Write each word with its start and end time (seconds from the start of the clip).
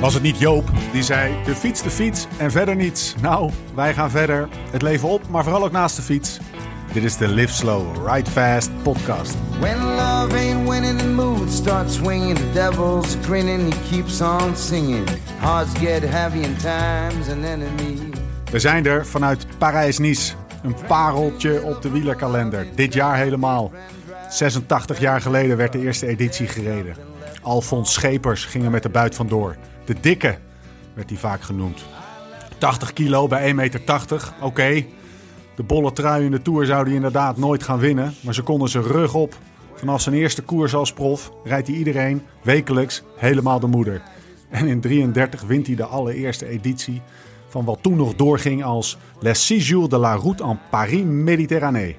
Was 0.00 0.14
het 0.14 0.22
niet 0.22 0.38
Joop 0.38 0.70
die 0.92 1.02
zei: 1.02 1.34
de 1.44 1.54
fiets, 1.54 1.82
de 1.82 1.90
fiets 1.90 2.26
en 2.36 2.50
verder 2.50 2.76
niets? 2.76 3.14
Nou, 3.20 3.50
wij 3.74 3.94
gaan 3.94 4.10
verder. 4.10 4.48
Het 4.70 4.82
leven 4.82 5.08
op, 5.08 5.28
maar 5.28 5.42
vooral 5.44 5.64
ook 5.64 5.72
naast 5.72 5.96
de 5.96 6.02
fiets. 6.02 6.38
Dit 6.92 7.04
is 7.04 7.16
de 7.16 7.28
Live 7.28 7.54
Slow, 7.54 8.08
Ride 8.08 8.30
Fast 8.30 8.70
podcast. 8.82 9.36
When 9.60 9.78
love 9.78 10.36
ain't 10.36 10.68
winning, 10.68 10.98
the 10.98 11.08
mood 11.08 11.50
starts 11.50 11.94
swinging. 11.94 12.36
The 12.36 12.52
devil's 12.52 13.16
grinning, 13.22 13.74
he 13.74 13.90
keeps 13.90 14.20
on 14.20 14.56
singing. 14.56 15.08
Hearts 15.38 15.78
get 15.78 16.02
heavy 16.02 16.38
in 16.38 16.56
time's 16.56 17.28
an 17.28 17.44
enemy. 17.44 17.98
We 18.50 18.58
zijn 18.58 18.86
er 18.86 19.06
vanuit 19.06 19.46
Parijs-Nice. 19.58 20.34
Een 20.62 20.76
pareltje 20.86 21.62
op 21.62 21.82
de 21.82 21.90
wielerkalender. 21.90 22.66
Dit 22.74 22.92
jaar 22.92 23.16
helemaal. 23.16 23.72
86 24.28 25.00
jaar 25.00 25.20
geleden 25.20 25.56
werd 25.56 25.72
de 25.72 25.80
eerste 25.80 26.06
editie 26.06 26.46
gereden. 26.46 26.96
Alfons 27.42 27.92
Schepers 27.92 28.44
ging 28.44 28.64
er 28.64 28.70
met 28.70 28.82
de 28.82 28.88
buit 28.88 29.14
vandoor. 29.14 29.56
De 29.88 30.00
dikke 30.00 30.38
werd 30.94 31.10
hij 31.10 31.18
vaak 31.18 31.42
genoemd. 31.42 31.84
80 32.58 32.92
kilo 32.92 33.26
bij 33.26 33.50
1,80 33.50 33.54
meter. 33.54 34.34
Oké, 34.40 34.84
de 35.54 35.62
bolle 35.62 35.92
trui 35.92 36.24
in 36.24 36.30
de 36.30 36.42
Tour 36.42 36.66
zou 36.66 36.84
hij 36.84 36.94
inderdaad 36.94 37.36
nooit 37.36 37.62
gaan 37.62 37.78
winnen. 37.78 38.14
Maar 38.20 38.34
ze 38.34 38.42
konden 38.42 38.68
zijn 38.68 38.84
rug 38.84 39.14
op. 39.14 39.36
Vanaf 39.74 40.00
zijn 40.00 40.14
eerste 40.14 40.42
koers 40.42 40.74
als 40.74 40.92
prof 40.92 41.32
rijdt 41.44 41.68
hij 41.68 41.76
iedereen 41.76 42.22
wekelijks 42.42 43.02
helemaal 43.16 43.60
de 43.60 43.66
moeder. 43.66 44.02
En 44.50 44.66
in 44.66 44.80
33 44.80 45.42
wint 45.42 45.66
hij 45.66 45.76
de 45.76 45.84
allereerste 45.84 46.46
editie 46.46 47.02
van 47.48 47.64
wat 47.64 47.78
toen 47.82 47.96
nog 47.96 48.14
doorging 48.14 48.64
als 48.64 48.98
Les 49.20 49.46
Six 49.46 49.68
Jours 49.68 49.88
de 49.88 49.98
la 49.98 50.14
Route 50.14 50.44
en 50.44 50.60
Paris-Méditerranée. 50.70 51.96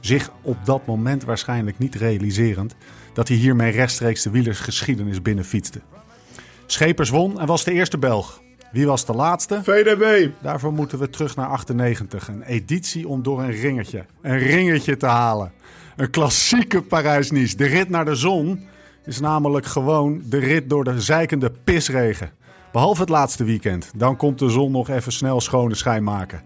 Zich 0.00 0.30
op 0.42 0.56
dat 0.64 0.86
moment 0.86 1.24
waarschijnlijk 1.24 1.78
niet 1.78 1.94
realiserend 1.94 2.74
dat 3.12 3.28
hij 3.28 3.36
hiermee 3.36 3.70
rechtstreeks 3.70 4.22
de 4.22 4.30
wielersgeschiedenis 4.30 5.22
binnenfietste. 5.22 5.80
Schepers 6.66 7.10
won 7.10 7.40
en 7.40 7.46
was 7.46 7.64
de 7.64 7.72
eerste 7.72 7.98
Belg. 7.98 8.42
Wie 8.72 8.86
was 8.86 9.04
de 9.04 9.12
laatste? 9.12 9.60
VDB. 9.62 10.30
Daarvoor 10.42 10.72
moeten 10.72 10.98
we 10.98 11.10
terug 11.10 11.36
naar 11.36 11.48
98. 11.48 12.28
Een 12.28 12.42
editie 12.42 13.08
om 13.08 13.22
door 13.22 13.42
een 13.42 13.50
ringetje, 13.50 14.04
een 14.22 14.38
ringetje 14.38 14.96
te 14.96 15.06
halen. 15.06 15.52
Een 15.96 16.10
klassieke 16.10 16.82
Parijs-Nice. 16.82 17.56
De 17.56 17.66
rit 17.66 17.88
naar 17.88 18.04
de 18.04 18.14
zon 18.14 18.66
is 19.04 19.20
namelijk 19.20 19.66
gewoon 19.66 20.22
de 20.24 20.38
rit 20.38 20.70
door 20.70 20.84
de 20.84 21.00
zeikende 21.00 21.52
pisregen. 21.64 22.30
Behalve 22.72 23.00
het 23.00 23.10
laatste 23.10 23.44
weekend. 23.44 23.90
Dan 23.96 24.16
komt 24.16 24.38
de 24.38 24.48
zon 24.48 24.70
nog 24.72 24.88
even 24.88 25.12
snel 25.12 25.40
schone 25.40 25.74
schijn 25.74 26.04
maken. 26.04 26.42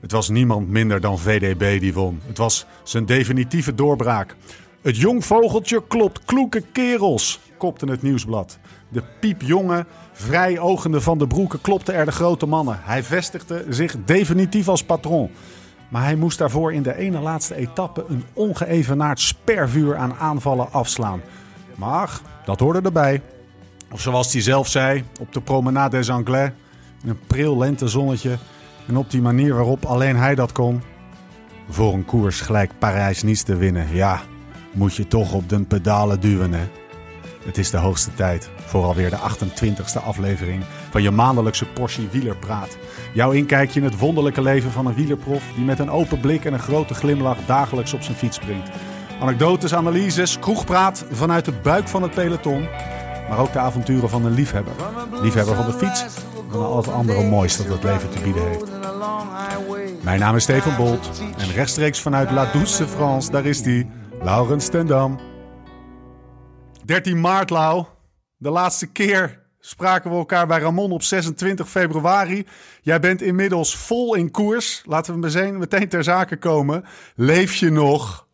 Het 0.00 0.12
was 0.12 0.28
niemand 0.28 0.68
minder 0.68 1.00
dan 1.00 1.18
VDB 1.18 1.80
die 1.80 1.94
won. 1.94 2.20
Het 2.26 2.38
was 2.38 2.66
zijn 2.82 3.06
definitieve 3.06 3.74
doorbraak. 3.74 4.36
Het 4.82 4.96
jong 4.96 5.24
vogeltje 5.24 5.86
klopt 5.86 6.24
kloeke 6.24 6.62
kerels, 6.72 7.40
kopte 7.60 7.86
het 7.86 8.02
nieuwsblad. 8.02 8.58
De 8.88 9.02
piepjonge, 9.20 9.86
vrij 10.12 10.58
ogende 10.58 11.00
Van 11.00 11.18
de 11.18 11.26
Broeken 11.26 11.60
klopte 11.60 11.92
er 11.92 12.04
de 12.04 12.12
grote 12.12 12.46
mannen. 12.46 12.78
Hij 12.82 13.02
vestigde 13.02 13.64
zich 13.68 13.96
definitief 14.04 14.68
als 14.68 14.84
patron. 14.84 15.30
Maar 15.88 16.04
hij 16.04 16.16
moest 16.16 16.38
daarvoor 16.38 16.72
in 16.72 16.82
de 16.82 16.96
ene 16.96 17.20
laatste 17.20 17.54
etappe 17.54 18.04
een 18.08 18.24
ongeëvenaard 18.32 19.20
spervuur 19.20 19.96
aan 19.96 20.14
aanvallen 20.14 20.72
afslaan. 20.72 21.20
Maar 21.76 22.20
dat 22.44 22.60
hoorde 22.60 22.80
erbij. 22.80 23.22
Of 23.90 24.00
zoals 24.00 24.32
hij 24.32 24.42
zelf 24.42 24.68
zei, 24.68 25.04
op 25.20 25.32
de 25.32 25.40
Promenade 25.40 25.96
des 25.96 26.10
Anglais, 26.10 26.50
in 27.02 27.08
een 27.08 27.20
pril 27.26 27.58
lentezonnetje. 27.58 28.38
En 28.86 28.96
op 28.96 29.10
die 29.10 29.22
manier 29.22 29.54
waarop 29.54 29.84
alleen 29.84 30.16
hij 30.16 30.34
dat 30.34 30.52
kon. 30.52 30.82
Voor 31.68 31.94
een 31.94 32.04
koers 32.04 32.40
gelijk 32.40 32.70
Parijs-Nice 32.78 33.44
te 33.44 33.56
winnen, 33.56 33.94
ja, 33.94 34.20
moet 34.72 34.94
je 34.94 35.06
toch 35.06 35.32
op 35.32 35.48
de 35.48 35.62
pedalen 35.64 36.20
duwen, 36.20 36.52
hè. 36.52 36.68
Het 37.44 37.58
is 37.58 37.70
de 37.70 37.76
hoogste 37.76 38.14
tijd 38.14 38.50
voor 38.66 38.84
alweer 38.84 39.10
de 39.10 39.16
28e 39.16 40.04
aflevering 40.04 40.64
van 40.90 41.02
je 41.02 41.10
maandelijkse 41.10 41.66
portie 41.66 42.08
wielerpraat. 42.10 42.76
Jouw 43.14 43.30
inkijkje 43.30 43.80
in 43.80 43.86
het 43.86 43.98
wonderlijke 43.98 44.42
leven 44.42 44.70
van 44.70 44.86
een 44.86 44.94
wielerprof 44.94 45.42
die 45.54 45.64
met 45.64 45.78
een 45.78 45.90
open 45.90 46.20
blik 46.20 46.44
en 46.44 46.52
een 46.52 46.58
grote 46.58 46.94
glimlach 46.94 47.38
dagelijks 47.46 47.94
op 47.94 48.02
zijn 48.02 48.16
fiets 48.16 48.36
springt. 48.36 48.70
Anekdotes, 49.20 49.74
analyses, 49.74 50.38
kroegpraat 50.38 51.04
vanuit 51.10 51.44
de 51.44 51.52
buik 51.62 51.88
van 51.88 52.02
het 52.02 52.14
peloton. 52.14 52.68
Maar 53.28 53.38
ook 53.38 53.52
de 53.52 53.58
avonturen 53.58 54.08
van 54.08 54.24
een 54.24 54.34
liefhebber. 54.34 54.72
Liefhebber 55.22 55.54
van 55.54 55.66
de 55.66 55.72
fiets 55.72 56.04
en 56.52 56.58
al 56.58 56.76
het 56.76 56.88
andere 56.88 57.22
moois 57.22 57.56
dat 57.56 57.66
het 57.66 57.82
leven 57.82 58.10
te 58.10 58.20
bieden 58.20 58.42
heeft. 58.42 58.70
Mijn 60.02 60.20
naam 60.20 60.36
is 60.36 60.42
Steven 60.42 60.76
Bolt 60.76 61.22
en 61.38 61.52
rechtstreeks 61.52 62.00
vanuit 62.00 62.30
La 62.30 62.52
Douce 62.52 62.86
France, 62.86 63.30
daar 63.30 63.44
is 63.44 63.62
die, 63.62 63.90
Laurens 64.22 64.68
Tendam. 64.68 65.29
13 66.90 67.20
maart, 67.20 67.50
Lau. 67.50 67.84
De 68.36 68.50
laatste 68.50 68.86
keer 68.86 69.38
spraken 69.60 70.10
we 70.10 70.16
elkaar 70.16 70.46
bij 70.46 70.60
Ramon 70.60 70.92
op 70.92 71.02
26 71.02 71.68
februari. 71.68 72.46
Jij 72.82 73.00
bent 73.00 73.22
inmiddels 73.22 73.76
vol 73.76 74.14
in 74.14 74.30
koers. 74.30 74.82
Laten 74.84 75.20
we 75.20 75.52
meteen, 75.58 75.88
ter 75.88 76.04
zake 76.04 76.36
komen. 76.36 76.84
Leef 77.16 77.54
je 77.54 77.70
nog? 77.70 78.26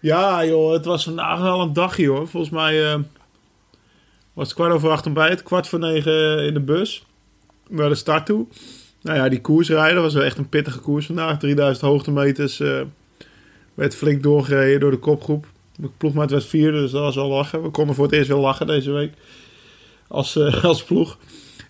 Ja, 0.00 0.44
joh, 0.44 0.72
het 0.72 0.84
was 0.84 1.04
vandaag 1.04 1.40
wel 1.40 1.60
een 1.60 1.72
dagje 1.72 2.08
hoor. 2.08 2.28
Volgens 2.28 2.52
mij 2.52 2.92
eh, 2.92 3.00
was 4.32 4.46
het 4.46 4.56
kwart 4.56 4.72
over 4.72 4.90
acht 4.90 5.06
ontbijt, 5.06 5.42
kwart 5.42 5.68
voor 5.68 5.78
negen 5.78 6.46
in 6.46 6.54
de 6.54 6.60
bus. 6.60 7.06
Naar 7.68 7.88
de 7.88 7.94
start 7.94 8.26
toe. 8.26 8.46
Nou 9.02 9.18
ja, 9.18 9.28
die 9.28 9.40
koersrijden 9.40 10.02
was 10.02 10.14
wel 10.14 10.24
echt 10.24 10.38
een 10.38 10.48
pittige 10.48 10.78
koers 10.78 11.06
vandaag. 11.06 11.38
3000 11.38 11.86
hoogtemeters. 11.86 12.60
eh 12.60 12.80
werd 13.74 13.94
flink 13.94 14.22
doorgereden 14.22 14.80
door 14.80 14.90
de 14.90 14.98
kopgroep. 14.98 15.46
De 15.76 15.88
ploegmaat 15.96 16.30
werd 16.30 16.44
vierde, 16.44 16.80
dus 16.80 16.90
dat 16.90 17.00
was 17.00 17.14
wel 17.14 17.28
lachen. 17.28 17.62
We 17.62 17.70
konden 17.70 17.94
voor 17.94 18.04
het 18.04 18.14
eerst 18.14 18.28
wel 18.28 18.40
lachen 18.40 18.66
deze 18.66 18.92
week. 18.92 19.12
Als, 20.08 20.36
eh, 20.36 20.64
als 20.70 20.84
ploeg. 20.84 21.18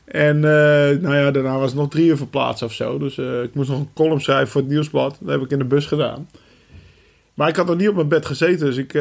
En 0.04 0.36
eh, 0.36 1.00
nou 1.00 1.14
ja, 1.14 1.30
daarna 1.30 1.58
was 1.58 1.70
het 1.70 1.80
nog 1.80 1.90
drie 1.90 2.06
uur 2.06 2.16
verplaatst 2.16 2.62
of 2.62 2.72
zo. 2.72 2.98
Dus 2.98 3.18
eh, 3.18 3.42
ik 3.42 3.54
moest 3.54 3.68
nog 3.68 3.78
een 3.78 3.92
column 3.94 4.20
schrijven 4.20 4.48
voor 4.48 4.60
het 4.60 4.70
nieuwsblad. 4.70 5.16
Dat 5.20 5.30
heb 5.30 5.42
ik 5.42 5.50
in 5.50 5.58
de 5.58 5.64
bus 5.64 5.86
gedaan. 5.86 6.28
Maar 7.34 7.48
ik 7.48 7.56
had 7.56 7.66
nog 7.66 7.76
niet 7.76 7.88
op 7.88 7.94
mijn 7.94 8.08
bed 8.08 8.26
gezeten. 8.26 8.66
Dus 8.66 8.76
ik, 8.76 8.92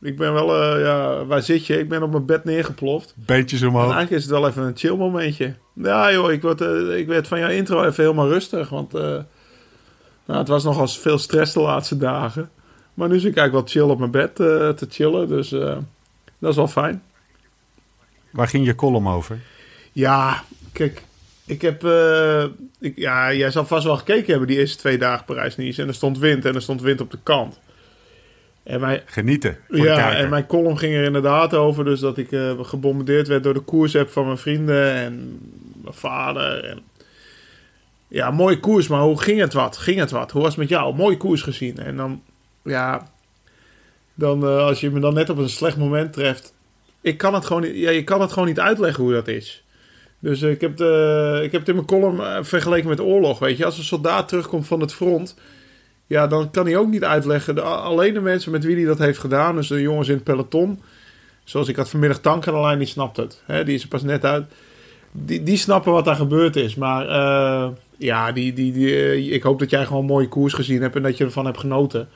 ik 0.00 0.16
ben 0.16 0.32
wel, 0.32 0.78
ja, 0.78 1.24
waar 1.24 1.42
zit 1.42 1.66
je? 1.66 1.78
Ik 1.78 1.88
ben 1.88 2.02
op 2.02 2.10
mijn 2.10 2.26
bed 2.26 2.44
neergeploft. 2.44 3.14
Beetjes 3.16 3.60
En 3.60 3.68
omhoog. 3.68 3.82
eigenlijk 3.82 4.10
is 4.10 4.22
het 4.22 4.30
wel 4.30 4.48
even 4.48 4.62
een 4.62 4.76
chill 4.76 4.96
momentje. 4.96 5.54
Ja 5.74 6.12
joh, 6.12 6.32
ik, 6.32 6.42
word, 6.42 6.60
eh, 6.60 6.96
ik 6.96 7.06
werd 7.06 7.28
van 7.28 7.38
jouw 7.38 7.48
intro 7.48 7.84
even 7.84 8.02
helemaal 8.02 8.28
rustig. 8.28 8.68
Want 8.68 8.92
nou, 8.92 10.40
het 10.40 10.48
was 10.48 10.64
nogal 10.64 10.86
veel 10.86 11.18
stress 11.18 11.52
de 11.52 11.60
laatste 11.60 11.96
dagen. 11.96 12.50
Maar 12.98 13.08
nu 13.08 13.18
zit 13.18 13.30
ik 13.30 13.36
eigenlijk 13.36 13.52
wel 13.52 13.82
chill 13.82 13.92
op 13.92 13.98
mijn 13.98 14.10
bed 14.10 14.40
eh, 14.40 14.68
te 14.68 14.86
chillen. 14.90 15.28
Dus 15.28 15.52
eh, 15.52 15.76
dat 16.38 16.50
is 16.50 16.56
wel 16.56 16.68
fijn. 16.68 17.02
Waar 18.30 18.48
ging 18.48 18.66
je 18.66 18.74
column 18.74 19.08
over? 19.08 19.38
Ja, 19.92 20.42
kijk, 20.72 21.02
ik 21.46 21.62
heb... 21.62 21.84
eh, 21.84 22.44
ik, 22.80 22.96
ja, 22.96 23.32
jij 23.32 23.50
zal 23.50 23.66
vast 23.66 23.84
wel 23.84 23.96
gekeken 23.96 24.30
hebben 24.30 24.48
die 24.48 24.58
eerste 24.58 24.78
twee 24.78 24.98
dagen 24.98 25.24
Parijs-Nice. 25.24 25.82
En 25.82 25.88
er 25.88 25.94
stond 25.94 26.18
wind 26.18 26.44
en 26.44 26.54
er 26.54 26.62
stond 26.62 26.82
wind 26.82 27.00
op 27.00 27.10
de 27.10 27.18
kant. 27.22 27.60
En 28.62 28.80
mijn, 28.80 29.00
Genieten 29.04 29.58
ja, 29.68 30.14
en 30.14 30.28
mijn 30.28 30.46
column 30.46 30.78
ging 30.78 30.94
er 30.94 31.04
inderdaad 31.04 31.54
over. 31.54 31.84
Dus 31.84 32.00
dat 32.00 32.18
ik 32.18 32.28
gebombardeerd 32.62 33.28
werd 33.28 33.42
door 33.42 33.54
de 33.54 33.60
koersapp 33.60 34.10
van 34.10 34.24
mijn 34.24 34.38
vrienden 34.38 34.94
en 34.94 35.38
mijn 35.82 35.94
vader. 35.94 36.64
En... 36.64 36.78
Ja, 38.08 38.30
mooie 38.30 38.60
koers, 38.60 38.88
maar 38.88 39.00
hoe 39.00 39.20
ging 39.20 39.40
het 39.40 39.52
wat? 39.52 39.76
Ging 39.76 39.98
het 39.98 40.10
wat? 40.10 40.30
Hoe 40.30 40.42
was 40.42 40.50
het 40.50 40.60
met 40.60 40.68
jou? 40.68 40.94
Mooie 40.94 41.16
koers 41.16 41.42
gezien. 41.42 41.78
En 41.78 41.96
dan, 41.96 42.22
ja, 42.62 43.08
dan 44.18 44.42
eh, 44.42 44.58
als 44.58 44.80
je 44.80 44.90
me 44.90 45.00
dan 45.00 45.14
net 45.14 45.30
op 45.30 45.38
een 45.38 45.48
slecht 45.48 45.76
moment 45.76 46.12
treft. 46.12 46.54
Ik 47.00 47.18
kan 47.18 47.34
het 47.34 47.44
gewoon 47.44 47.74
ja, 47.74 47.90
je 47.90 48.04
kan 48.04 48.20
het 48.20 48.32
gewoon 48.32 48.48
niet 48.48 48.60
uitleggen 48.60 49.04
hoe 49.04 49.12
dat 49.12 49.28
is. 49.28 49.64
Dus 50.18 50.42
eh, 50.42 50.50
ik, 50.50 50.60
heb 50.60 50.76
de, 50.76 51.40
ik 51.44 51.52
heb 51.52 51.60
het 51.60 51.68
in 51.68 51.74
mijn 51.74 51.86
column 51.86 52.20
eh, 52.20 52.38
vergeleken 52.40 52.88
met 52.88 53.00
oorlog. 53.00 53.38
Weet 53.38 53.56
je, 53.56 53.64
als 53.64 53.78
een 53.78 53.84
soldaat 53.84 54.28
terugkomt 54.28 54.66
van 54.66 54.80
het 54.80 54.94
front. 54.94 55.36
Ja, 56.06 56.26
dan 56.26 56.50
kan 56.50 56.66
hij 56.66 56.76
ook 56.76 56.88
niet 56.88 57.04
uitleggen. 57.04 57.64
Alleen 57.64 58.14
de 58.14 58.20
mensen 58.20 58.52
met 58.52 58.64
wie 58.64 58.76
hij 58.76 58.84
dat 58.84 58.98
heeft 58.98 59.18
gedaan, 59.18 59.56
dus 59.56 59.68
de 59.68 59.80
jongens 59.80 60.08
in 60.08 60.14
het 60.14 60.24
peloton. 60.24 60.82
Zoals 61.44 61.68
ik 61.68 61.76
had 61.76 61.90
vanmiddag 61.90 62.18
tank 62.18 62.46
aan 62.46 62.54
de 62.54 62.60
lijn, 62.60 62.78
die 62.78 62.88
snapt 62.88 63.16
het. 63.16 63.42
Die 63.46 63.74
is 63.74 63.82
er 63.82 63.88
pas 63.88 64.02
net 64.02 64.24
uit. 64.24 64.46
Die, 65.12 65.42
die 65.42 65.56
snappen 65.56 65.92
wat 65.92 66.04
daar 66.04 66.16
gebeurd 66.16 66.56
is. 66.56 66.74
Maar 66.74 67.06
ja, 67.98 68.32
die, 68.32 68.52
die, 68.52 68.72
die, 68.72 69.30
ik 69.30 69.42
hoop 69.42 69.58
dat 69.58 69.70
jij 69.70 69.86
gewoon 69.86 70.00
een 70.00 70.08
mooie 70.08 70.28
koers 70.28 70.52
gezien 70.52 70.82
hebt 70.82 70.96
en 70.96 71.02
dat 71.02 71.16
je 71.16 71.24
ervan 71.24 71.44
hebt 71.44 71.58
genoten. 71.58 72.08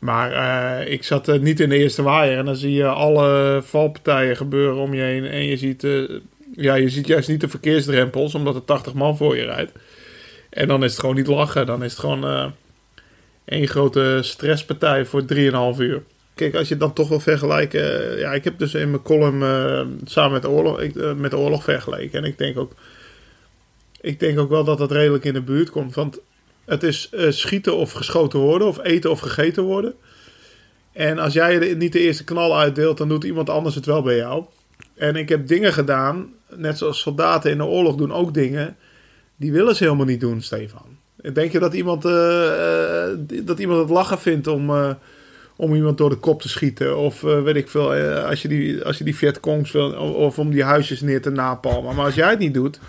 Maar 0.00 0.32
eh, 0.32 0.92
ik 0.92 1.04
zat 1.04 1.28
eh, 1.28 1.40
niet 1.40 1.60
in 1.60 1.68
de 1.68 1.76
eerste 1.76 2.02
waaier. 2.02 2.38
En 2.38 2.44
dan 2.44 2.56
zie 2.56 2.72
je 2.72 2.86
alle 2.86 3.60
valpartijen 3.64 4.36
gebeuren 4.36 4.76
om 4.76 4.94
je 4.94 5.02
heen. 5.02 5.24
En 5.24 5.44
je 5.44 5.56
ziet, 5.56 5.84
eh, 5.84 6.02
ja, 6.54 6.74
je 6.74 6.88
ziet 6.88 7.06
juist 7.06 7.28
niet 7.28 7.40
de 7.40 7.48
verkeersdrempels, 7.48 8.34
omdat 8.34 8.54
er 8.54 8.64
80 8.64 8.94
man 8.94 9.16
voor 9.16 9.36
je 9.36 9.44
rijdt. 9.44 9.72
En 10.50 10.68
dan 10.68 10.84
is 10.84 10.90
het 10.90 11.00
gewoon 11.00 11.14
niet 11.14 11.26
lachen. 11.26 11.66
Dan 11.66 11.84
is 11.84 11.90
het 11.90 12.00
gewoon 12.00 12.52
één 13.44 13.68
grote 13.68 14.18
stresspartij 14.22 15.04
voor 15.04 15.24
3,5 15.24 15.80
uur. 15.80 16.02
Kijk, 16.34 16.54
als 16.54 16.68
je 16.68 16.74
het 16.74 16.82
dan 16.82 16.92
toch 16.92 17.08
wil 17.08 17.20
vergelijken. 17.20 18.18
ja, 18.18 18.32
ik 18.32 18.44
heb 18.44 18.58
dus 18.58 18.74
in 18.74 18.90
mijn 18.90 19.02
column 19.02 19.40
samen 20.04 20.32
met 20.32 20.42
de, 20.42 20.48
oorlog, 20.48 20.80
ik, 20.80 20.94
met 21.16 21.30
de 21.30 21.38
oorlog 21.38 21.64
vergeleken. 21.64 22.18
En 22.18 22.24
ik 22.24 22.38
denk 22.38 22.58
ook. 22.58 22.72
Ik 24.00 24.20
denk 24.20 24.38
ook 24.38 24.48
wel 24.48 24.64
dat 24.64 24.78
dat 24.78 24.92
redelijk 24.92 25.24
in 25.24 25.32
de 25.32 25.42
buurt 25.42 25.70
komt. 25.70 25.94
Want 25.94 26.20
het 26.70 26.82
is 26.82 27.08
eh, 27.10 27.30
schieten 27.30 27.76
of 27.76 27.92
geschoten 27.92 28.38
worden, 28.38 28.68
of 28.68 28.78
eten 28.82 29.10
of 29.10 29.20
gegeten 29.20 29.62
worden. 29.62 29.94
En 30.92 31.18
als 31.18 31.32
jij 31.32 31.58
de- 31.58 31.66
niet 31.76 31.92
de 31.92 32.00
eerste 32.00 32.24
knal 32.24 32.58
uitdeelt, 32.58 32.98
dan 32.98 33.08
doet 33.08 33.24
iemand 33.24 33.50
anders 33.50 33.74
het 33.74 33.86
wel 33.86 34.02
bij 34.02 34.16
jou. 34.16 34.44
En 34.94 35.16
ik 35.16 35.28
heb 35.28 35.46
dingen 35.46 35.72
gedaan 35.72 36.28
net 36.56 36.78
zoals 36.78 37.00
soldaten 37.00 37.50
in 37.50 37.56
de 37.58 37.64
oorlog 37.64 37.96
doen 37.96 38.12
ook 38.12 38.34
dingen... 38.34 38.76
die 39.36 39.52
willen 39.52 39.76
ze 39.76 39.84
helemaal 39.84 40.06
niet 40.06 40.20
doen, 40.20 40.42
Stefan. 40.42 40.86
Denk 41.32 41.52
je 41.52 41.58
dat 41.58 41.74
iemand, 41.74 42.04
eh, 42.04 43.10
eh, 43.10 43.18
dat 43.42 43.58
iemand 43.58 43.80
het 43.80 43.90
lachen 43.90 44.18
vindt 44.18 44.46
om, 44.46 44.70
om 45.56 45.74
iemand 45.74 45.98
door 45.98 46.10
de 46.10 46.16
kop 46.16 46.42
te 46.42 46.48
schieten? 46.48 46.96
Of 46.98 47.20
weet 47.20 47.56
ik 47.56 47.68
veel, 47.68 47.92
als 48.24 48.42
je 48.42 48.48
die, 48.48 48.84
als 48.84 48.98
je 48.98 49.04
die 49.04 49.16
Vietcongs 49.16 49.72
wil, 49.72 49.92
of, 49.92 50.14
of 50.14 50.38
om 50.38 50.50
die 50.50 50.64
huisjes 50.64 51.00
neer 51.00 51.22
te 51.22 51.30
napalmen. 51.30 51.94
Maar 51.94 52.04
als 52.04 52.14
jij 52.14 52.30
het 52.30 52.38
niet 52.38 52.54
doet, 52.54 52.80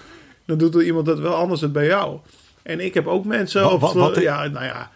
dan 0.46 0.58
doet 0.58 0.76
er 0.76 0.84
iemand 0.84 1.06
dat 1.06 1.20
wel 1.20 1.34
anders 1.34 1.62
het 1.62 1.72
bij 1.72 1.86
jou. 1.86 2.20
En 2.64 2.80
ik 2.80 2.94
heb 2.94 3.08
ook 3.08 3.26
mensen... 3.26 3.62
Wat- 3.64 3.72
op, 3.72 3.80
wat- 3.82 3.94
wat- 3.94 4.20
ja, 4.22 4.48
nou 4.48 4.66
ja, 4.66 4.92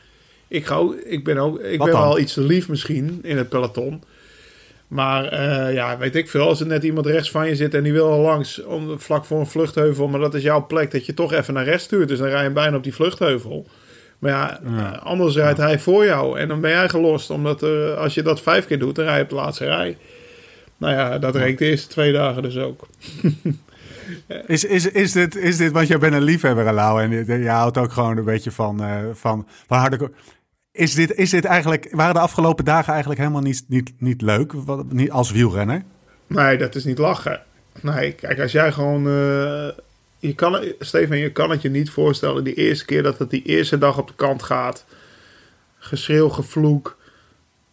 ik, 0.48 0.66
ga 0.66 0.76
ook, 0.76 0.96
ik 0.96 1.24
ben, 1.24 1.38
ook, 1.38 1.60
ik 1.60 1.78
ben 1.80 1.88
dan? 1.92 2.02
wel 2.02 2.20
iets 2.20 2.34
te 2.34 2.42
lief 2.42 2.70
misschien 2.70 3.20
in 3.24 3.38
het 3.38 3.50
peloton. 3.50 4.04
Maar 4.88 5.26
eh, 5.26 5.74
ja, 5.74 5.98
weet 5.98 6.16
ik 6.16 6.30
veel. 6.30 6.48
Als 6.48 6.60
er 6.60 6.68
net 6.68 6.84
iemand 6.84 7.06
rechts 7.06 7.32
van 7.32 7.48
je 7.48 7.56
zit 7.56 7.74
en 7.74 7.84
die 7.84 7.94
wil 7.94 8.08
al 8.12 8.20
langs 8.20 8.64
om, 8.64 9.00
vlak 9.00 9.26
voor 9.26 9.40
een 9.40 9.48
vluchtheuvel, 9.48 10.08
maar 10.08 10.20
dat 10.20 10.34
is 10.34 10.44
jouw 10.44 10.66
plek, 10.66 10.92
dat 10.92 11.06
je 11.06 11.14
toch 11.14 11.34
even 11.34 11.54
naar 11.54 11.64
rechts 11.64 11.84
stuurt. 11.84 12.08
Dus 12.08 12.20
dan 12.20 12.28
rij 12.28 12.44
je 12.44 12.50
bijna 12.50 12.78
op 12.78 12.84
die 12.84 12.94
vluchtheuvel. 12.94 13.68
Maar 14.20 14.32
ja, 14.32 14.60
Ja. 14.76 14.90
anders 15.04 15.36
rijdt 15.36 15.58
hij 15.60 15.80
voor 15.80 16.06
jou 16.06 16.40
en 16.40 16.48
dan 16.48 16.62
ben 16.62 16.72
jij 16.72 16.90
gelost. 16.90 17.30
Omdat 17.30 17.62
er, 17.62 17.94
als 17.96 18.14
je 18.14 18.22
dat 18.22 18.42
vijf 18.42 18.66
keer 18.66 18.80
doet, 18.80 18.96
dan 18.96 19.06
rij 19.06 19.18
je 19.18 19.24
op 19.24 19.30
de 19.30 19.36
laatste 19.36 19.66
rij. 19.66 19.98
Nou 20.78 20.94
ja, 20.94 21.18
dat 21.20 21.36
reed 21.36 21.58
de 21.58 21.66
eerste 21.66 21.88
twee 21.88 22.12
dagen 22.14 22.42
dus 22.42 22.58
ook. 22.58 22.88
Is, 24.46 24.64
is, 24.64 24.92
is, 24.92 25.12
dit, 25.12 25.36
is 25.36 25.58
dit, 25.58 25.72
want 25.72 25.88
jij 25.88 25.98
bent 25.98 26.14
een 26.14 26.22
liefhebber, 26.22 26.74
Lau, 26.74 27.02
en 27.02 27.42
je, 27.42 27.50
houdt 27.50 27.78
ook 27.78 27.92
gewoon 27.92 28.18
een 28.18 28.24
beetje 28.24 28.52
van, 28.52 28.84
eh, 28.84 28.98
van, 29.14 29.48
van 29.68 29.78
harde... 29.78 30.12
Is 30.72 30.94
dit, 30.94 31.16
is 31.16 31.30
dit 31.30 31.46
eigenlijk, 31.46 31.88
waren 31.92 32.14
de 32.14 32.20
afgelopen 32.20 32.66
dagen 32.66 32.92
eigenlijk 32.92 33.20
helemaal 33.20 33.42
niet, 33.42 33.66
niet, 33.68 33.94
niet 33.98 34.22
leuk 34.22 34.54
wat, 34.54 34.92
niet 34.92 35.12
als 35.12 35.32
wielrenner? 35.32 35.84
Nee, 36.28 36.58
dat 36.58 36.76
is 36.76 36.84
niet 36.84 36.98
lachen. 36.98 37.42
Nee, 37.82 38.12
kijk, 38.12 38.40
als 38.40 38.52
jij 38.52 38.72
gewoon. 38.72 39.08
eh, 39.08 39.70
je 40.20 40.34
kan, 40.36 40.64
Steven, 40.80 41.18
je 41.18 41.32
kan 41.32 41.50
het 41.50 41.62
je 41.62 41.70
niet 41.70 41.90
voorstellen. 41.90 42.44
Die 42.44 42.54
eerste 42.54 42.86
keer 42.86 43.04
dat 43.04 43.18
het 43.18 43.30
die 43.30 43.44
eerste 43.44 43.78
dag 43.78 43.98
op 43.98 44.08
de 44.08 44.14
kant 44.16 44.44
gaat. 44.44 44.86
Geschreeuw, 45.78 46.30
gevloek. 46.30 46.98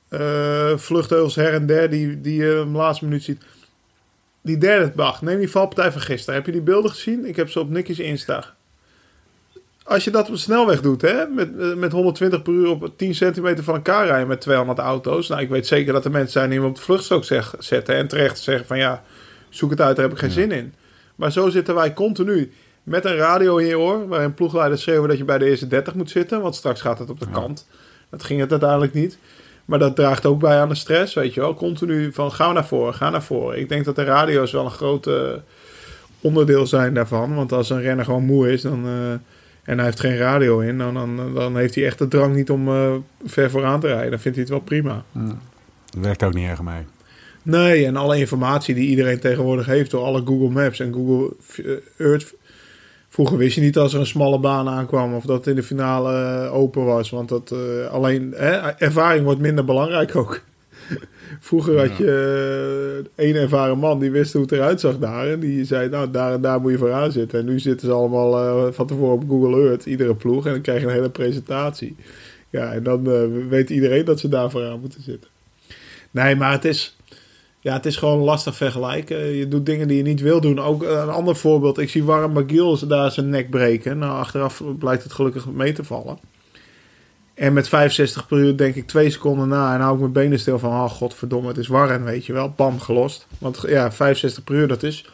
eh 0.08 0.76
vluchtheuvels 0.76 1.34
her 1.34 1.52
en 1.52 1.67
der 1.67 1.90
die, 1.90 2.20
die 2.20 2.37
je 2.37 2.62
de 2.64 2.70
laatste 2.70 3.05
minuut 3.05 3.23
ziet. 3.23 3.43
Die 4.42 4.58
derde 4.58 4.92
dag, 4.96 5.22
neem 5.22 5.38
die 5.38 5.50
valpartij 5.50 5.92
van 5.92 6.00
gisteren. 6.00 6.34
Heb 6.34 6.46
je 6.46 6.52
die 6.52 6.60
beelden 6.60 6.90
gezien? 6.90 7.24
Ik 7.26 7.36
heb 7.36 7.50
ze 7.50 7.60
op 7.60 7.70
Nicky's 7.70 7.98
Insta. 7.98 8.54
Als 9.84 10.04
je 10.04 10.10
dat 10.10 10.26
op 10.26 10.32
de 10.32 10.40
snelweg 10.40 10.80
doet, 10.80 11.02
hè, 11.02 11.26
met, 11.26 11.58
eh, 11.58 11.74
met 11.74 11.92
120 11.92 12.42
per 12.42 12.52
uur 12.52 12.68
op 12.70 12.92
10 12.96 13.14
centimeter 13.14 13.64
van 13.64 13.74
elkaar 13.74 14.06
rijden 14.06 14.28
met 14.28 14.40
200 14.40 14.78
auto's. 14.78 15.28
Nou, 15.28 15.40
ik 15.42 15.48
weet 15.48 15.66
zeker 15.66 15.92
dat 15.92 16.04
er 16.04 16.10
mensen 16.10 16.32
zijn 16.32 16.50
die 16.50 16.58
hem 16.58 16.68
op 16.68 16.74
de 16.74 16.80
vluchtstrook 16.82 17.24
zeg- 17.24 17.54
zetten. 17.58 17.94
En 17.94 18.08
terecht 18.08 18.38
zeggen 18.38 18.66
van 18.66 18.78
ja, 18.78 19.02
zoek 19.48 19.70
het 19.70 19.80
uit, 19.80 19.96
daar 19.96 20.04
heb 20.04 20.14
ik 20.14 20.20
geen 20.20 20.30
zin 20.30 20.50
in. 20.52 20.74
Maar 21.16 21.32
zo 21.32 21.48
zitten 21.48 21.74
wij 21.74 21.92
continu 21.92 22.52
met 22.82 23.04
een 23.04 23.16
radio 23.16 23.56
in 23.56 23.66
je 23.66 23.78
oor. 23.78 24.08
Waarin 24.08 24.34
ploegleiders 24.34 24.82
schreeuwen 24.82 25.08
dat 25.08 25.18
je 25.18 25.24
bij 25.24 25.38
de 25.38 25.44
eerste 25.44 25.66
30 25.66 25.94
moet 25.94 26.10
zitten. 26.10 26.40
Want 26.40 26.54
straks 26.54 26.80
gaat 26.80 26.98
het 26.98 27.10
op 27.10 27.20
de 27.20 27.30
kant. 27.30 27.66
Dat 28.10 28.22
ging 28.24 28.40
het 28.40 28.50
uiteindelijk 28.50 28.92
niet. 28.94 29.18
Maar 29.64 29.78
dat 29.78 29.96
draagt 29.96 30.26
ook 30.26 30.40
bij 30.40 30.60
aan 30.60 30.68
de 30.68 30.74
stress, 30.74 31.14
weet 31.14 31.34
je 31.34 31.40
wel. 31.40 31.54
Continu 31.54 32.12
van 32.12 32.32
ga 32.32 32.52
naar 32.52 32.66
voren, 32.66 32.94
ga 32.94 33.10
naar 33.10 33.22
voren. 33.22 33.58
Ik 33.58 33.68
denk 33.68 33.84
dat 33.84 33.96
de 33.96 34.04
radio's 34.04 34.52
wel 34.52 34.64
een 34.64 34.70
groot 34.70 35.06
onderdeel 36.22 36.66
zijn 36.66 36.94
daarvan. 36.94 37.34
Want 37.34 37.52
als 37.52 37.70
een 37.70 37.80
renner 37.80 38.04
gewoon 38.04 38.24
moe 38.24 38.52
is 38.52 38.62
dan, 38.62 38.84
eh, 38.86 39.12
en 39.62 39.76
hij 39.76 39.84
heeft 39.84 40.00
geen 40.00 40.16
radio 40.16 40.60
in... 40.60 40.78
Dan, 40.78 40.94
dan, 40.94 41.34
dan 41.34 41.56
heeft 41.56 41.74
hij 41.74 41.84
echt 41.84 41.98
de 41.98 42.08
drang 42.08 42.34
niet 42.34 42.50
om 42.50 42.68
eh, 42.68 42.94
ver 43.24 43.50
vooraan 43.50 43.80
te 43.80 43.86
rijden. 43.86 44.10
Dan 44.10 44.20
vindt 44.20 44.36
hij 44.36 44.46
het 44.46 44.56
wel 44.56 44.64
prima. 44.64 45.04
Dat 45.12 46.02
werkt 46.02 46.22
ook 46.22 46.34
niet 46.34 46.48
erg 46.48 46.62
mee. 46.62 46.84
Nee, 47.42 47.86
en 47.86 47.96
alle 47.96 48.18
informatie 48.18 48.74
die 48.74 48.88
iedereen 48.88 49.20
tegenwoordig 49.20 49.66
heeft 49.66 49.90
door 49.90 50.04
alle 50.04 50.22
Google 50.24 50.48
Maps 50.48 50.80
en 50.80 50.92
Google 50.92 51.32
eh, 51.56 52.06
Earth. 52.06 52.34
Vroeger 53.12 53.36
wist 53.36 53.54
je 53.54 53.60
niet 53.60 53.78
als 53.78 53.94
er 53.94 54.00
een 54.00 54.06
smalle 54.06 54.38
baan 54.38 54.68
aankwam 54.68 55.14
of 55.14 55.24
dat 55.24 55.36
het 55.36 55.46
in 55.46 55.54
de 55.54 55.62
finale 55.62 56.44
eh, 56.44 56.54
open 56.54 56.84
was. 56.84 57.10
Want 57.10 57.28
dat 57.28 57.50
eh, 57.50 57.90
alleen 57.90 58.32
hè, 58.36 58.50
ervaring 58.68 59.24
wordt 59.24 59.40
minder 59.40 59.64
belangrijk 59.64 60.16
ook. 60.16 60.40
Vroeger 61.40 61.78
had 61.78 61.96
je 61.96 63.04
eh, 63.16 63.24
één 63.24 63.34
ervaren 63.34 63.78
man 63.78 63.98
die 63.98 64.10
wist 64.10 64.32
hoe 64.32 64.42
het 64.42 64.52
eruit 64.52 64.80
zag 64.80 64.98
daar. 64.98 65.28
En 65.28 65.40
die 65.40 65.64
zei, 65.64 65.88
nou 65.88 66.10
daar 66.10 66.32
en 66.32 66.40
daar 66.40 66.60
moet 66.60 66.70
je 66.70 66.78
vooraan 66.78 67.12
zitten. 67.12 67.38
En 67.38 67.44
nu 67.44 67.58
zitten 67.58 67.86
ze 67.88 67.94
allemaal 67.94 68.72
van 68.72 68.86
tevoren 68.86 69.14
op 69.14 69.28
Google 69.28 69.68
Earth, 69.68 69.86
iedere 69.86 70.14
ploeg. 70.14 70.46
En 70.46 70.52
dan 70.52 70.60
krijg 70.60 70.80
je 70.80 70.86
een 70.86 70.92
hele 70.92 71.10
presentatie. 71.10 71.96
Ja, 72.50 72.72
en 72.72 72.82
dan 72.82 73.48
weet 73.48 73.70
iedereen 73.70 74.04
dat 74.04 74.20
ze 74.20 74.28
daar 74.28 74.50
vooraan 74.50 74.80
moeten 74.80 75.02
zitten. 75.02 75.30
Nee, 76.10 76.36
maar 76.36 76.52
het 76.52 76.64
is, 76.64 76.96
ja, 77.62 77.72
het 77.72 77.86
is 77.86 77.96
gewoon 77.96 78.18
lastig 78.18 78.56
vergelijken. 78.56 79.18
Je 79.18 79.48
doet 79.48 79.66
dingen 79.66 79.88
die 79.88 79.96
je 79.96 80.02
niet 80.02 80.20
wil 80.20 80.40
doen. 80.40 80.60
Ook 80.60 80.82
een 80.82 81.08
ander 81.08 81.36
voorbeeld. 81.36 81.78
Ik 81.78 81.90
zie 81.90 82.04
Warren 82.04 82.32
McGill 82.32 82.88
daar 82.88 83.10
zijn 83.10 83.28
nek 83.28 83.50
breken. 83.50 83.98
Nou, 83.98 84.12
achteraf 84.18 84.62
blijkt 84.78 85.02
het 85.02 85.12
gelukkig 85.12 85.46
mee 85.46 85.72
te 85.72 85.84
vallen. 85.84 86.18
En 87.34 87.52
met 87.52 87.68
65 87.68 88.26
per 88.26 88.38
uur 88.38 88.56
denk 88.56 88.74
ik 88.74 88.86
twee 88.86 89.10
seconden 89.10 89.48
na 89.48 89.74
en 89.74 89.80
hou 89.80 89.94
ik 89.94 90.00
mijn 90.00 90.12
benen 90.12 90.38
stil 90.38 90.58
van, 90.58 90.70
oh 90.70 90.90
godverdomme, 90.90 91.48
het 91.48 91.56
is 91.58 91.66
Warren, 91.66 92.04
weet 92.04 92.26
je 92.26 92.32
wel. 92.32 92.52
Bam, 92.56 92.80
gelost. 92.80 93.26
Want 93.38 93.64
ja, 93.66 93.92
65 93.92 94.44
per 94.44 94.54
uur, 94.54 94.68
dat 94.68 94.82
is 94.82 95.04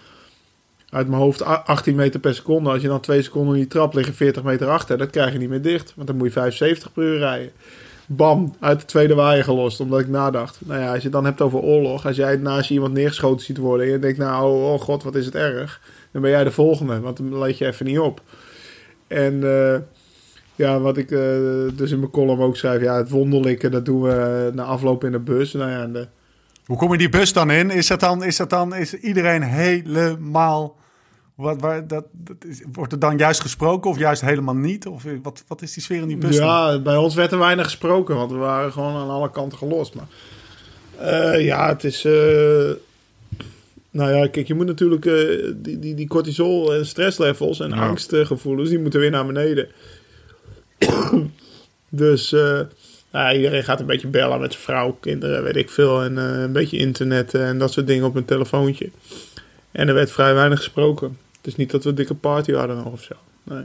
uit 0.90 1.08
mijn 1.08 1.20
hoofd 1.20 1.42
a- 1.42 1.62
18 1.66 1.94
meter 1.94 2.20
per 2.20 2.34
seconde. 2.34 2.70
Als 2.70 2.82
je 2.82 2.88
dan 2.88 3.00
twee 3.00 3.22
seconden 3.22 3.56
niet 3.56 3.70
trapt, 3.70 3.94
liggen 3.94 4.14
40 4.14 4.42
meter 4.42 4.68
achter. 4.68 4.98
Dat 4.98 5.10
krijg 5.10 5.32
je 5.32 5.38
niet 5.38 5.48
meer 5.48 5.62
dicht, 5.62 5.92
want 5.96 6.06
dan 6.08 6.16
moet 6.16 6.26
je 6.26 6.32
75 6.32 6.92
per 6.92 7.02
uur 7.02 7.18
rijden. 7.18 7.50
Bam, 8.10 8.54
uit 8.60 8.80
de 8.80 8.86
tweede 8.86 9.14
waaier 9.14 9.44
gelost, 9.44 9.80
omdat 9.80 10.00
ik 10.00 10.08
nadacht. 10.08 10.58
Nou 10.64 10.80
ja, 10.80 10.86
als 10.88 10.96
je 10.96 11.02
het 11.02 11.12
dan 11.12 11.24
hebt 11.24 11.40
over 11.40 11.58
oorlog, 11.58 12.06
als 12.06 12.16
jij 12.16 12.36
naast 12.36 12.70
iemand 12.70 12.92
neergeschoten 12.92 13.44
ziet 13.44 13.58
worden 13.58 13.86
en 13.86 13.92
je 13.92 13.98
denkt, 13.98 14.18
nou, 14.18 14.44
oh, 14.44 14.72
oh 14.72 14.80
god, 14.80 15.02
wat 15.02 15.14
is 15.14 15.26
het 15.26 15.34
erg. 15.34 15.80
Dan 16.12 16.22
ben 16.22 16.30
jij 16.30 16.44
de 16.44 16.50
volgende, 16.50 17.00
want 17.00 17.16
dan 17.16 17.38
let 17.38 17.58
je 17.58 17.66
even 17.66 17.86
niet 17.86 17.98
op. 17.98 18.22
En 19.06 19.42
eh, 19.42 19.80
ja, 20.54 20.80
wat 20.80 20.96
ik 20.96 21.10
eh, 21.10 21.18
dus 21.74 21.90
in 21.90 21.98
mijn 21.98 22.10
column 22.10 22.40
ook 22.40 22.56
schrijf, 22.56 22.82
ja, 22.82 22.96
het 22.96 23.10
wonderlijke, 23.10 23.68
dat 23.68 23.84
doen 23.84 24.02
we 24.02 24.50
na 24.54 24.62
afloop 24.62 25.04
in 25.04 25.12
de 25.12 25.18
bus. 25.18 25.52
Nou 25.52 25.70
ja, 25.70 26.06
Hoe 26.66 26.76
kom 26.76 26.92
je 26.92 26.98
die 26.98 27.08
bus 27.08 27.32
dan 27.32 27.50
in? 27.50 27.70
Is 27.70 27.86
dat 27.86 28.00
dan, 28.00 28.24
is 28.24 28.36
dat 28.36 28.50
dan, 28.50 28.74
is 28.74 28.94
iedereen 28.94 29.42
helemaal... 29.42 30.76
Wat, 31.38 31.60
waar, 31.60 31.86
dat, 31.86 32.04
dat 32.12 32.36
is, 32.48 32.62
wordt 32.72 32.92
er 32.92 32.98
dan 32.98 33.16
juist 33.16 33.40
gesproken 33.40 33.90
of 33.90 33.98
juist 33.98 34.20
helemaal 34.20 34.54
niet? 34.54 34.86
Of 34.86 35.04
eh, 35.04 35.12
wat, 35.22 35.44
wat 35.46 35.62
is 35.62 35.72
die 35.72 35.82
sfeer 35.82 36.00
in 36.02 36.08
die 36.08 36.16
bus 36.16 36.36
dan? 36.36 36.46
Ja, 36.46 36.78
bij 36.78 36.96
ons 36.96 37.14
werd 37.14 37.32
er 37.32 37.38
weinig 37.38 37.64
gesproken, 37.64 38.16
want 38.16 38.30
we 38.30 38.36
waren 38.36 38.72
gewoon 38.72 38.94
aan 38.96 39.08
alle 39.10 39.30
kanten 39.30 39.58
gelost. 39.58 39.94
Maar 39.94 40.06
eh, 40.98 41.44
ja, 41.44 41.68
het 41.68 41.84
is. 41.84 42.04
eh, 42.04 42.12
nou 43.90 44.12
ja, 44.16 44.28
kijk, 44.28 44.46
je 44.46 44.54
moet 44.54 44.66
natuurlijk 44.66 45.02
die, 45.56 45.78
die, 45.78 45.94
die 45.94 46.08
cortisol 46.08 46.74
en 46.74 46.86
stresslevels 46.86 47.60
en 47.60 47.68
Ja. 47.70 47.88
angstgevoelens, 47.88 48.68
die 48.68 48.78
moeten 48.78 49.00
weer 49.00 49.10
naar 49.10 49.26
beneden. 49.26 49.68
dus 51.88 52.30
nou 52.30 52.66
ja, 53.12 53.32
iedereen 53.34 53.64
gaat 53.64 53.80
een 53.80 53.86
beetje 53.86 54.08
bellen 54.08 54.40
met 54.40 54.52
zijn 54.52 54.64
vrouw, 54.64 54.96
kinderen, 55.00 55.42
weet 55.42 55.56
ik 55.56 55.70
veel. 55.70 56.02
En 56.02 56.16
een 56.16 56.52
beetje 56.52 56.76
internet 56.78 57.34
en 57.34 57.58
dat 57.58 57.72
soort 57.72 57.86
dingen 57.86 58.04
op 58.06 58.14
een 58.14 58.24
telefoontje. 58.24 58.90
En 59.72 59.88
er 59.88 59.94
werd 59.94 60.10
vrij 60.10 60.34
weinig 60.34 60.58
gesproken. 60.58 61.18
Is 61.48 61.56
niet 61.56 61.70
dat 61.70 61.84
we 61.84 61.88
een 61.88 61.94
dikke 61.94 62.14
party 62.14 62.52
hadden 62.52 62.84
of 62.84 63.02
zo. 63.02 63.14
Nee. 63.42 63.62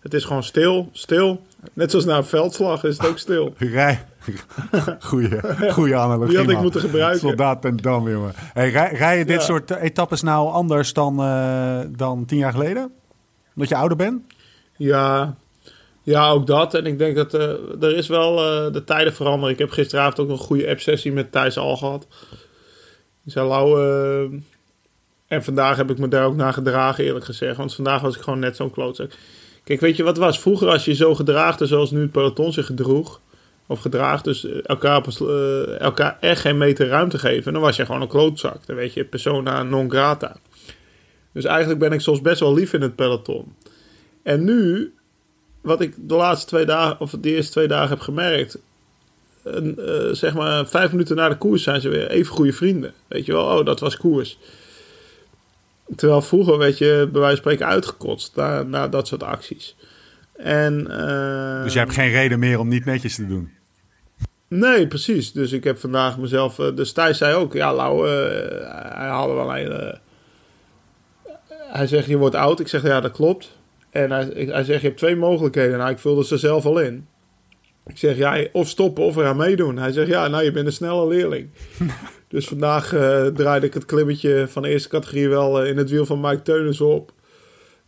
Het 0.00 0.14
is 0.14 0.24
gewoon 0.24 0.42
stil, 0.42 0.88
stil. 0.92 1.42
Net 1.72 1.90
zoals 1.90 2.04
na 2.04 2.16
een 2.16 2.24
veldslag 2.24 2.84
is 2.84 2.98
het 2.98 3.06
ook 3.06 3.18
stil. 3.18 3.54
Rij. 3.58 4.04
Goeie, 5.00 5.40
goeie 5.70 5.96
analogie. 5.96 6.28
Die 6.28 6.36
had 6.36 6.46
ik 6.46 6.52
man. 6.52 6.62
moeten 6.62 6.80
gebruiken. 6.80 7.20
Soldaat 7.20 7.64
en 7.64 7.76
dam, 7.76 8.08
jongen. 8.08 8.32
Hey, 8.36 8.70
rij, 8.70 8.92
rij 8.92 9.18
je 9.18 9.24
dit 9.24 9.36
Ja. 9.36 9.42
soort 9.44 9.70
etappes 9.70 10.22
nou 10.22 10.50
anders 10.52 10.92
dan, 10.92 11.20
eh, 11.22 11.80
dan 11.96 12.24
tien 12.24 12.38
jaar 12.38 12.52
geleden? 12.52 12.92
Omdat 13.54 13.68
je 13.68 13.76
ouder 13.76 13.96
bent? 13.96 14.22
Ja, 14.76 15.34
ja, 16.02 16.30
ook 16.30 16.46
dat. 16.46 16.74
En 16.74 16.86
ik 16.86 16.98
denk 16.98 17.16
dat 17.16 17.34
eh, 17.34 17.82
er 17.82 17.96
is 17.96 18.08
wel 18.08 18.38
eh, 18.38 18.72
de 18.72 18.84
tijden 18.84 19.14
veranderen. 19.14 19.52
Ik 19.52 19.58
heb 19.58 19.70
gisteravond 19.70 20.20
ook 20.20 20.28
een 20.28 20.38
goede 20.38 20.68
app-sessie 20.68 21.12
met 21.12 21.32
Thijs 21.32 21.56
al 21.56 21.76
gehad. 21.76 22.06
Die 23.22 23.32
zei, 23.32 23.48
Lau, 23.48 23.78
en 25.26 25.44
vandaag 25.44 25.76
heb 25.76 25.90
ik 25.90 25.98
me 25.98 26.08
daar 26.08 26.24
ook 26.24 26.36
naar 26.36 26.52
gedragen, 26.52 27.04
eerlijk 27.04 27.24
gezegd. 27.24 27.56
Want 27.56 27.74
vandaag 27.74 28.00
was 28.00 28.16
ik 28.16 28.22
gewoon 28.22 28.38
net 28.38 28.56
zo'n 28.56 28.70
klootzak. 28.70 29.10
Kijk, 29.64 29.80
weet 29.80 29.96
je 29.96 30.02
wat 30.02 30.16
was? 30.16 30.40
Vroeger 30.40 30.68
als 30.68 30.84
je 30.84 30.94
zo 30.94 31.14
gedraagde 31.14 31.66
zoals 31.66 31.90
nu 31.90 32.00
het 32.00 32.12
peloton 32.12 32.52
zich 32.52 32.66
gedroeg... 32.66 33.20
of 33.66 33.80
gedraagt, 33.80 34.24
dus 34.24 34.46
eh, 34.46 34.58
elkaar, 34.62 35.02
eh, 35.20 35.80
elkaar 35.80 36.16
echt 36.20 36.40
geen 36.40 36.58
meter 36.58 36.88
ruimte 36.88 37.18
geven... 37.18 37.52
dan 37.52 37.62
was 37.62 37.76
je 37.76 37.86
gewoon 37.86 38.00
een 38.00 38.08
klootzak. 38.08 38.66
Dan 38.66 38.76
weet 38.76 38.92
je, 38.92 39.04
persona 39.04 39.62
non 39.62 39.90
grata. 39.90 40.36
Dus 41.32 41.44
eigenlijk 41.44 41.78
ben 41.78 41.92
ik 41.92 42.00
soms 42.00 42.20
best 42.20 42.40
wel 42.40 42.54
lief 42.54 42.72
in 42.72 42.82
het 42.82 42.94
peloton. 42.94 43.54
En 44.22 44.44
nu, 44.44 44.92
wat 45.60 45.80
ik 45.80 45.94
de 45.96 46.14
laatste 46.14 46.46
twee 46.46 46.64
dagen, 46.64 47.00
of 47.00 47.10
de 47.20 47.30
eerste 47.30 47.52
twee 47.52 47.68
dagen 47.68 47.88
heb 47.88 48.00
gemerkt. 48.00 48.58
Een, 49.42 49.78
eh, 49.78 50.12
zeg 50.12 50.34
maar 50.34 50.66
vijf 50.66 50.90
minuten 50.90 51.16
na 51.16 51.28
de 51.28 51.36
koers 51.36 51.62
zijn 51.62 51.80
ze 51.80 51.88
weer 51.88 52.10
even 52.10 52.34
goede 52.34 52.52
vrienden. 52.52 52.92
Weet 53.08 53.26
je 53.26 53.32
wel, 53.32 53.58
oh, 53.58 53.64
dat 53.64 53.80
was 53.80 53.96
koers. 53.96 54.38
Terwijl 55.96 56.22
vroeger 56.22 56.58
werd 56.58 56.78
je 56.78 57.08
bij 57.12 57.20
wijze 57.20 57.42
van 57.42 57.52
spreken 57.52 57.66
uitgekotst 57.66 58.36
na, 58.36 58.62
na 58.62 58.88
dat 58.88 59.06
soort 59.06 59.22
acties. 59.22 59.76
En, 60.36 60.90
eh, 60.90 61.62
Dus 61.62 61.72
je 61.72 61.78
hebt 61.78 61.92
geen 61.92 62.10
reden 62.10 62.38
meer 62.38 62.58
om 62.58 62.68
niet 62.68 62.84
netjes 62.84 63.14
te 63.14 63.26
doen. 63.26 63.52
Nee, 64.48 64.86
precies. 64.86 65.32
Dus 65.32 65.52
ik 65.52 65.64
heb 65.64 65.78
vandaag 65.78 66.18
mezelf. 66.18 66.58
eh, 66.58 66.76
Dus 66.76 66.92
Thijs 66.92 67.18
zei 67.18 67.34
ook, 67.34 67.52
ja, 67.52 67.74
Lau, 67.74 68.08
eh, 68.08 68.96
hij 68.96 69.08
had 69.08 69.26
wel 69.26 69.56
een 69.56 69.98
hij 71.74 71.86
zegt, 71.86 72.06
je 72.06 72.16
wordt 72.16 72.34
oud. 72.34 72.60
Ik 72.60 72.68
zeg, 72.68 72.82
ja, 72.82 73.00
dat 73.00 73.12
klopt. 73.12 73.56
En 73.90 74.10
hij, 74.10 74.24
hij 74.34 74.64
zegt, 74.64 74.80
je 74.80 74.86
hebt 74.86 74.98
twee 74.98 75.16
mogelijkheden. 75.16 75.78
Nou, 75.78 75.90
ik 75.90 75.98
vulde 75.98 76.24
ze 76.24 76.38
zelf 76.38 76.64
al 76.66 76.78
in. 76.80 77.06
Ik 77.86 77.98
zeg, 77.98 78.16
ja, 78.16 78.46
of 78.52 78.68
stoppen 78.68 79.04
of 79.04 79.16
eraan 79.16 79.36
meedoen. 79.36 79.76
Hij 79.78 79.92
zegt, 79.92 80.08
ja, 80.08 80.28
nou, 80.28 80.44
je 80.44 80.52
bent 80.52 80.66
een 80.66 80.72
snelle 80.72 81.06
leerling. 81.06 81.48
dus 82.34 82.48
vandaag 82.48 82.92
eh, 82.92 83.26
draaide 83.26 83.66
ik 83.66 83.74
het 83.74 83.84
klimmetje 83.84 84.46
van 84.48 84.62
de 84.62 84.68
eerste 84.68 84.88
categorie 84.88 85.28
wel 85.28 85.62
eh, 85.62 85.68
in 85.68 85.76
het 85.76 85.90
wiel 85.90 86.06
van 86.06 86.20
Mike 86.20 86.42
Teunens 86.42 86.80
op. 86.80 87.12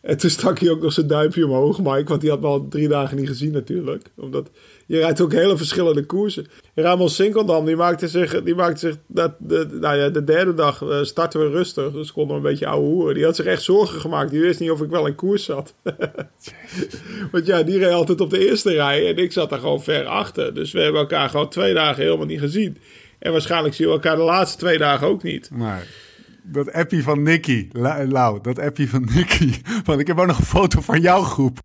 En 0.01 0.17
toen 0.17 0.31
stak 0.31 0.59
hij 0.59 0.71
ook 0.71 0.81
nog 0.81 0.93
zijn 0.93 1.07
duimpje 1.07 1.47
omhoog, 1.47 1.79
Mike. 1.79 2.05
Want 2.05 2.21
die 2.21 2.31
had 2.31 2.41
me 2.41 2.47
al 2.47 2.69
drie 2.69 2.89
dagen 2.89 3.17
niet 3.17 3.29
gezien 3.29 3.53
natuurlijk. 3.53 4.11
Omdat 4.17 4.51
je 4.87 4.99
rijdt 4.99 5.21
ook 5.21 5.33
hele 5.33 5.57
verschillende 5.57 6.05
koersen. 6.05 6.47
Ramon 6.75 7.09
Sinkeldam, 7.09 7.65
die 7.65 7.77
maakte 7.77 8.09
zich... 8.09 8.43
Die 8.43 8.55
maakte 8.55 8.79
zich 8.79 8.97
dat, 9.07 9.33
de, 9.39 9.69
nou 9.81 9.97
ja, 9.97 10.09
de 10.09 10.25
derde 10.25 10.55
dag 10.55 10.83
eh, 10.83 11.03
starten 11.03 11.41
we 11.41 11.49
rustig. 11.49 11.93
Dus 11.93 12.13
konden 12.13 12.37
we 12.37 12.43
een 12.43 12.51
beetje 12.51 12.67
ouwe 12.67 12.87
hoeren. 12.87 13.15
Die 13.15 13.25
had 13.25 13.37
zich 13.37 13.47
echt 13.47 13.63
zorgen 13.63 14.01
gemaakt. 14.01 14.31
Die 14.31 14.41
wist 14.41 14.61
niet 14.61 14.71
of 14.71 14.83
ik 14.83 14.91
wel 14.91 15.07
in 15.07 15.15
koers 15.15 15.45
zat. 15.45 15.75
Want 17.33 17.47
ja, 17.47 17.63
die 17.63 17.79
reed 17.79 17.93
altijd 17.93 18.21
op 18.21 18.31
de 18.31 18.49
eerste 18.49 18.73
rij. 18.73 19.09
En 19.09 19.17
ik 19.17 19.33
zat 19.33 19.51
daar 19.51 19.59
gewoon 19.59 19.83
ver 19.83 20.05
achter. 20.05 20.55
Dus 20.55 20.73
we 20.73 20.81
hebben 20.81 21.01
elkaar 21.01 21.29
gewoon 21.29 21.49
twee 21.49 21.75
dagen 21.75 22.03
helemaal 22.03 22.27
niet 22.27 22.41
gezien. 22.41 22.77
En 23.19 23.33
waarschijnlijk 23.33 23.75
zien 23.75 23.87
we 23.87 23.93
elkaar 23.93 24.17
de 24.17 24.23
laatste 24.23 24.59
twee 24.59 24.79
dagen 24.79 25.07
ook 25.07 25.23
niet. 25.23 25.51
Nee. 25.53 25.81
Dat 26.43 26.73
appie 26.73 27.03
van 27.03 27.23
Nicky, 27.23 27.69
La- 27.73 28.07
Lau, 28.07 28.41
dat 28.43 28.59
appie 28.59 28.91
van 28.91 29.09
Nicky. 29.15 29.53
Want 29.85 30.01
ik 30.01 30.07
heb 30.07 30.19
ook 30.19 30.27
nog 30.27 30.39
een 30.39 30.45
foto 30.45 30.81
van 30.81 31.01
jouw 31.01 31.23
groep. 31.23 31.59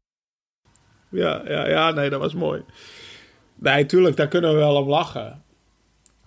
Ja, 1.10 1.41
ja, 1.48 1.70
ja, 1.70 1.91
nee, 1.91 2.10
dat 2.10 2.20
was 2.20 2.34
mooi. 2.34 2.62
Nee, 3.55 3.86
tuurlijk, 3.86 4.15
daar 4.17 4.27
kunnen 4.27 4.51
we 4.51 4.58
wel 4.58 4.75
om 4.75 4.89
lachen. 4.89 5.41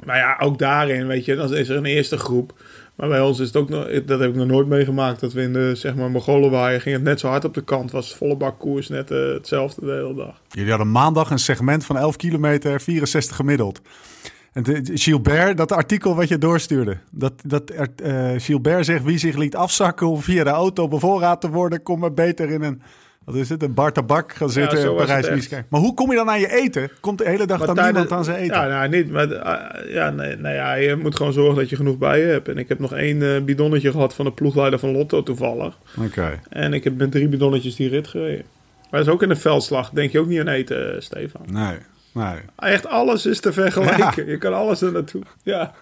Maar 0.05 0.17
ja, 0.17 0.37
ook 0.41 0.59
daarin, 0.59 1.07
weet 1.07 1.25
je, 1.25 1.35
dan 1.35 1.55
is 1.55 1.69
er 1.69 1.77
een 1.77 1.85
eerste 1.85 2.19
groep. 2.19 2.53
Maar 2.95 3.09
bij 3.09 3.21
ons 3.21 3.39
is 3.41 3.47
het 3.47 3.57
ook 3.57 3.69
nog, 3.69 3.85
dat 4.05 4.21
heb 4.21 4.29
ik 4.31 4.35
nog 4.35 4.47
nooit 4.47 4.67
meegemaakt, 4.67 5.21
dat 5.21 5.33
we 5.33 5.43
in 5.43 5.53
de, 5.53 5.75
zeg 5.75 5.95
maar, 5.95 6.11
Mongolenwaaien 6.11 6.81
ging 6.81 6.95
het 6.95 7.05
net 7.05 7.21
zo 7.21 7.29
hard 7.29 7.45
op 7.45 7.55
de 7.55 7.65
kant. 7.65 7.91
Was 7.91 8.15
volle 8.15 8.37
bak 8.37 8.59
koers, 8.59 8.89
net 8.89 9.11
eh, 9.11 9.19
hetzelfde 9.19 9.87
de 9.87 9.93
hele 9.93 10.15
dag. 10.15 10.41
Jullie 10.49 10.71
hadden 10.71 10.91
maandag 10.91 11.31
een 11.31 11.39
segment 11.39 11.85
van 11.85 11.97
11 11.97 12.17
kilometer, 12.17 12.81
64 12.81 13.37
gemiddeld. 13.37 13.81
En 14.55 14.63
de, 14.63 14.81
Gilbert, 14.95 15.57
dat 15.57 15.73
artikel 15.73 16.15
wat 16.15 16.29
je 16.29 16.39
doorstuurde. 16.39 16.97
Dat, 17.11 17.33
dat 17.45 17.71
eh, 17.71 18.31
Gilbert 18.37 18.85
zegt 18.85 19.05
wie 19.05 19.19
zich 19.19 19.37
liet 19.37 19.57
afzakken 19.57 20.07
om 20.09 20.21
via 20.21 20.45
de 20.45 20.51
auto 20.51 20.89
bevoorraad 20.89 21.41
te 21.41 21.51
worden, 21.51 21.83
kom 21.83 21.99
maar 21.99 22.15
beter 22.15 22.51
in 22.51 22.63
een, 22.63 22.83
wat 23.25 23.35
is 23.35 23.49
het, 23.49 23.63
een 23.63 23.75
bar 23.75 23.93
tabak 23.93 24.33
gaan 24.33 24.51
zitten 24.51 24.91
in 24.91 24.97
parijs 24.97 25.49
Maar 25.69 25.81
hoe 25.81 25.95
kom 25.95 26.11
je 26.11 26.17
dan 26.17 26.31
aan 26.31 26.41
je 26.41 26.53
eten? 26.53 26.91
Komt 27.01 27.19
de 27.19 27.29
hele 27.29 27.47
dag 27.47 27.59
Maar 27.59 27.67
dan 27.67 27.77
tijdens- 27.77 27.99
niemand 27.99 28.19
aan 28.19 28.25
zijn 28.25 28.37
eten? 28.37 28.57
Ja, 28.57 28.67
nou 28.67 28.89
niet, 28.89 29.11
maar 29.11 29.31
eh, 29.31 29.95
ja, 29.95 30.11
nee, 30.11 30.37
nou 30.37 30.55
ja, 30.55 30.75
je 30.75 30.97
moet 30.97 31.17
gewoon 31.17 31.33
zorgen 31.33 31.57
dat 31.57 31.69
je 31.71 31.77
genoeg 31.77 31.99
bij 31.99 32.21
je 32.21 32.27
hebt. 32.27 32.49
En 32.49 32.59
ik 32.59 32.69
heb 32.69 32.79
nog 32.79 32.93
één 32.93 33.35
eh, 33.35 33.43
bidonnetje 33.43 33.91
gehad 33.91 34.15
van 34.15 34.25
de 34.25 34.33
ploegleider 34.33 34.79
van 34.79 34.91
Lotto 34.93 35.23
toevallig. 35.23 35.79
Oké. 35.99 36.41
En 36.49 36.73
ik 36.73 36.85
heb 36.85 36.97
met 36.97 37.11
drie 37.11 37.29
bidonnetjes 37.29 37.77
die 37.77 37.89
rit 37.89 38.09
gereden. 38.09 38.45
Maar 38.91 39.01
dat 39.01 39.09
is 39.09 39.15
ook 39.15 39.23
in 39.23 39.29
de 39.29 39.37
veldslag. 39.37 39.91
Denk 39.91 40.13
je 40.13 40.19
ook 40.19 40.27
niet 40.27 40.41
aan 40.41 40.49
eten, 40.49 41.03
Stefan. 41.03 41.43
Nee, 41.47 41.77
nee. 42.15 42.41
Echt 42.57 42.87
alles 42.87 43.27
is 43.27 43.41
te 43.41 43.53
vergelijken. 43.53 44.27
Je 44.27 44.39
kan 44.39 44.55
alles 44.55 44.81
er 44.81 44.93
naartoe. 44.93 45.23
Ja. 45.43 45.75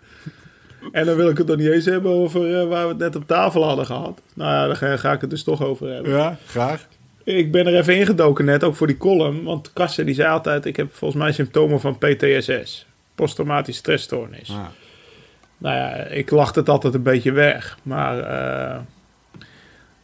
En 0.92 1.06
dan 1.06 1.16
wil 1.16 1.28
ik 1.28 1.38
het 1.38 1.46
nog 1.46 1.56
niet 1.56 1.70
eens 1.70 1.84
hebben 1.84 2.12
over 2.12 2.60
eh, 2.60 2.68
waar 2.68 2.82
we 2.82 2.88
het 2.88 2.98
net 2.98 3.16
op 3.16 3.26
tafel 3.26 3.64
hadden 3.64 3.86
gehad. 3.86 4.20
Nou 4.34 4.52
ja, 4.52 4.66
daar 4.66 4.76
ga, 4.76 4.96
ga 4.96 5.12
ik 5.12 5.20
het 5.20 5.30
dus 5.30 5.42
toch 5.42 5.62
over 5.62 5.88
hebben. 5.88 6.12
Ja, 6.12 6.36
graag. 6.46 6.86
Ik 7.24 7.52
ben 7.52 7.66
er 7.66 7.74
even 7.74 7.96
ingedoken 7.96 8.44
net, 8.44 8.64
ook 8.64 8.76
voor 8.76 8.86
die 8.86 8.96
column. 8.96 9.44
Want 9.44 9.72
Kassen 9.72 10.06
die 10.06 10.14
zei 10.14 10.28
altijd, 10.28 10.66
ik 10.66 10.76
heb 10.76 10.94
volgens 10.94 11.22
mij 11.22 11.32
symptomen 11.32 11.80
van 11.80 11.98
PTSS. 11.98 12.86
Posttraumatische 13.14 13.80
stressstoornis. 13.80 14.48
Ja. 14.48 14.70
Nou 15.58 15.76
ja, 15.76 15.94
ik 15.94 16.30
lachte 16.30 16.58
het 16.58 16.68
altijd 16.68 16.94
een 16.94 17.02
beetje 17.02 17.32
weg. 17.32 17.78
Maar 17.82 18.18
eh, 18.18 18.80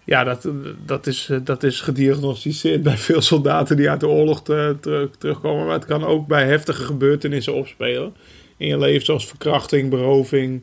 ja, 0.08 0.24
dat, 0.24 0.48
dat, 0.86 1.06
is, 1.06 1.30
dat 1.44 1.62
is 1.62 1.80
gediagnosticeerd 1.80 2.82
bij 2.82 2.96
veel 2.96 3.20
soldaten 3.20 3.76
die 3.76 3.90
uit 3.90 4.00
de 4.00 4.08
oorlog 4.08 4.42
te- 4.42 4.76
terug- 4.80 5.16
terugkomen. 5.18 5.64
Maar 5.66 5.74
het 5.74 5.84
kan 5.84 6.04
ook 6.04 6.26
bij 6.26 6.46
heftige 6.46 6.82
gebeurtenissen 6.82 7.54
opspelen 7.54 8.14
in 8.56 8.66
je 8.66 8.78
leven, 8.78 9.04
zoals 9.04 9.26
verkrachting, 9.26 9.90
beroving. 9.90 10.62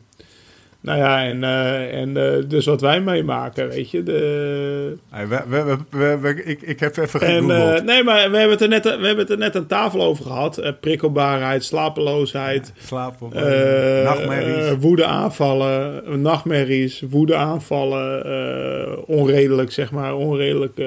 Nou 0.86 0.98
ja, 0.98 1.24
en, 1.24 1.44
eh, 1.44 2.00
en 2.00 2.16
eh, 2.16 2.42
dus 2.48 2.66
wat 2.66 2.80
wij 2.80 3.00
meemaken, 3.00 3.68
weet 3.68 3.90
je. 3.90 4.02
De, 4.02 4.96
Hey, 5.10 5.28
we, 5.28 5.42
we, 5.90 6.18
we, 6.18 6.44
ik, 6.44 6.62
ik 6.62 6.80
heb 6.80 6.96
even 6.96 7.20
en, 7.20 7.44
gegoogeld. 7.44 7.78
eh, 7.78 7.84
nee, 7.84 8.02
maar 8.02 8.30
we 8.30 8.36
hebben, 8.36 8.50
het 8.50 8.60
er 8.60 8.68
net, 8.68 8.84
we 8.84 8.90
hebben 8.90 9.18
het 9.18 9.30
er 9.30 9.38
net 9.38 9.56
aan 9.56 9.66
tafel 9.66 10.02
over 10.02 10.24
gehad. 10.24 10.58
Eh, 10.58 10.72
prikkelbaarheid, 10.80 11.64
slapeloosheid, 11.64 12.72
of 13.18 13.32
eh, 13.32 14.04
nachtmerries. 14.04 14.78
woedeaanvallen, 14.78 16.02
nachtmerries, 16.20 17.02
woedeaanvallen, 17.08 19.06
onredelijk, 19.06 19.72
zeg 19.72 19.90
maar, 19.90 20.14
onredelijk 20.14 20.80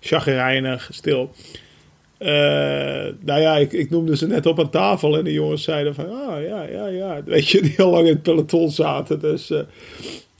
chagrijnig, 0.00 0.88
stil. 0.92 1.32
Eh, 2.18 3.12
nou 3.20 3.40
ja, 3.40 3.56
ik, 3.56 3.72
ik 3.72 3.90
noemde 3.90 4.16
ze 4.16 4.26
net 4.26 4.46
op 4.46 4.58
aan 4.58 4.70
tafel 4.70 5.18
en 5.18 5.24
de 5.24 5.32
jongens 5.32 5.62
zeiden 5.62 5.94
van, 5.94 6.04
ah 6.04 6.42
ja, 6.42 6.62
ja, 6.62 6.86
ja, 6.86 7.20
weet 7.24 7.48
je, 7.48 7.62
die 7.62 7.80
al 7.82 7.90
lang 7.90 8.06
in 8.06 8.12
het 8.12 8.22
peloton 8.22 8.70
zaten. 8.70 9.20
Dus 9.20 9.50
eh, 9.50 9.60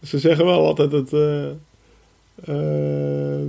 ze 0.03 0.19
zeggen 0.19 0.45
wel 0.45 0.67
altijd 0.67 0.91
dat 0.91 1.13
eh, 1.13 1.45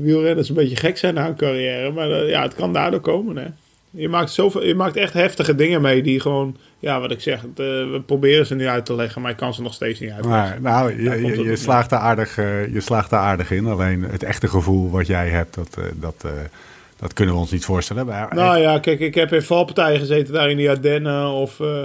wielrenners 0.01 0.49
een 0.49 0.55
beetje 0.55 0.75
gek 0.75 0.97
zijn 0.97 1.13
na 1.13 1.25
hun 1.25 1.35
carrière, 1.35 1.91
maar 1.91 2.09
ja, 2.09 2.41
het 2.41 2.55
kan 2.55 2.73
daardoor 2.73 2.99
komen, 2.99 3.37
hè. 3.37 3.45
Je 3.89 4.09
maakt, 4.09 4.31
zoveel, 4.31 4.63
je 4.63 4.75
maakt 4.75 4.95
echt 4.95 5.13
heftige 5.13 5.55
dingen 5.55 5.81
mee 5.81 6.03
die 6.03 6.19
gewoon, 6.19 6.57
ja, 6.79 6.99
wat 6.99 7.11
ik 7.11 7.21
zeg, 7.21 7.41
het, 7.41 7.57
we 7.57 8.01
proberen 8.05 8.45
ze 8.45 8.55
nu 8.55 8.67
uit 8.67 8.85
te 8.85 8.95
leggen, 8.95 9.21
maar 9.21 9.31
ik 9.31 9.37
kan 9.37 9.53
ze 9.53 9.61
nog 9.61 9.73
steeds 9.73 9.99
niet 9.99 10.11
uitleggen. 10.11 10.61
Maar, 10.61 10.71
nou, 10.71 11.03
Daar 11.03 11.19
je, 11.19 11.43
je, 11.43 11.55
slaagt 11.55 11.91
er 11.91 11.97
aardig, 11.97 12.35
je 12.73 12.81
slaagt 12.81 13.11
er 13.11 13.17
aardig 13.17 13.51
in. 13.51 13.65
Alleen 13.65 14.03
het 14.03 14.23
echte 14.23 14.47
gevoel 14.47 14.89
wat 14.89 15.07
jij 15.07 15.29
hebt, 15.29 15.55
dat, 15.55 15.77
dat, 15.99 16.25
dat 16.99 17.13
kunnen 17.13 17.33
we 17.33 17.39
ons 17.39 17.51
niet 17.51 17.65
voorstellen. 17.65 18.05
Maar, 18.05 18.35
Nou 18.35 18.57
ja, 18.57 18.79
kijk, 18.79 18.99
ik 18.99 19.15
heb 19.15 19.33
in 19.33 19.41
valpartijen 19.41 19.99
gezeten 19.99 20.33
daar 20.33 20.49
in 20.49 20.57
die 20.57 20.69
Ardennen 20.69 21.29
of 21.29 21.59
eh, 21.59 21.83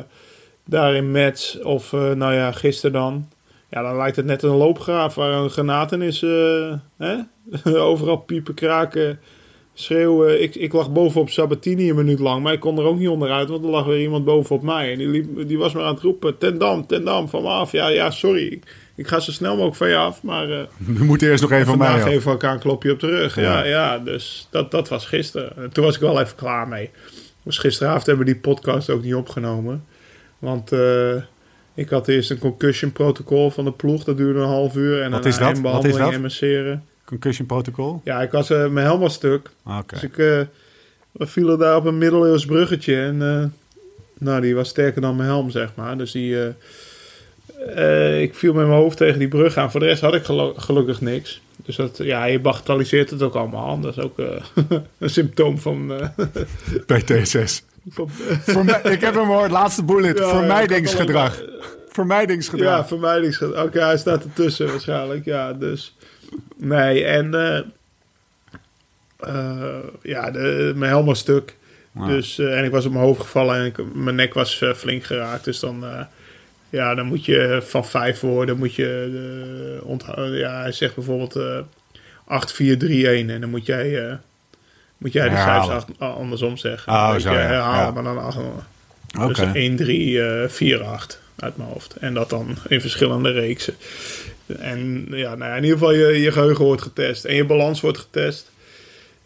daar 0.64 0.94
in 0.94 1.10
Metz 1.10 1.56
of 1.56 1.92
eh, 1.92 2.10
nou 2.10 2.34
ja, 2.34 2.52
gisteren 2.52 2.92
dan. 2.92 3.28
Ja, 3.70 3.82
dan 3.82 3.96
lijkt 3.96 4.16
het 4.16 4.26
net 4.26 4.42
een 4.42 4.50
loopgraaf 4.50 5.14
waar 5.14 5.32
een 5.32 5.50
granaat 5.50 5.92
in 5.92 6.02
is. 6.02 6.22
eh, 6.22 6.72
hè? 6.98 7.16
Overal 7.90 8.16
piepen, 8.16 8.54
kraken, 8.54 9.20
schreeuwen. 9.74 10.42
Ik, 10.42 10.54
ik 10.54 10.72
lag 10.72 10.92
bovenop 10.92 11.30
Sabatini 11.30 11.88
een 11.90 11.96
minuut 11.96 12.18
lang, 12.18 12.42
maar 12.42 12.52
ik 12.52 12.60
kon 12.60 12.78
er 12.78 12.84
ook 12.84 12.98
niet 12.98 13.08
onderuit, 13.08 13.48
want 13.48 13.64
er 13.64 13.70
lag 13.70 13.84
weer 13.84 14.00
iemand 14.00 14.24
bovenop 14.24 14.62
mij. 14.62 14.92
En 14.92 14.98
die, 14.98 15.08
liep, 15.08 15.48
die 15.48 15.58
was 15.58 15.72
maar 15.72 15.84
aan 15.84 15.94
het 15.94 16.02
roepen, 16.02 16.38
ten 16.38 16.58
dam, 16.58 16.86
ten 16.86 17.04
dam, 17.04 17.28
van 17.28 17.42
me 17.42 17.48
af. 17.48 17.72
Ja, 17.72 17.88
ja, 17.88 18.10
sorry. 18.10 18.60
Ik, 18.94 19.08
ga 19.08 19.20
zo 19.20 19.30
snel 19.32 19.52
mogelijk 19.52 19.76
van 19.76 19.88
je 19.88 19.96
af, 19.96 20.22
maar... 20.22 20.50
eh, 20.50 20.62
we 20.98 21.04
moeten 21.04 21.28
eerst 21.30 21.42
nog 21.42 21.52
even 21.52 21.66
van 21.66 21.78
mij 21.78 21.88
Vandaag 21.88 22.08
geven 22.08 22.30
elkaar 22.30 22.52
een 22.52 22.58
klopje 22.58 22.92
op 22.92 23.00
de 23.00 23.06
rug. 23.06 23.34
Ja, 23.36 23.42
Ja. 23.42 23.64
ja, 23.64 23.98
dus 23.98 24.46
dat, 24.50 24.70
dat 24.70 24.88
was 24.88 25.06
gisteren. 25.06 25.56
En 25.56 25.70
toen 25.72 25.84
was 25.84 25.94
ik 25.94 26.00
wel 26.00 26.20
even 26.20 26.36
klaar 26.36 26.68
mee. 26.68 26.90
Dus 27.42 27.58
gisteravond 27.58 28.06
hebben 28.06 28.26
we 28.26 28.32
die 28.32 28.40
podcast 28.40 28.90
ook 28.90 29.02
niet 29.02 29.14
opgenomen. 29.14 29.84
Want 30.38 30.72
eh, 30.72 31.14
ik 31.74 31.88
had 31.88 32.08
eerst 32.08 32.30
een 32.30 32.38
concussion 32.38 32.92
protocol 32.92 33.50
van 33.50 33.64
de 33.64 33.72
ploeg. 33.72 34.04
Dat 34.04 34.16
duurde 34.16 34.38
een 34.40 34.46
half 34.46 34.76
uur. 34.76 35.02
En 35.02 35.10
Wat 35.10 35.24
een 35.24 35.30
is 35.30 35.38
dat? 35.38 35.58
Wat 35.58 35.84
is 35.84 35.96
dat? 35.96 36.12
en 36.12 36.20
masseren. 36.20 36.84
Concussion 37.04 37.46
protocol? 37.46 38.00
Ja, 38.04 38.22
ik 38.22 38.30
was, 38.30 38.50
eh, 38.50 38.68
mijn 38.68 38.86
helm 38.86 39.00
was 39.00 39.14
stuk. 39.14 39.50
Ah. 39.62 39.78
Dus 39.86 40.02
ik, 40.02 40.14
we 40.16 40.46
vielen 41.26 41.58
daar 41.58 41.76
op 41.76 41.84
een 41.84 41.98
middeleeuws 41.98 42.44
bruggetje. 42.46 42.96
En 43.02 43.16
nou, 44.18 44.40
die 44.40 44.54
was 44.54 44.68
sterker 44.68 45.00
dan 45.00 45.16
mijn 45.16 45.28
helm, 45.28 45.50
zeg 45.50 45.70
maar. 45.74 45.98
Dus 45.98 46.12
die, 46.12 46.36
eh, 47.66 48.14
eh, 48.14 48.22
ik 48.22 48.34
viel 48.34 48.52
met 48.54 48.66
mijn 48.66 48.78
hoofd 48.78 48.96
tegen 48.96 49.18
die 49.18 49.28
brug 49.28 49.56
aan. 49.56 49.70
Voor 49.70 49.80
de 49.80 49.86
rest 49.86 50.00
had 50.02 50.14
ik 50.14 50.24
gelu- 50.24 50.52
gelukkig 50.56 51.00
niks. 51.00 51.40
Dus 51.64 51.76
dat, 51.76 51.96
ja, 52.02 52.24
je 52.24 52.38
bagatelliseert 52.40 53.10
het 53.10 53.22
ook 53.22 53.34
allemaal. 53.34 53.80
Dat 53.80 53.96
is 53.96 54.02
ook 54.04 54.18
eh, 54.18 54.26
een 54.98 55.10
symptoom 55.10 55.58
van... 55.58 55.92
eh, 55.92 56.08
van 57.88 58.10
Vermi- 58.10 58.72
ik 58.90 59.00
heb 59.00 59.14
hem 59.14 59.26
hoor, 59.26 59.48
laatste 59.48 59.84
bullet. 59.84 60.18
Ja, 60.18 60.28
Vermijdingsgedrag. 60.28 61.38
ja, 61.38 61.44
Vermijdingsgedrag. 61.88 62.78
Ja, 62.78 62.86
vermijdingsgedrag. 62.86 63.64
Oké, 63.64 63.80
hij 63.84 63.98
staat 63.98 64.24
ertussen 64.24 64.66
waarschijnlijk. 64.66 65.24
Ja, 65.24 65.52
dus... 65.52 65.96
Nee, 66.56 67.04
en... 67.04 67.34
eh, 67.34 67.58
eh, 69.18 69.78
ja, 70.02 70.30
de, 70.30 70.72
mijn 70.76 70.90
helm 70.90 71.06
was 71.06 71.18
stuk. 71.18 71.56
Dus, 72.06 72.38
eh, 72.38 72.58
en 72.58 72.64
ik 72.64 72.70
was 72.70 72.84
op 72.86 72.92
mijn 72.92 73.04
hoofd 73.04 73.20
gevallen 73.20 73.56
en 73.56 73.64
ik, 73.64 73.94
mijn 73.94 74.16
nek 74.16 74.34
was 74.34 74.60
eh, 74.60 74.72
flink 74.74 75.04
geraakt. 75.04 75.44
Dus 75.44 75.60
dan, 75.60 75.84
eh, 75.84 76.00
ja, 76.72 76.94
dan 76.94 77.06
moet 77.06 77.24
je 77.24 77.60
van 77.66 77.86
vijf 77.86 78.20
woorden 78.20 78.58
moet 78.58 78.74
je 78.74 79.10
eh, 79.80 79.86
onthouden. 79.88 80.38
Ja, 80.38 80.60
hij 80.60 80.72
zegt 80.72 80.94
bijvoorbeeld 80.94 81.36
eh 81.36 81.58
8, 82.24 82.52
4, 82.52 82.78
3, 82.78 83.08
1. 83.08 83.30
En 83.30 83.40
dan 83.40 83.50
moet 83.50 83.66
jij, 83.66 84.08
eh, 84.08 84.14
moet 84.98 85.12
jij 85.12 85.28
de 85.28 85.36
cijfers 85.36 85.84
andersom 85.98 86.56
zeggen. 86.56 86.92
Oh, 86.92 87.16
zo, 87.18 87.28
herhalen, 87.30 87.84
Ja. 87.84 87.90
maar 87.90 88.02
dan 88.02 88.18
acht- 88.18 88.38
Oké. 89.20 89.26
dus 89.26 89.54
1, 89.54 89.76
3, 89.76 90.22
eh 90.22 90.48
4, 90.48 90.82
8 90.82 91.20
uit 91.36 91.56
mijn 91.56 91.68
hoofd. 91.68 91.96
En 91.96 92.14
dat 92.14 92.30
dan 92.30 92.56
in 92.68 92.80
verschillende 92.80 93.30
reeksen. 93.30 93.74
En 94.58 95.06
ja, 95.10 95.34
nou 95.34 95.50
ja, 95.50 95.56
in 95.56 95.62
ieder 95.62 95.78
geval 95.78 95.92
je, 95.94 96.20
je 96.20 96.32
geheugen 96.32 96.64
wordt 96.64 96.82
getest. 96.82 97.24
En 97.24 97.34
je 97.34 97.44
balans 97.44 97.80
wordt 97.80 97.98
getest. 97.98 98.50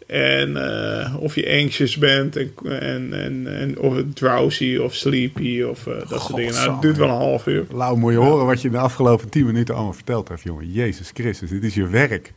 En 0.07 0.57
eh, 0.57 1.15
of 1.19 1.35
je 1.35 1.59
anxious 1.61 1.97
bent. 1.97 2.35
En, 2.35 2.51
en, 2.63 3.13
en, 3.13 3.57
en 3.57 3.79
of 3.79 3.97
drowsy 4.13 4.77
of 4.77 4.93
sleepy 4.95 5.61
of 5.61 5.87
eh, 5.87 6.09
dat 6.09 6.21
soort 6.21 6.35
dingen. 6.35 6.53
Nou, 6.53 6.71
het 6.71 6.81
duurt 6.81 6.97
wel 6.97 7.07
een 7.09 7.13
half 7.15 7.47
uur. 7.47 7.65
Lau, 7.71 7.97
moet 7.97 8.11
je 8.11 8.17
horen 8.17 8.45
wat 8.45 8.61
je 8.61 8.67
in 8.67 8.73
de 8.73 8.79
afgelopen 8.79 9.29
10 9.29 9.45
minuten 9.45 9.75
allemaal 9.75 9.93
verteld 9.93 10.27
hebt, 10.27 10.41
jongen. 10.41 10.71
Jezus 10.71 11.11
Christus, 11.13 11.49
dit 11.49 11.63
is 11.63 11.73
je 11.75 11.87
werk. 11.87 12.33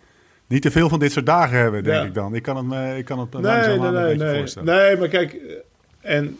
Niet 0.46 0.62
te 0.62 0.70
veel 0.70 0.88
van 0.88 0.98
dit 0.98 1.12
soort 1.12 1.26
dagen 1.26 1.58
hebben, 1.58 1.84
denk 1.84 1.96
Ja. 1.96 2.04
ik 2.04 2.14
dan. 2.14 2.34
Ik 2.34 2.42
kan 2.42 2.56
het 2.56 2.66
me, 2.66 2.96
ik 2.96 3.04
kan 3.04 3.18
het 3.18 3.32
Nee, 3.32 3.42
nee, 3.42 3.62
een 3.78 3.92
nee, 3.92 4.02
beetje 4.04 4.24
nee. 4.24 4.38
voorstellen. 4.38 4.74
Nee, 4.74 4.96
maar 4.96 5.08
kijk, 5.08 5.32
eh, 5.32 6.14
en 6.16 6.38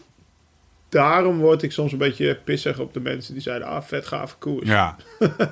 daarom 0.89 1.37
word 1.39 1.61
ik 1.63 1.71
soms 1.71 1.91
een 1.91 1.97
beetje 1.97 2.37
pissig 2.43 2.79
op 2.79 2.93
de 2.93 2.99
mensen 2.99 3.33
die 3.33 3.41
zeiden, 3.41 3.67
ah, 3.67 3.81
vet 3.81 4.07
gave 4.07 4.35
koers. 4.39 4.67
Ja, 4.67 4.95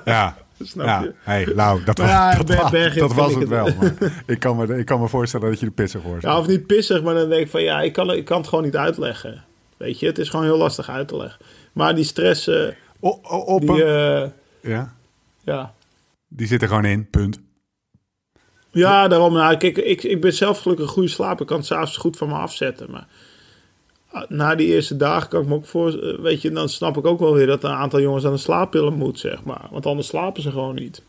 ja. 0.04 0.36
Snap 0.62 0.86
ja. 0.86 1.00
je? 1.00 1.14
Hey, 1.22 1.44
nou, 1.54 1.84
dat, 1.84 1.98
was, 1.98 2.08
ja, 2.08 2.34
dat, 2.36 2.48
was- 3.12 3.32
dat 3.32 3.34
het 3.34 3.48
wel. 3.48 3.68
Maar 3.80 3.94
ik, 4.26 4.38
kan 4.38 4.56
me, 4.56 4.78
ik 4.78 4.86
kan 4.86 5.00
me 5.00 5.08
voorstellen 5.08 5.48
dat 5.50 5.60
je 5.60 5.66
er 5.66 5.72
pissig 5.72 6.02
wordt. 6.02 6.22
Ja, 6.22 6.38
of 6.38 6.46
niet 6.46 6.66
pissig, 6.66 7.02
maar 7.02 7.14
dan 7.14 7.28
denk 7.28 7.42
ik 7.42 7.50
van, 7.50 7.62
ja, 7.62 7.80
ik 7.80 7.92
kan, 7.92 8.10
ik 8.12 8.24
kan 8.24 8.38
het 8.38 8.48
gewoon 8.48 8.64
niet 8.64 8.76
uitleggen. 8.76 9.44
Weet 9.76 9.98
je, 10.00 10.06
het 10.06 10.18
is 10.18 10.28
gewoon 10.28 10.44
heel 10.44 10.56
lastig 10.58 10.88
uit 10.90 11.08
te 11.08 11.16
leggen. 11.16 11.44
Maar 11.72 11.94
die 11.94 12.04
stress, 12.04 12.48
O- 12.48 12.74
o- 13.22 13.36
op 13.38 13.60
die, 13.60 13.84
eh, 13.84 14.28
ja, 14.62 14.94
ja... 15.44 15.74
die 16.28 16.46
zit 16.46 16.62
er 16.62 16.68
gewoon 16.68 16.84
in, 16.84 17.10
punt. 17.10 17.40
Ja, 18.70 19.08
daarom. 19.08 19.32
Nou, 19.32 19.56
kijk, 19.56 19.76
ik, 19.76 20.02
ik 20.02 20.20
ben 20.20 20.32
zelf 20.32 20.58
gelukkig 20.60 20.86
een 20.86 20.92
goede 20.92 21.08
slaper. 21.08 21.40
Ik 21.40 21.46
kan 21.46 21.56
het 21.56 21.66
s'avonds 21.66 21.96
goed 21.96 22.16
van 22.16 22.28
me 22.28 22.34
afzetten. 22.34 22.90
Maar 22.90 23.06
na 24.28 24.54
die 24.54 24.66
eerste 24.66 24.96
dagen 24.96 25.28
kan 25.28 25.42
ik 25.42 25.48
me 25.48 25.54
ook 25.54 25.66
voor... 25.66 25.98
eh, 25.98 26.18
Weet 26.18 26.42
je, 26.42 26.50
dan 26.50 26.68
snap 26.68 26.96
ik 26.96 27.06
ook 27.06 27.20
wel 27.20 27.34
weer 27.34 27.46
dat 27.46 27.64
een 27.64 27.70
aantal 27.70 28.00
jongens 28.00 28.24
aan 28.24 28.32
de 28.32 28.38
slaappillen 28.38 28.92
moet, 28.94 29.18
zeg 29.18 29.44
maar. 29.44 29.66
Want 29.70 29.86
anders 29.86 30.06
slapen 30.08 30.42
ze 30.42 30.50
gewoon 30.50 30.74
niet. 30.74 31.02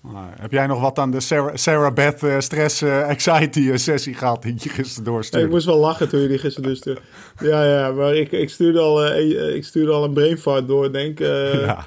Nou, 0.00 0.26
heb 0.40 0.52
jij 0.52 0.66
nog 0.66 0.80
wat 0.80 0.98
aan 0.98 1.10
de 1.10 1.20
Sarah, 1.20 1.56
Sarah 1.56 1.94
Beth 1.94 2.22
eh, 2.22 2.38
stress 2.40 2.82
eh, 2.82 3.08
anxiety 3.08 3.76
sessie 3.76 4.14
gehad 4.14 4.42
die 4.42 4.54
je 4.58 4.68
gisteren 4.68 5.04
doorstuurde? 5.04 5.46
ik 5.46 5.52
moest 5.52 5.66
wel 5.66 5.78
lachen 5.78 6.08
toen 6.08 6.20
je 6.20 6.28
die 6.28 6.38
gisteren 6.38 6.68
dus... 6.68 6.78
stuurde. 6.78 7.00
Ja, 7.40 7.64
ja, 7.64 7.90
maar 7.90 8.14
ik, 8.14 8.32
ik, 8.32 8.50
stuurde 8.50 8.78
al, 8.80 9.06
ik 9.54 9.64
stuurde 9.64 9.92
al 9.92 10.04
een 10.04 10.12
brainfart 10.12 10.68
door, 10.68 10.92
denk 10.92 11.18
ja, 11.22 11.86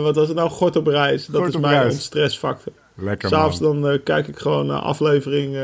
Wat 0.00 0.14
was 0.14 0.26
het 0.28 0.36
nou? 0.36 0.50
Gort 0.50 0.76
op 0.76 0.86
reis. 0.86 1.26
Dat 1.26 1.40
Gort 1.40 1.54
is 1.54 1.60
mijn 1.60 1.80
reis. 1.80 1.92
ontstressfactor. 1.92 2.72
lekker 2.94 3.28
S'avonds 3.28 3.58
dan 3.58 4.00
kijk 4.04 4.28
ik 4.28 4.38
gewoon 4.38 4.66
naar 4.66 4.80
aflevering. 4.80 5.56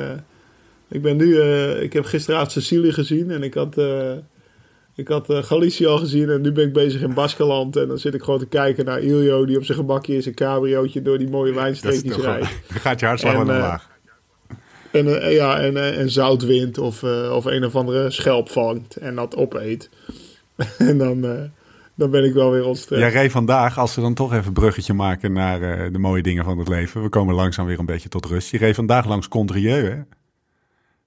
Ik 0.91 1.03
ben 1.03 1.17
nu, 1.17 1.41
eh, 1.41 1.83
ik 1.83 1.93
heb 1.93 2.05
gisteravond 2.05 2.53
Sicilië 2.53 2.93
gezien 2.93 3.31
en 3.31 3.43
ik 3.43 3.55
had, 3.55 3.79
eh, 3.79 4.13
ik 4.95 5.09
had 5.09 5.31
eh, 5.31 5.43
Galicië 5.43 5.87
al 5.87 5.99
gezien 5.99 6.31
en 6.31 6.41
nu 6.41 6.53
ben 6.53 6.67
ik 6.67 6.73
bezig 6.73 7.01
in 7.01 7.15
Baskeland. 7.15 7.77
En 7.77 7.89
dan 7.89 7.99
zit 7.99 8.15
ik 8.15 8.23
gewoon 8.23 8.39
te 8.39 8.47
kijken 8.47 8.85
naar 8.85 9.01
Iljo 9.01 9.45
die 9.45 9.57
op 9.57 9.65
zijn 9.65 9.79
gemakje 9.79 10.15
in 10.15 10.23
zijn 10.23 10.35
cabriootje 10.35 11.03
door 11.03 11.19
die 11.19 11.29
mooie 11.29 11.53
Dat 11.53 11.67
is 11.67 11.81
wijnstreekjes 11.83 12.25
rijdt. 12.25 12.49
Dan 12.69 12.81
gaat 12.81 13.01
je 13.01 13.07
hartslag 13.07 13.33
wel 13.33 13.41
omlaag. 13.41 13.89
En, 14.91 15.33
ja, 15.33 15.61
en, 15.61 15.95
en 15.97 16.11
zoutwind 16.11 16.79
of, 16.79 17.03
of 17.33 17.45
een 17.45 17.65
of 17.65 17.77
andere 17.77 18.11
schelp 18.11 18.49
vangt 18.49 18.97
en 18.97 19.15
dat 19.15 19.37
opeet. 19.37 19.91
en 20.79 20.99
dan, 20.99 21.51
dan 21.95 22.11
ben 22.11 22.25
ik 22.25 22.35
wel 22.35 22.51
weer 22.51 22.65
ontstrest. 22.65 23.01
Jij 23.01 23.11
reed 23.11 23.31
vandaag, 23.31 23.79
als 23.79 23.95
we 23.95 24.01
dan 24.01 24.15
toch 24.15 24.33
even 24.33 24.47
een 24.47 24.53
bruggetje 24.53 24.93
maken 24.93 25.33
naar 25.33 25.93
de 25.93 25.99
mooie 25.99 26.23
dingen 26.23 26.45
van 26.45 26.59
het 26.59 26.69
leven. 26.69 27.03
We 27.03 27.09
komen 27.09 27.35
langzaam 27.35 27.67
weer 27.67 27.79
een 27.79 27.87
beetje 27.87 28.09
tot 28.09 28.27
rust. 28.27 28.51
Je 28.51 28.59
reed 28.59 28.75
vandaag 28.75 29.07
langs 29.07 29.29
Condrieu, 29.29 29.89
hè? 29.89 30.03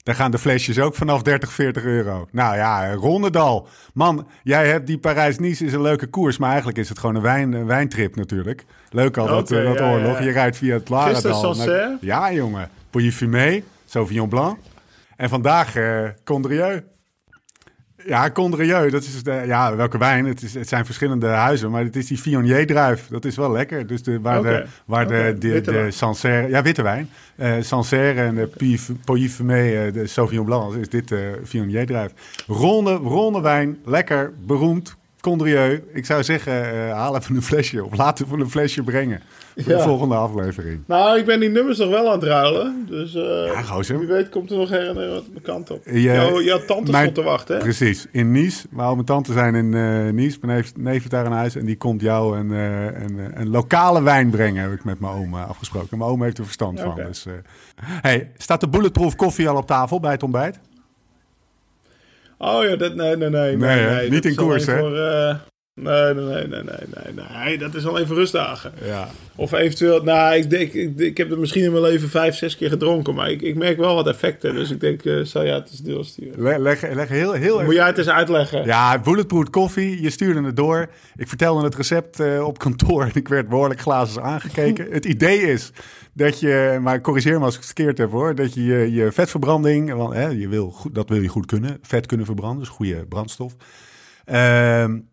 Daar 0.03 0.15
gaan 0.15 0.31
de 0.31 0.37
flesjes 0.37 0.79
ook 0.79 0.95
vanaf 0.95 1.21
30, 1.21 1.53
40 1.53 1.83
euro. 1.83 2.27
Nou 2.31 2.55
ja, 2.55 2.93
Rondedal. 2.93 3.67
Man, 3.93 4.27
jij 4.43 4.67
hebt 4.67 4.87
die 4.87 4.97
Parijs-Nice 4.97 5.65
is 5.65 5.73
een 5.73 5.81
leuke 5.81 6.07
koers. 6.07 6.37
Maar 6.37 6.49
eigenlijk 6.49 6.77
is 6.77 6.89
het 6.89 6.99
gewoon 6.99 7.15
een, 7.15 7.21
wijn, 7.21 7.53
een 7.53 7.65
wijntrip 7.65 8.15
natuurlijk. 8.15 8.65
Leuk 8.89 9.17
al 9.17 9.27
dat, 9.27 9.51
eh, 9.51 9.63
dat 9.63 9.77
ja, 9.77 9.91
oorlog. 9.91 10.17
ja. 10.19 10.25
Je 10.25 10.31
rijdt 10.31 10.57
via 10.57 10.73
het 10.73 10.89
Laredal. 10.89 11.55
Ja, 12.01 12.33
jongen. 12.33 12.69
Pouilly 12.89 13.11
Fumé, 13.11 13.63
Sauvignon 13.85 14.29
Blanc. 14.29 14.57
En 15.15 15.29
vandaag 15.29 15.75
eh 15.75 16.07
Condrieu. 16.23 16.83
Ja, 18.05 18.31
Condrieu, 18.31 18.89
dat 18.89 19.03
is 19.03 19.23
de, 19.23 19.43
ja, 19.45 19.75
welke 19.75 19.97
wijn? 19.97 20.25
Het, 20.25 20.41
is, 20.41 20.53
het 20.53 20.67
zijn 20.67 20.85
verschillende 20.85 21.27
huizen, 21.27 21.71
maar 21.71 21.83
het 21.83 21.95
is 21.95 22.07
die 22.07 22.19
Viognier-druif. 22.19 23.07
Dat 23.09 23.25
is 23.25 23.35
wel 23.35 23.51
lekker. 23.51 23.87
Dus 23.87 24.03
de, 24.03 24.19
waar, 24.19 24.41
de, 24.41 24.65
waar 24.85 25.07
de, 25.07 25.35
de, 25.39 25.51
Witte 25.51 25.71
de. 25.71 25.91
Sancerre, 25.91 26.49
ja, 26.49 26.61
witte 26.61 26.81
wijn. 26.81 27.09
Eh 27.35 27.53
Sancerre 27.59 28.21
en 28.21 28.35
de 28.35 28.79
Pouilly 29.05 29.29
Fumé, 29.29 29.85
eh, 29.85 29.93
de 29.93 30.07
Sauvignon 30.07 30.45
Blanc, 30.45 30.75
is 30.75 30.89
dit 30.89 31.07
de 31.07 31.39
Viognier-druif. 31.43 32.11
Ronde, 32.47 32.93
ronde 32.93 33.41
wijn, 33.41 33.77
lekker, 33.85 34.33
beroemd. 34.45 34.95
Condrieu, 35.23 35.83
ik 35.93 36.05
zou 36.05 36.23
zeggen, 36.23 36.53
eh, 36.73 36.91
haal 36.93 37.15
even 37.17 37.35
een 37.35 37.41
flesje 37.41 37.85
of 37.85 37.97
laat 37.97 38.21
even 38.21 38.39
een 38.39 38.49
flesje 38.49 38.83
brengen 38.83 39.21
voor 39.55 39.73
de 39.73 39.79
volgende 39.79 40.15
aflevering. 40.15 40.79
Nou, 40.85 41.19
ik 41.19 41.25
ben 41.25 41.39
die 41.39 41.49
nummers 41.49 41.77
nog 41.77 41.89
wel 41.89 42.07
aan 42.07 42.13
het 42.19 42.23
ruilen. 42.23 42.85
Dus 42.89 43.15
eh, 43.15 43.45
Ja, 43.53 43.61
gozer. 43.61 43.99
wie 43.99 44.07
weet 44.07 44.29
komt 44.29 44.51
er 44.51 44.57
nog 44.57 44.69
her 44.69 44.87
en 44.89 44.95
der 44.95 45.09
wat 45.09 45.23
mijn 45.31 45.41
kant 45.43 45.71
op. 45.71 45.81
Je- 45.85 46.01
Jouw, 46.01 46.41
jouw 46.41 46.65
tante 46.65 46.91
mijn- 46.91 47.03
stond 47.03 47.15
te 47.15 47.23
wachten, 47.23 47.55
hè? 47.55 47.61
Precies, 47.61 48.05
in 48.11 48.31
Nice. 48.31 48.67
Waar 48.71 48.93
mijn 48.93 49.05
tante 49.05 49.33
zijn 49.33 49.55
in 49.55 49.73
eh 49.73 50.13
Nice. 50.13 50.37
Mijn 50.41 50.57
neef, 50.57 50.71
neef 50.75 51.07
daar 51.07 51.25
een 51.25 51.31
huis 51.31 51.55
en 51.55 51.65
die 51.65 51.77
komt 51.77 52.01
jou 52.01 52.37
een, 52.37 52.51
eh, 52.51 52.85
een, 53.03 53.19
eh, 53.19 53.25
een 53.33 53.49
lokale 53.49 54.03
wijn 54.03 54.29
brengen, 54.29 54.61
heb 54.63 54.71
ik 54.71 54.83
met 54.83 54.99
mijn 54.99 55.13
oom 55.13 55.33
eh, 55.33 55.49
afgesproken. 55.49 55.97
Mijn 55.97 56.09
oom 56.09 56.23
heeft 56.23 56.37
er 56.37 56.43
verstand 56.43 56.79
van. 56.79 56.91
Oké. 56.91 57.03
Dus, 57.05 57.25
eh. 57.25 57.33
hey, 57.85 58.31
staat 58.37 58.59
de 58.61 58.69
bulletproof 58.69 59.15
koffie 59.15 59.49
al 59.49 59.57
op 59.57 59.67
tafel 59.67 59.99
bij 59.99 60.11
het 60.11 60.23
ontbijt? 60.23 60.59
Oh 62.45 62.63
ja, 62.63 62.75
dat, 62.75 62.95
nee, 62.95 63.15
nee, 63.15 63.29
nee. 63.29 63.57
Nee, 63.57 64.09
Niet 64.09 64.25
in 64.25 64.35
koers, 64.35 64.65
hè? 64.65 64.77
Voor, 64.77 64.97
eh, 64.97 65.35
nee, 65.73 66.13
nee, 66.13 66.23
nee, 66.23 66.47
nee, 66.47 66.63
nee, 66.63 67.13
nee, 67.13 67.25
nee. 67.43 67.57
Dat 67.57 67.75
is 67.75 67.87
alleen 67.87 68.07
voor 68.07 68.15
rustdagen. 68.15 68.71
Ja. 68.83 69.09
Of 69.35 69.51
eventueel, 69.51 70.03
nou, 70.03 70.35
ik 70.35 70.49
denk, 70.49 70.73
ik, 70.73 70.99
ik 70.99 71.17
heb 71.17 71.31
er 71.31 71.39
misschien 71.39 71.63
in 71.63 71.71
mijn 71.71 71.83
leven 71.83 72.09
vijf, 72.09 72.35
zes 72.35 72.57
keer 72.57 72.69
gedronken. 72.69 73.15
Maar 73.15 73.31
ik, 73.31 73.41
ik 73.41 73.55
merk 73.55 73.77
wel 73.77 73.95
wat 73.95 74.07
effecten. 74.07 74.55
Dus 74.55 74.71
ik 74.71 74.79
denk, 74.79 75.05
eh 75.05 75.19
zou 75.23 75.45
jij 75.45 75.53
het 75.53 75.69
eens 75.69 75.79
doorsturen? 75.79 76.41
Leg, 76.41 76.57
leg, 76.57 76.93
leg 76.93 77.09
heel, 77.09 77.31
heel 77.31 77.63
Moet 77.63 77.73
jij 77.73 77.87
het 77.87 77.97
eens 77.97 78.09
uitleggen? 78.09 78.65
Ja, 78.65 78.99
bulletproof 78.99 79.49
koffie. 79.49 80.01
Je 80.01 80.09
stuurde 80.09 80.43
het 80.43 80.55
door. 80.55 80.89
Ik 81.15 81.27
vertelde 81.27 81.63
het 81.63 81.75
recept 81.75 82.19
eh, 82.19 82.45
op 82.45 82.57
kantoor 82.57 83.03
en 83.03 83.11
ik 83.13 83.27
werd 83.27 83.49
behoorlijk 83.49 83.81
glazig 83.81 84.23
aangekeken. 84.23 84.87
het 84.91 85.05
idee 85.05 85.39
is 85.41 85.71
dat 86.13 86.39
je, 86.39 86.77
maar 86.81 87.01
corrigeer 87.01 87.39
me 87.39 87.45
als 87.45 87.53
ik 87.53 87.59
het 87.61 87.73
verkeerd 87.73 87.97
heb 87.97 88.11
hoor, 88.11 88.35
dat 88.35 88.53
je 88.53 88.63
je, 88.63 88.91
je 88.91 89.11
vetverbranding, 89.11 89.93
want 89.93 90.13
hè, 90.13 90.27
je 90.27 90.47
wil 90.47 90.71
goed, 90.71 90.95
dat 90.95 91.09
wil 91.09 91.21
je 91.21 91.27
goed 91.27 91.45
kunnen, 91.45 91.77
vet 91.81 92.05
kunnen 92.05 92.25
verbranden, 92.25 92.59
dus 92.59 92.69
goede 92.69 93.05
brandstof. 93.05 93.55
Ehm, 94.25 94.93
eh, 94.93 95.12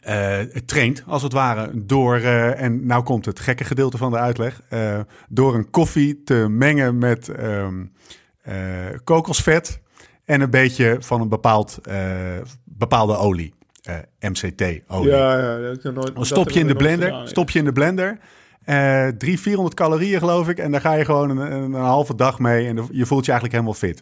het 0.00 0.68
traint 0.68 1.02
als 1.06 1.22
het 1.22 1.32
ware 1.32 1.70
door, 1.74 2.16
eh, 2.16 2.60
en 2.60 2.86
nou 2.86 3.02
komt 3.02 3.24
het 3.24 3.40
gekke 3.40 3.64
gedeelte 3.64 3.96
van 3.96 4.10
de 4.10 4.18
uitleg, 4.18 4.62
eh, 4.68 5.00
door 5.28 5.54
een 5.54 5.70
koffie 5.70 6.22
te 6.22 6.46
mengen 6.48 6.98
met 6.98 7.28
ehm, 7.28 7.84
eh, 8.42 8.54
kokosvet 9.04 9.80
en 10.24 10.40
een 10.40 10.50
beetje 10.50 10.96
van 11.00 11.20
een 11.20 11.28
bepaald, 11.28 11.78
bepaalde 12.64 13.16
olie, 13.16 13.54
MCT-olie. 14.20 15.10
Ja, 15.10 15.38
ja, 15.38 15.58
dat 15.58 15.82
heb 15.82 15.94
nooit. 15.94 16.14
Dan 16.14 16.26
stop 16.26 16.50
je 16.50 16.60
in 16.60 16.66
de 16.66 16.74
blender, 16.74 17.08
gedaan, 17.08 17.28
stop 17.28 17.50
je 17.50 17.58
in 17.58 17.64
de 17.64 17.72
blender. 17.72 18.18
300, 18.64 19.40
400 19.40 19.74
calorieën 19.74 20.18
geloof 20.18 20.48
ik. 20.48 20.58
En 20.58 20.70
daar 20.70 20.80
ga 20.80 20.92
je 20.92 21.04
gewoon 21.04 21.30
een, 21.30 21.52
een, 21.52 21.72
een 21.72 21.80
halve 21.80 22.14
dag 22.14 22.38
mee. 22.38 22.66
En 22.66 22.88
je 22.90 23.06
voelt 23.06 23.24
je 23.24 23.30
eigenlijk 23.30 23.52
helemaal 23.52 23.74
fit. 23.74 23.98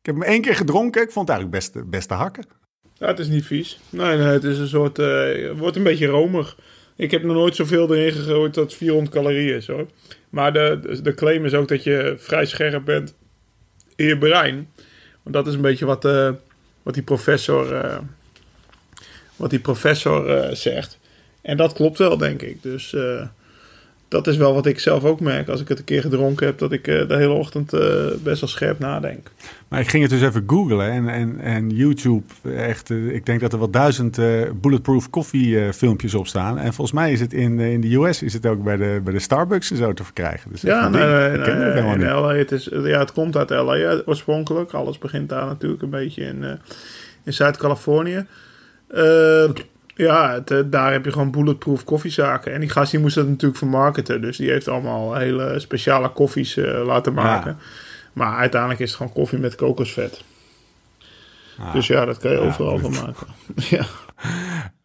Ik 0.00 0.06
heb 0.06 0.14
hem 0.14 0.24
één 0.24 0.40
keer 0.40 0.56
gedronken. 0.56 1.02
Ik 1.02 1.10
vond 1.10 1.28
het 1.28 1.36
eigenlijk 1.36 1.64
best, 1.64 1.90
best 1.90 2.08
te 2.08 2.14
hakken. 2.14 2.44
Het 3.06 3.18
is 3.18 3.28
niet 3.28 3.44
vies. 3.44 3.78
Nee, 3.90 4.16
nee, 4.16 4.26
het 4.26 4.44
is 4.44 4.58
een 4.58 4.68
soort. 4.68 4.96
het 4.96 5.58
wordt 5.58 5.76
een 5.76 5.82
beetje 5.82 6.06
romig. 6.06 6.56
Ik 6.96 7.10
heb 7.10 7.22
nog 7.22 7.36
nooit 7.36 7.56
zoveel 7.56 7.94
erin 7.94 8.12
gegooid 8.12 8.54
dat 8.54 8.64
het 8.64 8.74
400 8.74 9.14
calorieën 9.14 9.56
is 9.56 9.66
hoor. 9.66 9.86
Maar 10.30 10.52
de, 10.52 11.00
de 11.02 11.14
claim 11.14 11.44
is 11.44 11.54
ook 11.54 11.68
dat 11.68 11.84
je 11.84 12.14
vrij 12.18 12.46
scherp 12.46 12.84
bent 12.84 13.14
in 13.96 14.06
je 14.06 14.18
brein. 14.18 14.68
Want 15.22 15.36
dat 15.36 15.46
is 15.46 15.54
een 15.54 15.60
beetje 15.60 15.84
wat, 15.84 16.04
eh, 16.04 16.30
wat 16.82 16.94
die 16.94 17.02
professor, 17.02 17.74
eh, 17.74 17.98
wat 19.36 19.50
die 19.50 19.60
professor 19.60 20.56
zegt. 20.56 20.98
En 21.42 21.56
dat 21.56 21.72
klopt 21.72 21.98
wel, 21.98 22.16
denk 22.16 22.42
ik. 22.42 22.62
Dus 22.62 22.94
dat 24.12 24.26
is 24.26 24.36
wel 24.36 24.54
wat 24.54 24.66
ik 24.66 24.78
zelf 24.78 25.04
ook 25.04 25.20
merk 25.20 25.48
als 25.48 25.60
ik 25.60 25.68
het 25.68 25.78
een 25.78 25.84
keer 25.84 26.00
gedronken 26.00 26.46
heb. 26.46 26.58
Dat 26.58 26.72
ik 26.72 26.88
eh, 26.88 27.08
de 27.08 27.16
hele 27.16 27.32
ochtend 27.32 27.72
eh, 27.72 27.80
best 28.22 28.40
wel 28.40 28.48
scherp 28.48 28.78
nadenk. 28.78 29.30
Maar 29.68 29.80
ik 29.80 29.88
ging 29.88 30.02
het 30.02 30.12
dus 30.12 30.22
even 30.22 30.44
googlen. 30.46 30.90
En, 30.90 31.08
en, 31.08 31.40
en 31.40 31.70
YouTube, 31.70 32.24
echt, 32.56 32.90
eh, 32.90 33.14
ik 33.14 33.26
denk 33.26 33.40
dat 33.40 33.52
er 33.52 33.58
wel 33.58 33.70
duizend 33.70 34.18
bulletproof 34.60 35.10
koffie 35.10 35.72
filmpjes 35.72 36.14
op 36.14 36.26
staan. 36.26 36.58
En 36.58 36.72
volgens 36.72 36.92
mij 36.92 37.12
is 37.12 37.20
het 37.20 37.32
in, 37.32 37.60
in 37.60 37.80
de 37.80 37.94
US 37.94 38.22
is 38.22 38.32
het 38.32 38.46
ook 38.46 38.62
bij 38.62 38.76
de, 38.76 39.00
bij 39.04 39.12
de 39.12 39.18
Starbucks 39.18 39.70
en 39.70 39.76
zo 39.76 39.92
te 39.92 40.04
verkrijgen. 40.04 40.50
Dus 40.50 40.60
Ja, 40.60 40.88
nee, 40.88 41.02
nee, 41.02 41.12
het 41.12 41.46
nee, 41.46 41.70
helemaal 41.70 41.94
in. 41.94 42.02
LA, 42.02 42.34
het, 42.34 42.52
is, 42.52 42.68
ja, 42.72 42.98
het 42.98 43.12
komt 43.12 43.36
uit 43.36 43.50
LA 43.50 43.74
ja, 43.74 44.02
oorspronkelijk. 44.06 44.72
Alles 44.72 44.98
begint 44.98 45.28
daar 45.28 45.46
natuurlijk 45.46 45.82
een 45.82 45.90
beetje 45.90 46.22
in, 46.22 46.58
in 47.24 47.32
Zuid-Californië. 47.32 48.26
Ja, 49.94 50.32
het, 50.32 50.50
eh, 50.50 50.58
daar 50.64 50.92
heb 50.92 51.04
je 51.04 51.12
gewoon 51.12 51.30
bulletproof 51.30 51.84
koffiezaken. 51.84 52.52
En 52.52 52.60
die 52.60 52.68
gast 52.68 52.90
die 52.90 53.00
moest 53.00 53.14
dat 53.14 53.26
natuurlijk 53.26 53.58
vermarkten. 53.58 54.20
Dus 54.20 54.36
die 54.36 54.50
heeft 54.50 54.68
allemaal 54.68 55.14
hele 55.14 55.58
speciale 55.58 56.08
koffies 56.08 56.56
eh, 56.56 56.84
laten 56.84 57.12
maken. 57.12 57.58
Maar 58.12 58.36
uiteindelijk 58.36 58.80
is 58.80 58.88
het 58.88 58.96
gewoon 58.96 59.12
koffie 59.12 59.38
met 59.38 59.54
kokosvet. 59.54 60.24
Ah. 61.58 61.72
Dus 61.72 61.86
ja, 61.86 62.04
dat 62.04 62.18
kan 62.18 62.30
je 62.30 62.36
Ja, 62.36 62.42
overal 62.44 62.78
van 62.78 62.92
maken. 62.92 63.26
ja. 63.76 63.84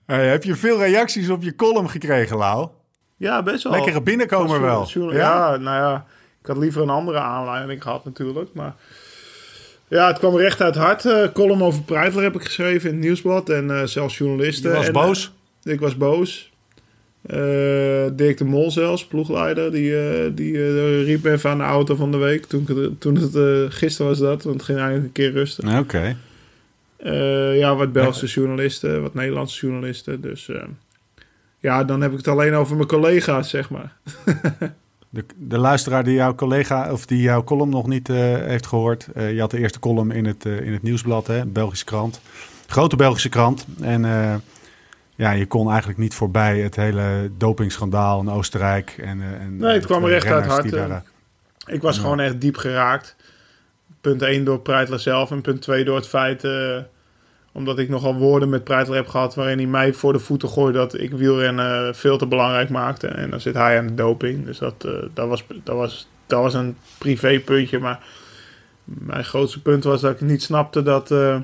Hey, 0.05 0.27
heb 0.27 0.43
je 0.43 0.55
veel 0.55 0.77
reacties 0.77 1.29
op 1.29 1.43
je 1.43 1.55
column 1.55 1.89
gekregen, 1.89 2.37
Lau? 2.37 2.69
ja, 3.17 3.43
best 3.43 3.63
wel. 3.63 3.71
Lekkere 3.71 4.01
binnenkomer 4.01 4.61
wel. 4.61 4.87
Ja? 4.93 5.11
Ja? 5.11 5.57
nou 5.57 5.77
ja, 5.77 6.05
ik 6.41 6.47
had 6.47 6.57
liever 6.57 6.81
een 6.81 6.89
andere 6.89 7.19
aanleiding 7.19 7.83
gehad 7.83 8.05
natuurlijk. 8.05 8.53
Maar 8.53 8.75
ja, 9.89 10.07
het 10.07 10.17
kwam 10.17 10.37
recht 10.37 10.61
uit 10.61 10.75
het 10.75 10.83
hart. 10.83 11.05
Eh, 11.05 11.27
column 11.33 11.61
over 11.63 11.81
Breitler 11.81 12.23
heb 12.23 12.35
ik 12.35 12.43
geschreven 12.43 12.89
in 12.89 12.95
het 12.95 13.03
Nieuwsblad. 13.05 13.49
En 13.49 13.71
eh, 13.71 13.83
zelfs 13.85 14.17
journalisten. 14.17 14.69
Je 14.71 14.77
was 14.77 14.85
En, 14.87 14.93
boos? 14.93 15.31
eh, 15.63 15.73
ik 15.73 15.79
was 15.79 15.97
boos. 15.97 16.51
Dirk 18.15 18.37
de 18.37 18.45
Mol 18.45 18.71
zelfs, 18.71 19.05
ploegleider, 19.05 19.71
die, 19.71 19.93
die 20.33 20.57
riep 21.03 21.25
even 21.25 21.49
aan 21.49 21.57
de 21.57 21.63
auto 21.63 21.95
van 21.95 22.11
de 22.11 22.17
week. 22.17 22.45
Toen, 22.45 22.95
toen 22.99 23.15
het, 23.15 23.73
gisteren 23.73 24.07
was 24.11 24.19
dat, 24.19 24.43
want 24.43 24.55
het 24.55 24.65
ging 24.65 24.77
eigenlijk 24.77 25.07
een 25.07 25.11
keer 25.23 25.31
rusten. 25.31 25.79
Oké. 25.79 26.17
Ja, 27.53 27.75
wat 27.75 27.91
Belgische 27.91 28.39
journalisten, 28.39 29.01
wat 29.01 29.13
Nederlandse 29.13 29.65
journalisten. 29.65 30.21
Dus 30.21 30.49
ja, 31.59 31.83
dan 31.83 32.01
heb 32.01 32.11
ik 32.11 32.17
het 32.17 32.27
alleen 32.27 32.53
over 32.53 32.75
mijn 32.75 32.87
collega's, 32.87 33.49
zeg 33.49 33.69
maar. 33.69 33.93
De, 35.09 35.25
de 35.35 35.57
luisteraar 35.57 36.03
die 36.03 36.13
jouw 36.13 36.35
collega 36.35 36.91
of 36.91 37.05
die 37.05 37.21
jouw 37.21 37.43
column 37.43 37.69
nog 37.69 37.87
niet 37.87 38.09
eh, 38.09 38.15
heeft 38.35 38.67
gehoord. 38.67 39.07
eh, 39.13 39.33
je 39.33 39.39
had 39.39 39.51
de 39.51 39.57
eerste 39.59 39.79
column 39.79 40.11
in 40.11 40.25
het, 40.25 40.45
eh, 40.45 40.59
in 40.61 40.73
het 40.73 40.83
nieuwsblad, 40.83 41.27
hè, 41.27 41.45
Belgische 41.45 41.85
krant. 41.85 42.21
Grote 42.67 42.95
Belgische 42.95 43.29
krant. 43.29 43.65
En 43.81 44.01
ja, 45.15 45.31
je 45.31 45.45
kon 45.45 45.69
eigenlijk 45.69 45.99
niet 45.99 46.13
voorbij 46.13 46.59
het 46.59 46.75
hele 46.75 47.31
dopingschandaal 47.37 48.19
in 48.21 48.29
Oostenrijk. 48.29 48.95
En, 48.97 49.21
en 49.21 49.57
Nee, 49.57 49.73
het 49.73 49.85
kwam 49.85 50.03
er 50.03 50.13
echt 50.13 50.25
uit 50.25 50.45
hart, 50.45 50.71
daar, 50.71 51.03
Ik 51.65 51.81
was 51.81 51.95
Ja. 51.95 52.01
gewoon 52.01 52.19
echt 52.19 52.41
diep 52.41 52.57
geraakt. 52.57 53.15
Punt 54.01 54.21
1 54.21 54.43
door 54.43 54.59
Preitler 54.59 54.99
zelf 54.99 55.31
en 55.31 55.41
punt 55.41 55.61
2 55.61 55.83
door 55.85 55.95
het 55.95 56.07
feit... 56.07 56.43
omdat 57.57 57.79
ik 57.79 57.89
nogal 57.89 58.15
woorden 58.15 58.49
met 58.49 58.63
Preitler 58.63 58.95
heb 58.95 59.07
gehad... 59.07 59.35
waarin 59.35 59.57
hij 59.57 59.67
mij 59.67 59.93
voor 59.93 60.13
de 60.13 60.19
voeten 60.19 60.49
gooide 60.49 60.77
dat 60.77 60.99
ik 60.99 61.11
wielrennen 61.11 61.95
veel 61.95 62.17
te 62.17 62.27
belangrijk 62.27 62.69
maakte. 62.69 63.07
En 63.07 63.29
dan 63.29 63.41
zit 63.41 63.53
hij 63.53 63.77
aan 63.77 63.87
de 63.87 63.93
doping. 63.93 64.45
Dus 64.45 64.57
dat, 64.57 64.85
eh, 64.85 64.91
dat, 65.13 65.27
was, 65.27 65.45
dat, 65.63 65.75
was, 65.75 66.07
dat 66.25 66.41
was 66.41 66.53
een 66.53 66.77
privépuntje. 66.97 67.79
Maar 67.79 67.99
mijn 68.83 69.23
grootste 69.23 69.61
punt 69.61 69.83
was 69.83 70.01
dat 70.01 70.13
ik 70.13 70.21
niet 70.21 70.43
snapte 70.43 70.83
dat... 70.83 71.11
eh, 71.11 71.39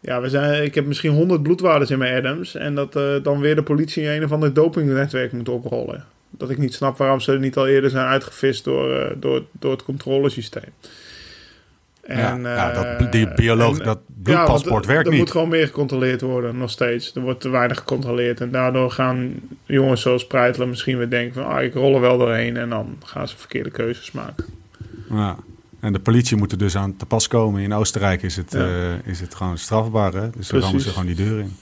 ja, 0.00 0.20
we 0.20 0.28
zijn, 0.28 0.64
ik 0.64 0.74
heb 0.74 0.86
misschien 0.86 1.12
100 1.12 1.42
bloedwaardes 1.42 1.90
in 1.90 1.98
mijn 1.98 2.24
Adams. 2.24 2.54
En 2.54 2.74
dat 2.74 2.96
eh, 2.96 3.14
dan 3.22 3.40
weer 3.40 3.54
de 3.54 3.62
politie 3.62 4.08
een 4.08 4.24
of 4.24 4.32
ander 4.32 4.54
dopingnetwerk 4.54 5.32
moet 5.32 5.48
oprollen. 5.48 6.04
Dat 6.30 6.50
ik 6.50 6.58
niet 6.58 6.74
snap 6.74 6.96
waarom 6.96 7.20
ze 7.20 7.38
niet 7.38 7.56
al 7.56 7.66
eerder 7.66 7.90
zijn 7.90 8.06
uitgevist 8.06 8.64
door, 8.64 9.14
door, 9.16 9.44
door 9.52 9.70
het 9.72 9.82
controlesysteem. 9.82 10.72
Ja, 12.06 12.36
ja, 12.36 12.70
eh, 12.72 12.98
dat, 12.98 13.12
die 13.12 13.34
bioloog, 13.34 13.78
en- 13.78 13.84
dat 13.84 13.98
bloedpaspoort 14.22 14.84
er- 14.84 14.90
werkt 14.90 15.04
er 15.06 15.10
niet. 15.12 15.20
moet 15.20 15.30
gewoon 15.30 15.48
meer 15.48 15.66
gecontroleerd 15.66 16.20
worden, 16.20 16.58
nog 16.58 16.70
steeds. 16.70 17.14
Er 17.14 17.20
wordt 17.22 17.40
te 17.40 17.48
weinig 17.48 17.78
gecontroleerd. 17.78 18.40
En 18.40 18.50
daardoor 18.50 18.90
gaan 18.90 19.34
jongens 19.64 20.00
zoals 20.02 20.26
Preitler 20.26 20.68
misschien 20.68 20.98
weer 20.98 21.10
denken 21.10 21.34
van... 21.42 21.52
Ah, 21.52 21.62
ik 21.62 21.74
rol 21.74 21.94
er 21.94 22.00
wel 22.00 22.18
doorheen. 22.18 22.56
En 22.56 22.68
dan 22.70 22.96
gaan 23.04 23.28
ze 23.28 23.36
verkeerde 23.36 23.70
keuzes 23.70 24.12
maken. 24.12 24.44
Ja. 25.10 25.36
En 25.80 25.92
de 25.92 26.00
politie 26.00 26.36
moet 26.36 26.52
er 26.52 26.58
dus 26.58 26.76
aan 26.76 26.96
te 26.96 27.06
pas 27.06 27.28
komen. 27.28 27.62
In 27.62 27.72
Oostenrijk 27.74 28.22
is 28.22 28.36
het, 28.36 28.52
Ja. 28.52 28.58
eh, 28.58 28.92
is 29.04 29.20
het 29.20 29.34
gewoon 29.34 29.58
strafbaar. 29.58 30.12
Hè? 30.12 30.30
Dus 30.30 30.48
dan 30.48 30.60
rammen 30.60 30.70
Precies. 30.80 30.82
ze 30.84 30.90
gewoon 30.98 31.14
die 31.14 31.26
deur 31.26 31.38
in. 31.38 31.56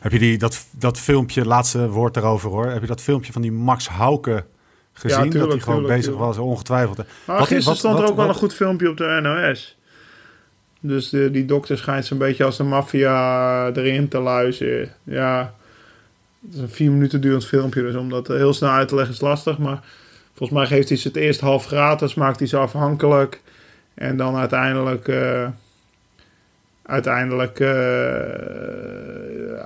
Heb 0.00 0.12
je 0.12 0.18
die, 0.18 0.38
dat, 0.38 0.66
dat 0.70 0.98
filmpje, 0.98 1.44
laatste 1.46 1.88
woord 1.88 2.14
daarover 2.14 2.50
hoor. 2.50 2.66
Heb 2.66 2.80
je 2.80 2.86
dat 2.86 3.00
filmpje 3.00 3.32
van 3.32 3.42
die 3.42 3.52
Max 3.52 3.88
Hauke 3.88 4.44
gezien? 4.98 5.22
dat 5.22 5.30
tuurlijk, 5.30 5.52
hij 5.52 5.60
gewoon 5.60 5.78
tuurlijk, 5.78 5.98
bezig 6.00 6.12
tuurlijk. 6.14 6.36
was, 6.36 6.46
ongetwijfeld. 6.46 6.96
Maar 6.96 7.06
Wat- 7.24 7.36
gisteren 7.38 7.64
wat- 7.64 7.76
stond 7.76 7.94
er 7.94 8.00
wat- 8.00 8.10
ook 8.10 8.16
wel 8.16 8.28
een 8.28 8.34
goed 8.34 8.54
filmpje 8.54 8.90
op 8.90 8.96
de 8.96 9.18
NOS. 9.22 9.76
Dus 10.80 11.08
de, 11.08 11.30
die 11.30 11.44
dokter 11.44 11.78
schijnt 11.78 12.04
zo'n 12.06 12.18
beetje 12.18 12.44
als 12.44 12.56
de 12.56 12.62
maffia 12.62 13.66
erin 13.72 14.08
te 14.08 14.18
luisteren. 14.18 14.88
Ja, 15.04 15.54
het 16.46 16.54
is 16.54 16.60
een 16.60 16.68
vier 16.68 16.90
minuten 16.90 17.20
durend 17.20 17.46
filmpje. 17.46 17.82
Dus 17.82 17.94
om 17.94 18.08
dat 18.10 18.26
heel 18.28 18.52
snel 18.54 18.70
uit 18.70 18.88
te 18.88 18.94
leggen 18.94 19.14
is 19.14 19.20
lastig. 19.20 19.58
Maar 19.58 19.80
volgens 20.34 20.58
mij 20.58 20.68
geeft 20.68 20.88
hij 20.88 20.98
ze 20.98 21.08
het 21.08 21.16
eerst 21.16 21.40
half 21.40 21.66
gratis. 21.66 22.14
Maakt 22.14 22.38
hij 22.38 22.48
ze 22.48 22.56
afhankelijk. 22.56 23.40
En 23.94 24.16
dan 24.16 24.36
uiteindelijk... 24.36 25.08
eh, 25.08 25.46
uiteindelijk... 26.82 27.60
eh, 27.60 27.70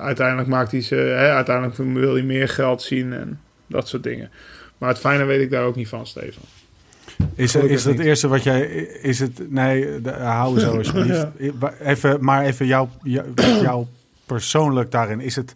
uiteindelijk 0.04 0.48
maakt 0.48 0.70
hij 0.70 0.80
ze... 0.82 0.94
Hè, 0.94 1.30
uiteindelijk 1.30 1.76
wil 1.76 2.12
hij 2.12 2.22
meer 2.22 2.48
geld 2.48 2.82
zien. 2.82 3.12
En 3.12 3.40
dat 3.66 3.88
soort 3.88 4.02
dingen. 4.02 4.30
Maar 4.82 4.90
het 4.90 5.00
fijne 5.00 5.24
weet 5.24 5.40
ik 5.40 5.50
daar 5.50 5.64
ook 5.64 5.76
niet 5.76 5.88
van, 5.88 6.06
Steven. 6.06 6.42
Is, 7.34 7.50
Gelukkig 7.50 7.76
is 7.76 7.84
het 7.84 7.96
niet. 7.96 8.06
eerste 8.06 8.28
wat 8.28 8.42
jij... 8.42 8.60
Is 9.02 9.18
het... 9.18 9.50
Nee, 9.50 10.00
de- 10.00 10.10
hou 10.12 10.58
zo 10.60 10.76
alsjeblieft. 10.78 11.26
even, 11.80 12.24
maar 12.24 12.44
even 12.44 12.66
jouw, 12.66 12.88
jou, 13.02 13.26
jouw 13.62 13.86
persoonlijk 14.26 14.90
daarin. 14.90 15.20
Is 15.20 15.36
het... 15.36 15.54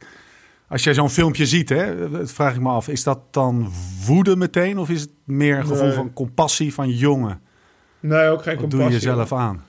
Als 0.68 0.84
jij 0.84 0.94
zo'n 0.94 1.10
filmpje 1.10 1.46
ziet, 1.46 1.68
hè, 1.68 2.10
dat 2.10 2.32
vraag 2.32 2.54
ik 2.54 2.60
me 2.60 2.68
af. 2.68 2.88
Is 2.88 3.02
dat 3.02 3.18
dan 3.30 3.70
woede 4.06 4.36
meteen? 4.36 4.78
Of 4.78 4.88
is 4.90 5.00
het 5.00 5.10
meer 5.24 5.56
een 5.58 5.66
gevoel 5.66 5.86
Nee. 5.86 5.94
van 5.94 6.12
compassie 6.12 6.74
van 6.74 6.90
jongen? 6.90 7.40
Nee, 8.00 8.28
ook 8.28 8.42
geen 8.42 8.56
Wat 8.60 8.70
doe 8.70 8.78
je 8.80 8.84
compassie. 8.84 9.10
jezelf 9.10 9.32
aan? 9.32 9.64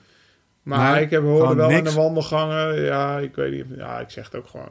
Maar 0.62 0.92
Nee, 0.94 1.02
ik 1.04 1.10
heb 1.10 1.22
hoorde 1.22 1.40
gewoon 1.40 1.56
wel 1.56 1.68
in 1.70 1.76
niks. 1.76 1.94
de 1.94 2.00
wandelgangen. 2.00 2.82
Ja, 2.82 3.18
ik 3.18 3.34
weet 3.34 3.52
niet. 3.52 3.64
Ja, 3.76 3.98
ik 4.00 4.10
zeg 4.10 4.24
het 4.24 4.34
ook 4.36 4.46
gewoon. 4.46 4.68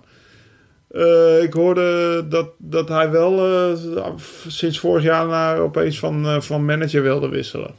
Eh, 0.88 1.44
ik 1.44 1.54
hoorde 1.54 2.26
dat, 2.28 2.50
dat 2.58 2.90
hij 2.90 3.10
wel 3.10 3.48
eh, 3.68 4.12
sinds 4.48 4.80
vorig 4.80 5.04
jaar 5.04 5.28
naar 5.28 5.58
opeens 5.58 6.00
van, 6.00 6.26
eh, 6.26 6.42
van 6.42 6.66
manager 6.66 7.02
wilde 7.02 7.30
wisselen. 7.30 7.72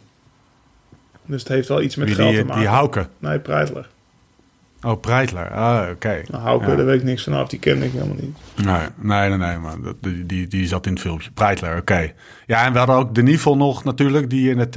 Dus 1.26 1.40
het 1.40 1.48
heeft 1.48 1.68
wel 1.68 1.82
iets 1.82 1.96
met 1.96 2.06
Wie 2.06 2.16
geld 2.16 2.28
die, 2.30 2.38
te 2.38 2.44
maken. 2.44 2.60
die 2.60 2.70
Hauke. 2.70 3.06
Nee, 3.18 3.38
Preitler. 3.38 3.88
Oh, 4.82 5.00
Breitler. 5.00 5.50
Ah, 5.50 5.90
oké. 5.90 6.22
Nou, 6.30 6.42
Hauke, 6.42 6.70
Ja. 6.70 6.76
daar 6.76 6.84
weet 6.84 6.98
ik 6.98 7.04
niks 7.04 7.22
van 7.24 7.32
af. 7.32 7.48
Die 7.48 7.58
kende 7.58 7.86
ik 7.86 7.92
helemaal 7.92 8.16
niet. 8.20 8.36
Nee, 8.64 9.28
nee, 9.28 9.36
nee, 9.38 9.56
dat, 9.82 9.96
die, 10.00 10.26
die, 10.26 10.46
die 10.46 10.66
zat 10.66 10.86
in 10.86 10.92
het 10.92 11.00
filmpje. 11.00 11.30
Breitler, 11.30 11.76
oké. 11.76 12.12
Ja, 12.46 12.64
en 12.64 12.72
we 12.72 12.78
hadden 12.78 12.96
ook 12.96 13.14
de 13.14 13.22
Nivel 13.22 13.56
nog 13.56 13.84
natuurlijk, 13.84 14.30
die 14.30 14.50
in 14.50 14.58
het, 14.58 14.76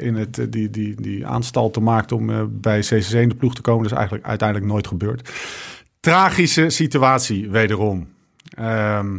in 0.00 0.14
het 0.14 0.46
die, 0.50 0.70
die, 0.70 0.94
die 1.00 1.26
aanstalten 1.26 1.82
maakte 1.82 2.14
om 2.14 2.48
bij 2.60 2.80
CCC 2.80 3.10
in 3.12 3.28
de 3.28 3.34
ploeg 3.34 3.54
te 3.54 3.60
komen. 3.60 3.82
Dat 3.82 3.92
is 3.92 3.98
eigenlijk 3.98 4.26
uiteindelijk 4.26 4.70
nooit 4.70 4.86
gebeurd. 4.86 5.30
Tragische 6.06 6.70
situatie, 6.70 7.50
wederom. 7.50 8.08
Ehm, 8.56 9.18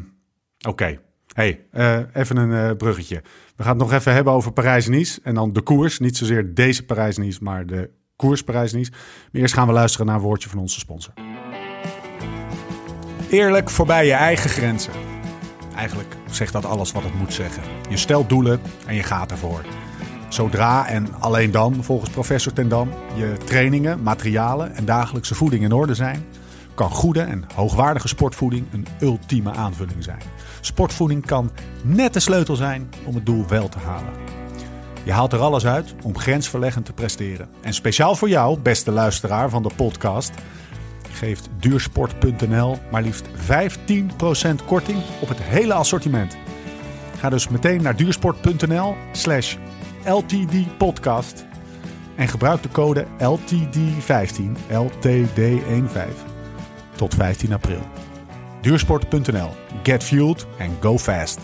oké. 0.67 1.00
Hey, 1.34 1.65
eh, 1.71 2.00
even 2.13 2.38
een 2.38 2.69
eh, 2.69 2.78
bruggetje. 2.78 3.21
We 3.56 3.63
gaan 3.63 3.80
het 3.80 3.82
nog 3.82 3.93
even 3.93 4.13
hebben 4.13 4.34
over 4.34 4.52
Parijs-Nice. 4.52 5.19
En 5.23 5.36
dan 5.36 5.54
de 5.54 5.62
koers. 5.62 6.00
Niet 6.00 6.17
zozeer 6.17 6.54
deze 6.54 6.86
Parijs-Nice, 6.86 7.39
maar 7.41 7.65
de 7.65 7.89
koers 8.15 8.43
Parijs-Nice. 8.43 8.91
Maar 8.91 9.41
eerst 9.41 9.54
gaan 9.54 9.67
we 9.67 9.73
luisteren 9.73 10.06
naar 10.06 10.15
een 10.15 10.21
woordje 10.21 10.50
van 10.50 10.60
onze 10.60 10.80
sponsor. 10.80 11.13
Eerlijk 13.30 13.69
voorbij 13.69 14.06
je 14.06 14.13
eigen 14.13 14.50
grenzen. 14.50 14.93
Eigenlijk 15.76 16.15
zegt 16.32 16.54
dat 16.54 16.65
alles 16.65 16.91
wat 16.91 17.04
het 17.04 17.13
moet 17.13 17.34
zeggen. 17.34 17.63
Je 17.89 17.97
stelt 17.97 18.30
doelen 18.30 18.62
en 18.86 18.95
je 18.95 19.04
gaat 19.04 19.32
ervoor. 19.32 19.65
Zodra 20.30 20.88
en 20.88 21.13
alleen 21.19 21.52
dan, 21.52 21.84
volgens 21.84 22.10
professor 22.10 22.54
Tendam, 22.54 22.89
je 23.15 23.34
trainingen, 23.45 24.04
materialen 24.04 24.76
en 24.76 24.86
dagelijkse 24.86 25.36
voeding 25.36 25.63
in 25.63 25.71
orde 25.71 25.95
zijn, 25.95 26.26
kan 26.78 26.90
goede 26.90 27.22
en 27.22 27.46
hoogwaardige 27.56 28.08
sportvoeding 28.08 28.66
een 28.72 28.88
ultieme 29.02 29.52
aanvulling 29.52 30.04
zijn. 30.04 30.22
Sportvoeding 30.62 31.26
kan 31.26 31.52
net 31.84 32.13
de 32.13 32.20
sleutel 32.20 32.56
zijn 32.56 32.90
om 33.06 33.16
het 33.16 33.26
doel 33.26 33.48
wel 33.48 33.70
te 33.70 33.78
halen. 33.78 34.13
Je 35.04 35.12
haalt 35.12 35.34
er 35.34 35.40
alles 35.40 35.66
uit 35.66 35.96
om 36.04 36.18
grensverleggend 36.18 36.86
te 36.86 36.94
presteren. 36.94 37.50
En 37.62 37.74
speciaal 37.74 38.16
voor 38.16 38.30
jou, 38.30 38.60
beste 38.60 38.92
luisteraar 38.92 39.50
van 39.50 39.63
de 39.63 39.70
podcast, 39.76 40.32
geeft 41.12 41.50
duursport.nl 41.60 42.78
maar 42.92 43.02
liefst 43.02 43.28
15% 43.28 43.32
korting 44.66 45.02
op 45.22 45.28
het 45.28 45.42
hele 45.42 45.74
assortiment. 45.74 46.38
Ga 47.20 47.30
dus 47.30 47.48
meteen 47.48 47.82
naar 47.82 47.96
duursport.nl 47.96 48.96
slash 49.12 49.56
ltdpodcast 50.06 51.46
en 52.16 52.28
gebruik 52.28 52.62
de 52.62 52.70
code 52.70 53.06
LTD15, 53.20 54.42
LTD15, 54.70 56.27
tot 56.98 57.14
15 57.14 57.54
april. 57.54 57.80
Duursport.nl, 58.62 59.50
get 59.84 60.04
fueled 60.04 60.46
and 60.60 60.72
go 60.80 60.98
fast. 60.98 61.40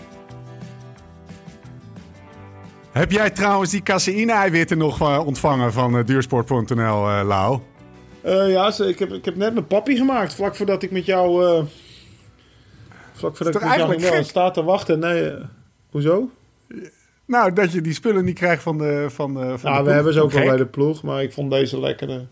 Heb 2.91 3.11
jij 3.11 3.29
trouwens 3.29 3.71
die 3.71 3.83
caseïne-eiwitten 3.83 4.77
nog 4.77 5.01
eh, 5.01 5.25
ontvangen 5.25 5.73
van 5.73 5.97
eh, 5.97 6.05
duursport.nl, 6.05 7.09
eh 7.09 7.21
Lau? 7.25 7.59
Ja, 8.23 8.73
ik 8.77 8.99
heb, 8.99 9.11
ik 9.11 9.25
heb 9.25 9.35
net 9.35 9.53
mijn 9.53 9.67
pappie 9.67 9.97
gemaakt. 9.97 10.33
Vlak 10.33 10.55
voordat 10.55 10.83
ik 10.83 10.91
met 10.91 11.05
jou... 11.05 11.45
eh, 11.45 11.63
vlak 13.13 13.37
voordat 13.37 13.55
ik 13.55 13.61
met 13.61 13.75
jou 13.75 13.99
wel 13.99 14.23
sta 14.23 14.51
te 14.51 14.63
wachten. 14.63 14.99
Nee, 14.99 15.31
hoezo? 15.91 16.29
Nou, 17.25 17.53
dat 17.53 17.71
je 17.71 17.81
die 17.81 17.93
spullen 17.93 18.25
niet 18.25 18.35
krijgt 18.35 18.63
van 18.63 18.77
de 18.77 19.05
van 19.09 19.33
de, 19.33 19.57
van 19.57 19.71
de 19.71 19.77
Ja, 19.77 19.83
we 19.83 19.91
hebben 19.91 20.13
ze 20.13 20.21
ook 20.21 20.31
wel 20.31 20.45
bij 20.45 20.57
de 20.57 20.65
ploeg, 20.65 21.03
maar 21.03 21.23
ik 21.23 21.33
vond 21.33 21.51
deze 21.51 21.79
lekkerder. 21.79 22.27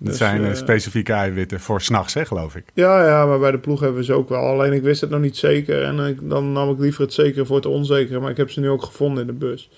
Dat 0.00 0.08
Dus, 0.08 0.18
zijn 0.18 0.42
eh, 0.42 0.50
eh, 0.50 0.56
specifieke 0.56 1.12
eiwitten 1.12 1.60
voor 1.60 1.80
s'nachts, 1.80 2.14
hè, 2.14 2.24
geloof 2.24 2.56
ik. 2.56 2.64
Ja, 2.74 3.06
ja, 3.06 3.26
maar 3.26 3.38
bij 3.38 3.50
de 3.50 3.58
ploeg 3.58 3.80
hebben 3.80 3.98
we 3.98 4.04
ze 4.04 4.12
ook 4.12 4.28
wel. 4.28 4.40
Alleen 4.40 4.72
ik 4.72 4.82
wist 4.82 5.00
het 5.00 5.10
nog 5.10 5.20
niet 5.20 5.36
zeker. 5.36 5.82
En 5.82 6.18
dan 6.22 6.52
nam 6.52 6.70
ik 6.70 6.78
liever 6.78 7.02
het 7.02 7.12
zekere 7.12 7.44
voor 7.46 7.56
het 7.56 7.66
onzekere. 7.66 8.20
Maar 8.20 8.30
ik 8.30 8.36
heb 8.36 8.50
ze 8.50 8.60
nu 8.60 8.68
ook 8.68 8.82
gevonden 8.82 9.20
in 9.20 9.26
de 9.26 9.32
bus. 9.46 9.70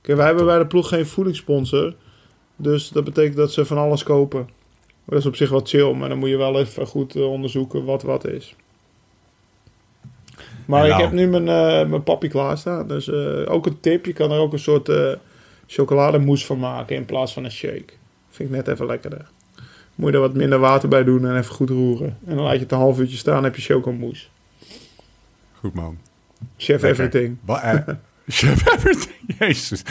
Kijk, 0.00 0.16
wij 0.16 0.26
hebben 0.26 0.44
bij 0.44 0.58
de 0.58 0.66
ploeg 0.66 0.88
geen 0.88 1.06
voedingssponsor. 1.06 1.94
Dus 2.56 2.88
dat 2.88 3.04
betekent 3.04 3.36
dat 3.36 3.52
ze 3.52 3.64
van 3.64 3.78
alles 3.78 4.02
kopen. 4.02 4.48
Dat 5.04 5.18
is 5.18 5.26
op 5.26 5.36
zich 5.36 5.50
wel 5.50 5.60
chill, 5.64 5.92
maar 5.92 6.08
dan 6.08 6.18
moet 6.18 6.28
je 6.28 6.36
wel 6.36 6.60
even 6.60 6.86
goed 6.86 7.16
eh, 7.16 7.30
onderzoeken 7.30 7.84
wat 7.84 8.02
wat 8.02 8.26
is. 8.26 8.56
Maar 10.66 10.84
ik 10.84 10.90
nou- 10.90 11.02
heb 11.02 11.12
nu 11.12 11.26
mijn, 11.28 11.48
eh 11.48 11.88
mijn 11.88 12.02
papi 12.02 12.28
klaarstaan. 12.28 12.88
Dus 12.88 13.10
ook 13.46 13.66
een 13.66 13.80
tip. 13.80 14.06
Je 14.06 14.12
kan 14.12 14.30
er 14.30 14.38
ook 14.38 14.52
een 14.52 14.58
soort 14.58 14.90
chocolademousse 15.66 16.46
van 16.46 16.58
maken 16.58 16.96
in 16.96 17.04
plaats 17.04 17.32
van 17.32 17.44
een 17.44 17.50
shake. 17.50 17.92
Vind 18.32 18.48
ik 18.48 18.54
net 18.56 18.68
even 18.68 18.86
lekkerder. 18.86 19.26
Moet 19.94 20.08
je 20.10 20.14
er 20.14 20.20
wat 20.20 20.34
minder 20.34 20.58
water 20.58 20.88
bij 20.88 21.04
doen 21.04 21.26
en 21.26 21.36
even 21.36 21.54
goed 21.54 21.70
roeren. 21.70 22.18
En 22.26 22.34
dan 22.36 22.44
laat 22.44 22.54
je 22.54 22.58
het 22.60 22.72
een 22.72 22.78
half 22.78 22.98
uurtje 22.98 23.16
staan, 23.16 23.44
heb 23.44 23.56
je 23.56 23.62
chocomousse. 23.62 24.26
Goed 25.52 25.74
man. 25.74 25.98
Chef 26.56 26.82
Lekker. 26.82 27.04
everything. 27.04 27.36
Wa- 27.44 27.62
eh, 27.62 27.94
Chef 28.28 28.66
Everything, 28.74 29.14
jezus. 29.38 29.82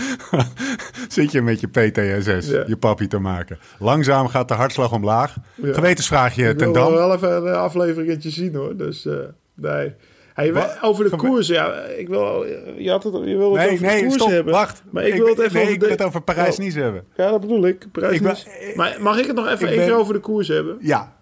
Zit 1.08 1.32
je 1.32 1.42
met 1.42 1.60
je 1.60 1.68
PTSS, 1.68 2.50
Ja. 2.50 2.64
je 2.68 2.78
papi 2.78 3.08
te 3.08 3.18
maken. 3.20 3.60
Langzaam 3.80 4.28
gaat 4.28 4.48
de 4.48 4.54
hartslag 4.54 4.92
omlaag. 4.92 5.36
Ja. 5.56 5.74
Gewetensvraagje 5.74 6.50
Ik 6.50 6.58
ten 6.58 6.72
wil 6.74 6.84
dam. 6.84 6.94
wel 6.94 7.14
even 7.14 7.48
een 7.48 7.54
afleveringetje 7.56 8.30
zien 8.30 8.56
hoor. 8.56 8.78
Dus 8.78 9.06
eh, 9.06 9.14
nee. 9.54 9.94
Wat? 10.36 10.78
over 10.82 11.10
de 11.10 11.16
koers, 11.16 11.48
ja, 11.48 11.74
ik 11.84 12.08
wil, 12.08 12.46
je, 12.78 12.90
had 12.90 13.04
het, 13.04 13.14
je 13.14 13.38
wilde 13.38 13.60
het 13.60 13.68
Nee, 13.70 13.74
over 13.76 13.88
de 13.88 13.94
nee, 13.94 14.02
koers 14.02 14.14
stop, 14.14 14.30
hebben. 14.30 14.54
wacht. 14.54 14.84
Maar 14.90 15.04
ik 15.08 15.14
wil 15.16 15.28
het 15.28 15.40
even 15.40 15.54
nee, 15.54 15.62
over 15.62 15.74
ik 15.74 15.80
wil 15.80 15.90
de- 15.90 15.96
het 15.96 16.04
over 16.04 16.22
Parijs-Nice 16.22 16.80
hebben. 16.80 17.04
Ja, 17.16 17.30
dat 17.32 17.42
bedoel 17.42 17.66
ik. 17.68 17.86
Ik 18.10 18.22
niet. 18.22 18.46
maar 18.76 18.98
mag 19.00 19.18
ik 19.20 19.26
het 19.26 19.36
nog 19.36 19.46
even 19.46 19.62
ik 19.62 19.68
één 19.68 19.76
ben- 19.78 19.86
keer 19.88 19.96
over 19.96 20.14
de 20.14 20.20
koers 20.20 20.48
hebben? 20.48 20.78
Ja, 20.82 21.16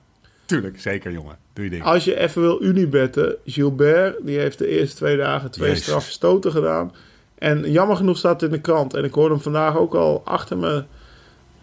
tuurlijk. 0.45 0.80
Zeker, 0.82 1.12
jongen. 1.12 1.38
Doe 1.54 1.63
je 1.63 1.69
ding. 1.69 1.84
Als 1.84 2.04
je 2.06 2.19
even 2.19 2.41
wil 2.41 2.63
unibetten, 2.63 3.36
Gilbert, 3.45 4.15
die 4.26 4.38
heeft 4.39 4.58
de 4.58 4.67
eerste 4.67 4.95
twee 4.95 5.17
dagen 5.17 5.52
twee 5.52 5.69
Jezus. 5.69 5.84
straffe 5.84 6.12
stoten 6.12 6.52
gedaan. 6.52 6.93
En 7.38 7.72
jammer 7.72 7.95
genoeg 7.95 8.17
staat 8.17 8.41
het 8.41 8.50
in 8.52 8.56
de 8.56 8.62
krant. 8.62 8.93
En 8.93 9.04
ik 9.04 9.13
hoorde 9.13 9.34
hem 9.34 9.43
vandaag 9.43 9.78
ook 9.78 9.93
al 9.95 10.22
achter 10.26 10.58
me 10.58 10.84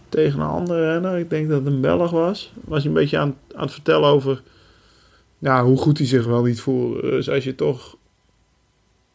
tegen 0.08 0.40
een 0.40 0.46
andere 0.46 0.92
renner. 0.92 1.18
Ik 1.18 1.30
denk 1.30 1.48
dat 1.48 1.58
het 1.58 1.66
een 1.66 1.80
Belg 1.80 2.10
was. 2.10 2.52
Was 2.64 2.78
hij 2.78 2.86
een 2.88 2.94
beetje 2.94 3.18
aan, 3.18 3.36
aan 3.54 3.62
het 3.62 3.72
vertellen 3.72 4.08
over 4.08 4.42
ja, 5.38 5.64
hoe 5.64 5.78
goed 5.78 5.98
hij 5.98 6.06
zich 6.06 6.26
wel 6.26 6.42
niet 6.42 6.60
voelde. 6.60 7.00
Dus 7.00 7.30
als 7.30 7.44
je 7.44 7.54
toch 7.54 7.96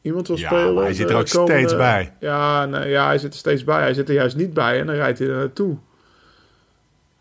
iemand 0.01 0.27
wil 0.27 0.37
Ja, 0.37 0.47
spelen... 0.47 0.83
hij 0.83 0.93
zit 0.93 1.05
er 1.09 1.13
de 1.13 1.19
ook 1.19 1.27
steeds 1.27 1.75
bij. 1.75 2.13
Ja, 2.19 2.65
nee, 2.65 2.89
ja, 2.89 3.05
hij 3.05 3.17
zit 3.17 3.33
er 3.33 3.39
steeds 3.39 3.63
bij. 3.63 3.79
Hij 3.81 3.93
zit 3.93 4.09
er 4.09 4.15
juist 4.15 4.35
niet 4.35 4.53
bij 4.53 4.79
en 4.79 4.85
dan 4.85 4.95
rijdt 4.95 5.19
hij 5.19 5.27
er 5.27 5.35
naartoe. 5.35 5.77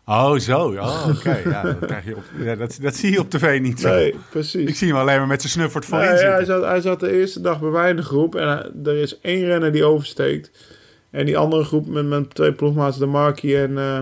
Oh, 0.05 0.35
zo. 0.37 0.59
Oh, 0.71 1.07
oké. 1.15 1.37
Ja, 1.49 1.61
dat, 1.63 1.77
krijg 1.79 2.05
je 2.05 2.15
op, 2.15 2.23
ja, 2.39 2.55
dat, 2.55 2.77
dat 2.81 2.95
zie 2.95 3.11
je 3.11 3.19
op 3.19 3.29
tv 3.29 3.59
niet 3.61 3.79
zo. 3.79 3.89
Nee, 3.89 4.15
precies. 4.29 4.69
Ik 4.69 4.75
zie 4.75 4.87
hem 4.87 4.97
alleen 4.97 5.17
maar 5.17 5.27
met 5.27 5.41
zijn 5.41 5.53
snuffert 5.53 5.85
voorin 5.85 6.07
Nee, 6.07 6.17
zitten. 6.17 6.33
hij, 6.35 6.45
zat, 6.45 6.63
hij 6.63 6.81
zat 6.81 6.99
de 6.99 7.11
eerste 7.11 7.41
dag 7.41 7.59
bij 7.59 7.69
mij 7.69 7.89
in 7.89 7.95
de 7.95 8.01
groep 8.03 8.35
en 8.35 8.47
hij- 8.47 8.71
er 8.83 8.97
is 9.01 9.19
één 9.19 9.45
renner 9.45 9.71
die 9.71 9.85
oversteekt. 9.85 10.51
En 11.09 11.25
die 11.25 11.37
andere 11.37 11.63
groep 11.63 11.87
met 11.87 12.05
mijn 12.05 12.27
twee 12.27 12.53
ploegmaats, 12.53 12.97
de 12.97 13.05
Markie 13.05 13.57
en 13.57 13.77
eh 13.77 13.99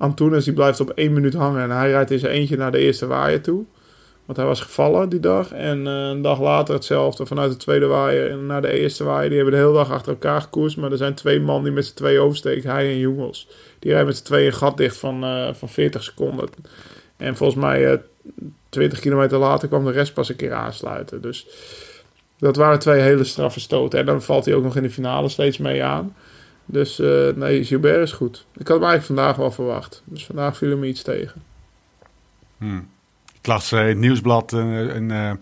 Antunes, 0.00 0.44
die 0.44 0.52
blijft 0.52 0.80
op 0.80 0.90
één 0.90 1.12
minuut 1.12 1.34
hangen. 1.34 1.62
En 1.62 1.70
hij 1.70 1.90
rijdt 1.90 2.10
in 2.10 2.18
zijn 2.18 2.32
eentje 2.32 2.56
naar 2.56 2.72
de 2.72 2.78
eerste 2.78 3.06
waaier 3.06 3.42
toe. 3.42 3.64
Want 4.24 4.38
hij 4.38 4.46
was 4.46 4.60
gevallen 4.60 5.08
die 5.08 5.20
dag. 5.20 5.52
En 5.52 5.86
eh, 5.86 6.08
een 6.08 6.22
dag 6.22 6.40
later 6.40 6.74
hetzelfde 6.74 7.26
vanuit 7.26 7.50
de 7.50 7.56
tweede 7.56 7.86
waaier 7.86 8.36
naar 8.36 8.62
de 8.62 8.78
eerste 8.78 9.04
waaier. 9.04 9.28
Die 9.28 9.38
hebben 9.38 9.54
de 9.54 9.60
hele 9.60 9.74
dag 9.74 9.90
achter 9.90 10.12
elkaar 10.12 10.40
gekoerst. 10.40 10.76
Maar 10.76 10.90
er 10.90 10.96
zijn 10.96 11.14
twee 11.14 11.40
man 11.40 11.62
die 11.62 11.72
met 11.72 11.86
z'n 11.86 11.94
twee 11.94 12.18
oversteken. 12.18 12.70
Hij 12.70 12.90
en 12.90 12.98
Jongels. 12.98 13.48
Die 13.78 13.90
rijden 13.90 14.08
met 14.08 14.16
z'n 14.16 14.24
tweeën 14.24 14.46
een 14.46 14.52
gat 14.52 14.76
dicht 14.76 14.96
van, 14.96 15.24
eh, 15.24 15.48
van 15.52 15.68
40 15.68 16.02
seconden. 16.02 16.48
En 17.16 17.36
volgens 17.36 17.60
mij 17.60 17.92
eh 17.92 17.98
20 18.68 19.00
kilometer 19.00 19.38
later 19.38 19.68
kwam 19.68 19.84
de 19.84 19.90
rest 19.90 20.14
pas 20.14 20.28
een 20.28 20.36
keer 20.36 20.52
aansluiten. 20.52 21.22
Dus 21.22 21.46
dat 22.38 22.56
waren 22.56 22.78
twee 22.78 23.00
hele 23.00 23.24
straffe 23.24 23.60
stoten. 23.60 23.98
En 23.98 24.06
dan 24.06 24.22
valt 24.22 24.44
hij 24.44 24.54
ook 24.54 24.62
nog 24.62 24.76
in 24.76 24.82
de 24.82 24.90
finale 24.90 25.28
steeds 25.28 25.58
mee 25.58 25.82
aan. 25.82 26.14
Dus 26.70 27.00
eh, 27.00 27.28
nee, 27.34 27.64
Gilbert 27.64 28.02
is 28.02 28.12
goed. 28.12 28.46
Ik 28.56 28.68
had 28.68 28.80
hem 28.80 28.88
eigenlijk 28.88 29.04
vandaag 29.04 29.36
wel 29.36 29.50
verwacht. 29.50 30.02
Dus 30.04 30.26
vandaag 30.26 30.56
viel 30.56 30.70
hem 30.70 30.84
iets 30.84 31.02
tegen. 31.02 31.42
Ik 33.40 33.46
las 33.46 33.72
eh, 33.72 33.80
in 33.80 33.86
het 33.86 33.98
nieuwsblad 33.98 34.52
een, 34.52 34.96
een 34.96 35.38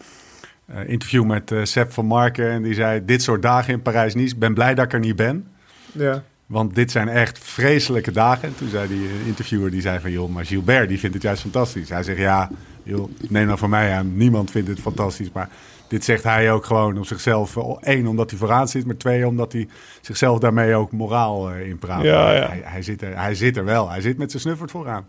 eh, 0.66 0.88
interview 0.88 1.24
met 1.24 1.52
Sepp 1.62 1.92
van 1.92 2.06
Marken. 2.06 2.50
En 2.50 2.62
die 2.62 2.74
zei, 2.74 3.04
dit 3.04 3.22
soort 3.22 3.42
dagen 3.42 3.72
in 3.72 3.82
Parijs-Nice, 3.82 4.34
ik 4.34 4.38
ben 4.38 4.54
blij 4.54 4.74
dat 4.74 4.84
ik 4.84 4.92
er 4.92 4.98
niet 4.98 5.16
ben. 5.16 5.48
Ja, 5.92 6.22
Want 6.46 6.74
dit 6.74 6.90
zijn 6.90 7.08
echt 7.08 7.38
vreselijke 7.38 8.12
dagen. 8.12 8.48
En 8.48 8.56
toen 8.56 8.68
zei 8.68 8.88
die 8.88 9.08
interviewer, 9.26 9.70
die 9.70 9.80
zei 9.80 10.00
van... 10.00 10.10
joh, 10.10 10.28
maar 10.28 10.46
Gilbert, 10.46 10.88
die 10.88 10.98
vindt 10.98 11.14
het 11.14 11.24
juist 11.24 11.42
fantastisch. 11.42 11.88
Hij 11.88 12.02
zegt, 12.02 12.18
ja, 12.18 12.50
joh, 12.82 13.10
neem 13.28 13.46
nou 13.46 13.58
van 13.58 13.70
mij 13.70 13.92
aan. 13.92 14.16
Niemand 14.16 14.50
vindt 14.50 14.68
het 14.68 14.80
fantastisch. 14.80 15.32
Maar 15.32 15.48
dit 15.88 16.04
zegt 16.04 16.22
hij 16.22 16.52
ook 16.52 16.64
gewoon 16.64 16.98
op 16.98 17.06
zichzelf. 17.06 17.56
Eén, 17.80 18.06
omdat 18.06 18.30
hij 18.30 18.38
vooraan 18.38 18.68
zit. 18.68 18.86
Maar 18.86 18.96
twee, 18.96 19.26
omdat 19.26 19.52
hij 19.52 19.68
zichzelf 20.00 20.38
daarmee 20.38 20.74
ook 20.74 20.92
moraal 20.92 21.50
eh, 21.50 21.68
in 21.68 21.78
praat. 21.78 22.02
Ja, 22.02 22.32
ja. 22.32 22.48
Hij, 22.48 22.60
hij, 22.64 22.82
zit 22.82 23.02
er, 23.02 23.16
hij 23.18 23.34
zit 23.34 23.56
er 23.56 23.64
wel. 23.64 23.90
Hij 23.90 24.00
zit 24.00 24.18
met 24.18 24.30
zijn 24.30 24.42
snuffert 24.42 24.70
vooraan. 24.70 25.06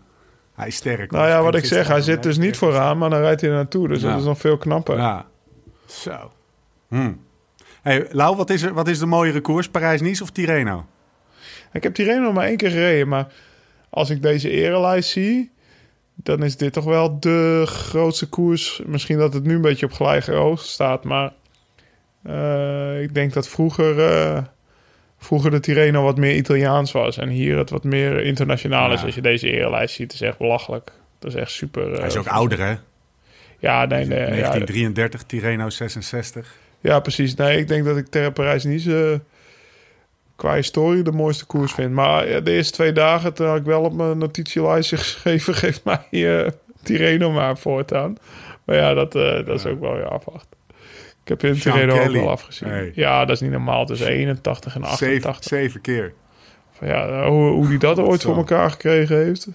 Hij 0.54 0.66
is 0.66 0.76
sterk. 0.76 1.10
nou 1.10 1.28
ja, 1.28 1.42
wat 1.42 1.54
ik 1.54 1.64
zeg, 1.64 1.88
hij 1.88 2.00
zit 2.00 2.22
dus 2.22 2.38
niet 2.38 2.56
vooraan, 2.56 2.98
maar 2.98 3.10
dan 3.10 3.20
rijdt 3.20 3.40
hij 3.40 3.50
naartoe. 3.50 3.88
Dus 3.88 4.00
dat 4.00 4.18
is 4.18 4.24
nog 4.24 4.38
veel 4.38 4.56
knapper. 4.56 4.96
Ja, 4.96 5.26
zo. 5.86 6.32
Hm. 6.88 7.12
Hey, 7.82 8.06
Lau, 8.10 8.36
wat 8.36 8.50
is, 8.50 8.62
er, 8.62 8.74
wat 8.74 8.88
is 8.88 8.98
de 8.98 9.06
mooiere 9.06 9.40
koers? 9.40 9.68
Parijs-Nice 9.68 10.22
of 10.22 10.30
Tirreno? 10.30 10.86
Ik 11.72 11.82
heb 11.82 11.94
die 11.94 12.04
Reno 12.04 12.20
nog 12.20 12.34
maar 12.34 12.46
één 12.46 12.56
keer 12.56 12.70
gereden, 12.70 13.08
maar 13.08 13.32
als 13.90 14.10
ik 14.10 14.22
deze 14.22 14.50
erelijst 14.50 15.10
zie, 15.10 15.50
dan 16.22 16.42
is 16.42 16.56
dit 16.56 16.72
toch 16.72 16.84
wel 16.84 17.20
de 17.20 17.62
grootste 17.66 18.28
koers. 18.28 18.82
Misschien 18.86 19.18
dat 19.18 19.34
het 19.34 19.44
nu 19.44 19.54
een 19.54 19.60
beetje 19.60 19.86
op 19.86 19.92
gelijke 19.92 20.32
hoogte 20.32 20.68
staat, 20.68 21.04
maar 21.04 21.32
eh, 22.22 23.02
ik 23.02 23.14
denk 23.14 23.32
dat 23.32 23.48
vroeger, 23.48 24.00
eh, 24.00 24.42
vroeger 25.18 25.50
de 25.50 25.60
Tirreno 25.60 26.02
wat 26.02 26.16
meer 26.16 26.34
Italiaans 26.34 26.92
was 26.92 27.16
en 27.16 27.28
hier 27.28 27.58
het 27.58 27.70
wat 27.70 27.84
meer 27.84 28.20
internationaal 28.20 28.92
is. 28.92 29.00
Ja. 29.00 29.06
Als 29.06 29.14
je 29.14 29.22
deze 29.22 29.50
erelijst 29.50 29.94
ziet, 29.94 30.12
is 30.12 30.20
echt 30.20 30.38
belachelijk. 30.38 30.92
Dat 31.18 31.34
is 31.34 31.40
echt 31.40 31.50
super. 31.50 31.92
Hij 31.92 32.06
is 32.06 32.14
eh, 32.14 32.20
ook 32.20 32.28
ouder, 32.28 32.58
hè? 32.58 32.74
Ja, 33.58 33.84
nee, 33.84 34.06
nee. 34.06 34.18
Ja, 34.18 34.26
1933, 34.26 35.22
Tirreno 35.22 35.70
66. 35.70 36.58
Ja, 36.80 37.00
precies. 37.00 37.34
Nee, 37.34 37.58
ik 37.58 37.68
denk 37.68 37.84
dat 37.84 37.96
ik 37.96 38.06
tegen 38.06 38.32
Parijs-Nice 38.32 39.10
eh, 39.12 39.18
qua 40.40 40.54
historie 40.54 41.02
de 41.02 41.12
mooiste 41.12 41.46
koers 41.46 41.72
vind. 41.72 41.92
Maar 41.92 42.28
ja, 42.28 42.40
de 42.40 42.50
eerste 42.50 42.72
twee 42.72 42.92
dagen, 42.92 43.34
toen 43.34 43.46
had 43.46 43.56
ik 43.56 43.64
wel 43.64 43.82
op 43.82 43.92
mijn 43.92 44.18
notitielijstje 44.18 44.96
geschreven... 44.96 45.54
geef 45.64 45.84
mij 45.84 46.06
uh, 46.10 46.48
Tirreno 46.82 47.30
maar 47.30 47.58
voortaan. 47.58 48.16
Maar 48.64 48.76
ja, 48.76 48.94
dat, 48.94 49.14
eh, 49.14 49.46
dat 49.46 49.58
is 49.58 49.66
ook 49.66 49.80
wel 49.80 49.94
weer 49.94 50.08
afwacht. 50.08 50.46
Ik 51.22 51.28
heb 51.28 51.44
in 51.44 51.56
Sean 51.56 51.74
Tirreno 51.74 52.02
ook 52.02 52.12
wel 52.12 52.30
afgezien. 52.30 52.92
Ja, 52.94 53.24
dat 53.24 53.36
is 53.36 53.40
niet 53.40 53.50
normaal. 53.50 53.86
Tussen 53.86 54.06
81 54.06 54.74
en 54.74 54.82
88. 54.82 55.34
Zeven, 55.34 55.42
zeven 55.42 55.80
keer. 55.80 56.12
Ja, 56.80 57.28
hoe, 57.28 57.50
hoe 57.50 57.68
die 57.68 57.78
dat 57.78 57.98
ooit 57.98 58.22
voor 58.22 58.36
elkaar 58.36 58.70
gekregen 58.70 59.16
heeft. 59.16 59.48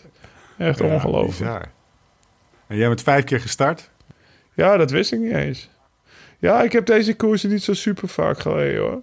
Echt 0.58 0.80
Ja, 0.80 0.86
ongelooflijk. 0.86 1.38
bizar. 1.38 1.72
En 2.68 2.78
jij 2.78 2.88
bent 2.88 3.02
vijf 3.02 3.24
keer 3.24 3.40
gestart? 3.40 3.90
Ja, 4.54 4.78
dat 4.78 4.92
wist 4.92 5.12
ik 5.12 5.20
niet 5.20 5.34
eens. 5.34 5.70
Ja, 6.40 6.62
ik 6.62 6.72
heb 6.72 6.86
deze 6.86 7.16
koersen 7.16 7.50
niet 7.50 7.64
zo 7.64 7.74
super 7.74 8.08
vaak 8.08 8.40
gereden 8.40 8.82
hoor. 8.82 9.02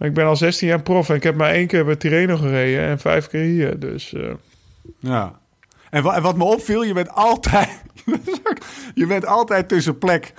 Ik 0.00 0.14
ben 0.14 0.26
al 0.26 0.36
16 0.36 0.68
jaar 0.68 0.82
prof 0.82 1.08
en 1.08 1.14
ik 1.14 1.22
heb 1.22 1.34
maar 1.34 1.50
één 1.50 1.66
keer 1.66 1.84
bij 1.84 1.96
Tirreno 1.96 2.36
gereden 2.36 2.84
en 2.86 2.98
vijf 2.98 3.26
keer 3.28 3.42
hier. 3.42 3.78
Dus 3.78 4.12
eh, 4.14 4.22
Ja. 4.98 5.38
En, 5.90 6.02
wa- 6.02 6.14
en 6.16 6.22
wat 6.22 6.36
me 6.36 6.44
opviel, 6.44 6.82
je 6.82 6.92
bent 6.94 7.10
altijd... 7.10 7.68
je 8.94 9.06
bent 9.06 9.26
altijd 9.26 9.68
tussen 9.68 9.98
plek... 9.98 10.32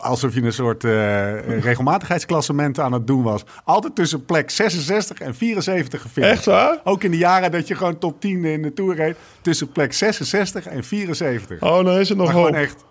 Alsof 0.00 0.34
je 0.34 0.42
een 0.42 0.52
soort 0.52 0.84
eh 0.84 1.60
regelmatigheidsklassement 1.68 2.78
aan 2.78 2.92
het 2.92 3.06
doen 3.06 3.22
was. 3.22 3.44
Altijd 3.64 3.94
tussen 3.94 4.24
plek 4.24 4.50
66 4.50 5.18
en 5.20 5.34
74 5.34 6.02
gefinished. 6.02 6.36
echt 6.36 6.44
waar? 6.44 6.80
Ook 6.84 7.02
in 7.04 7.10
de 7.10 7.16
jaren 7.16 7.50
dat 7.50 7.68
je 7.68 7.74
gewoon 7.74 7.98
top 7.98 8.20
10 8.20 8.44
in 8.44 8.62
de 8.62 8.72
Tour 8.72 8.94
reed. 8.94 9.16
Tussen 9.40 9.72
plek 9.72 9.92
66 9.92 10.66
en 10.66 10.84
74. 10.84 11.62
Oh, 11.62 11.84
dan 11.84 11.98
is 11.98 12.10
er 12.10 12.16
nog 12.16 12.26
maar 12.32 12.36
hoop. 12.42 12.52
echt... 12.54 12.84